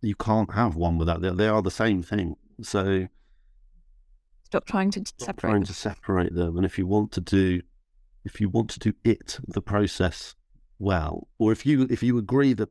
you 0.00 0.14
can't 0.14 0.52
have 0.54 0.76
one 0.76 0.98
without 0.98 1.20
the 1.20 1.32
They 1.32 1.48
are 1.48 1.62
the 1.62 1.70
same 1.70 2.02
thing. 2.02 2.36
So 2.62 3.08
stop 4.44 4.64
trying 4.66 4.90
to 4.92 5.00
stop 5.00 5.26
separate. 5.26 5.50
Trying 5.50 5.64
to 5.64 5.74
separate 5.74 6.34
them, 6.34 6.56
and 6.56 6.66
if 6.66 6.78
you 6.78 6.86
want 6.86 7.12
to 7.12 7.20
do, 7.20 7.62
if 8.24 8.40
you 8.40 8.48
want 8.48 8.70
to 8.70 8.78
do 8.78 8.92
it, 9.04 9.38
the 9.46 9.62
process 9.62 10.34
well, 10.78 11.28
or 11.38 11.52
if 11.52 11.66
you 11.66 11.86
if 11.90 12.02
you 12.02 12.18
agree 12.18 12.52
that 12.54 12.70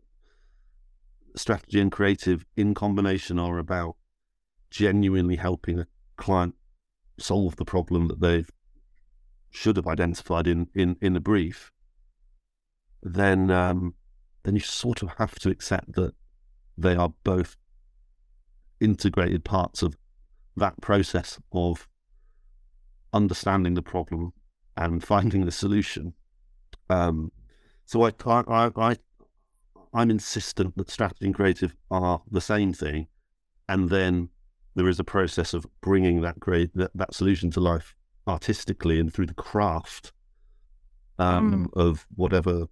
strategy 1.35 1.79
and 1.79 1.91
creative 1.91 2.45
in 2.55 2.73
combination 2.73 3.37
are 3.37 3.59
about 3.59 3.95
genuinely 4.69 5.35
helping 5.35 5.79
a 5.79 5.87
client 6.17 6.55
solve 7.19 7.55
the 7.55 7.65
problem 7.65 8.07
that 8.07 8.19
they 8.19 8.43
should 9.49 9.75
have 9.75 9.87
identified 9.87 10.47
in 10.47 10.67
in 10.73 10.97
in 11.01 11.13
the 11.13 11.19
brief, 11.19 11.71
then 13.03 13.51
um, 13.51 13.93
then 14.43 14.55
you 14.55 14.61
sort 14.61 15.01
of 15.03 15.09
have 15.17 15.35
to 15.35 15.49
accept 15.49 15.93
that 15.93 16.13
they 16.77 16.95
are 16.95 17.13
both 17.23 17.57
integrated 18.79 19.43
parts 19.43 19.81
of 19.81 19.95
that 20.55 20.79
process 20.81 21.39
of 21.51 21.87
understanding 23.13 23.73
the 23.73 23.81
problem 23.81 24.33
and 24.75 25.03
finding 25.03 25.45
the 25.45 25.51
solution. 25.51 26.13
Um, 26.89 27.31
so 27.85 28.03
I, 28.03 28.11
I, 28.25 28.71
I, 28.75 28.95
I'm 29.93 30.11
insistent 30.11 30.77
that 30.77 30.91
strategy 30.91 31.25
and 31.25 31.35
creative 31.35 31.75
are 31.89 32.21
the 32.29 32.41
same 32.41 32.73
thing, 32.73 33.07
and 33.67 33.89
then 33.89 34.29
there 34.75 34.87
is 34.87 34.99
a 34.99 35.03
process 35.03 35.53
of 35.53 35.65
bringing 35.81 36.21
that 36.21 36.39
great 36.39 36.73
that, 36.75 36.91
that 36.93 37.13
solution 37.13 37.49
to 37.51 37.59
life 37.59 37.95
artistically 38.27 38.99
and 38.99 39.11
through 39.11 39.25
the 39.25 39.33
craft 39.33 40.11
um, 41.17 41.67
mm. 41.67 41.81
of 41.81 42.05
whatever 42.15 42.67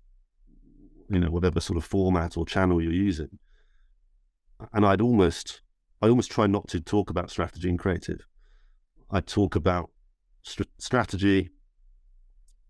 you 1.09 1.19
know 1.19 1.31
whatever 1.31 1.59
sort 1.59 1.77
of 1.77 1.85
format 1.85 2.37
or 2.37 2.45
channel 2.45 2.81
you're 2.81 2.91
using. 2.91 3.29
And 4.73 4.85
I'd 4.85 5.01
almost 5.01 5.61
I 6.01 6.07
almost 6.07 6.31
try 6.31 6.47
not 6.47 6.67
to 6.69 6.79
talk 6.79 7.09
about 7.09 7.31
strategy 7.31 7.69
and 7.69 7.79
creative. 7.79 8.25
I 9.11 9.21
talk 9.21 9.55
about 9.55 9.91
st- 10.43 10.69
strategy 10.77 11.49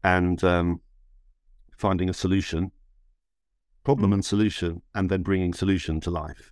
and 0.03 0.43
um, 0.43 0.81
finding 1.77 2.09
a 2.09 2.13
solution, 2.13 2.71
problem 3.83 4.11
mm. 4.11 4.15
and 4.15 4.25
solution, 4.25 4.81
and 4.93 5.09
then 5.09 5.23
bringing 5.23 5.53
solution 5.53 5.99
to 6.01 6.11
life. 6.11 6.51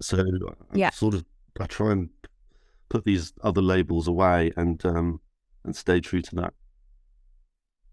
So 0.00 0.24
yeah. 0.72 0.90
sort 0.90 1.14
of 1.14 1.24
I 1.60 1.66
try 1.66 1.92
and 1.92 2.10
put 2.88 3.04
these 3.04 3.32
other 3.42 3.62
labels 3.62 4.08
away 4.08 4.52
and 4.56 4.84
um, 4.86 5.20
and 5.64 5.74
stay 5.74 6.00
true 6.00 6.22
to 6.22 6.34
that. 6.36 6.54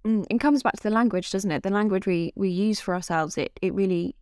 Mm, 0.05 0.25
it 0.29 0.39
comes 0.39 0.63
back 0.63 0.73
to 0.77 0.83
the 0.83 0.89
language, 0.89 1.29
doesn't 1.31 1.51
it? 1.51 1.63
The 1.63 1.69
language 1.69 2.05
we, 2.05 2.31
we 2.35 2.49
use 2.49 2.79
for 2.79 2.93
ourselves, 2.95 3.37
it, 3.37 3.51
it 3.61 3.73
really 3.73 4.15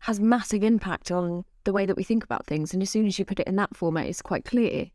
has 0.00 0.20
massive 0.20 0.62
impact 0.62 1.10
on 1.10 1.44
the 1.64 1.72
way 1.72 1.86
that 1.86 1.96
we 1.96 2.04
think 2.04 2.24
about 2.24 2.46
things. 2.46 2.72
And 2.72 2.82
as 2.82 2.90
soon 2.90 3.06
as 3.06 3.18
you 3.18 3.24
put 3.24 3.40
it 3.40 3.46
in 3.46 3.56
that 3.56 3.76
format, 3.76 4.06
it's 4.06 4.22
quite 4.22 4.44
clear. 4.44 4.86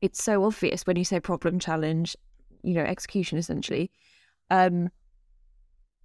It's 0.00 0.22
so 0.22 0.44
obvious 0.44 0.86
when 0.86 0.96
you 0.96 1.04
say 1.04 1.20
problem, 1.20 1.58
challenge, 1.58 2.16
you 2.62 2.74
know, 2.74 2.82
execution 2.82 3.38
essentially. 3.38 3.90
Um, 4.50 4.90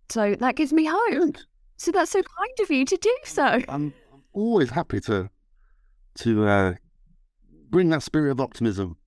so 0.09 0.35
that 0.35 0.55
gives 0.55 0.73
me 0.73 0.87
hope. 0.89 1.37
So 1.77 1.91
that's 1.91 2.11
so 2.11 2.21
kind 2.21 2.59
of 2.61 2.71
you 2.71 2.85
to 2.85 2.97
do 2.97 3.15
so. 3.23 3.43
I'm, 3.43 3.65
I'm 3.67 3.93
always 4.33 4.69
happy 4.69 4.99
to 5.01 5.29
to 6.15 6.45
uh, 6.45 6.73
bring 7.69 7.89
that 7.89 8.03
spirit 8.03 8.31
of 8.31 8.41
optimism. 8.41 8.97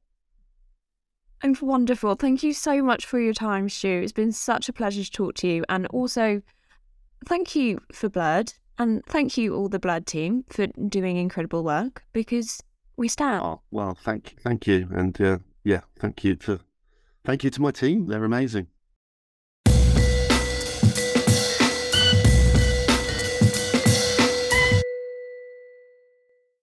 And 1.43 1.59
wonderful. 1.61 2.15
Thank 2.15 2.43
you 2.43 2.55
so 2.55 2.83
much 2.83 3.05
for 3.05 3.21
your 3.21 3.35
time, 3.35 3.69
Stu. 3.69 4.01
It's 4.03 4.13
been 4.13 4.33
such 4.33 4.69
a 4.69 4.73
pleasure 4.73 5.05
to 5.05 5.11
talk 5.11 5.35
to 5.37 5.47
you. 5.47 5.65
And 5.69 5.87
also, 5.89 6.41
thank 7.27 7.55
you 7.55 7.81
for 7.93 8.09
Blurred. 8.09 8.55
And 8.79 9.05
thank 9.07 9.37
you, 9.37 9.55
all 9.55 9.69
the 9.69 9.79
Blurred 9.79 10.07
team, 10.07 10.45
for 10.49 10.67
doing 10.67 11.17
incredible 11.17 11.63
work 11.63 12.05
because 12.13 12.63
we 12.97 13.09
stand. 13.09 13.43
Oh, 13.43 13.61
well, 13.71 13.95
thank, 13.95 14.33
you. 14.33 14.39
thank 14.43 14.67
you. 14.67 14.89
And 14.93 15.21
uh, 15.21 15.39
yeah, 15.63 15.81
thank 15.99 16.25
you 16.25 16.37
to, 16.37 16.61
thank 17.25 17.45
you 17.45 17.51
to 17.51 17.63
my 17.63 17.71
team. 17.71 18.07
They're 18.07 18.25
amazing. 18.25 18.67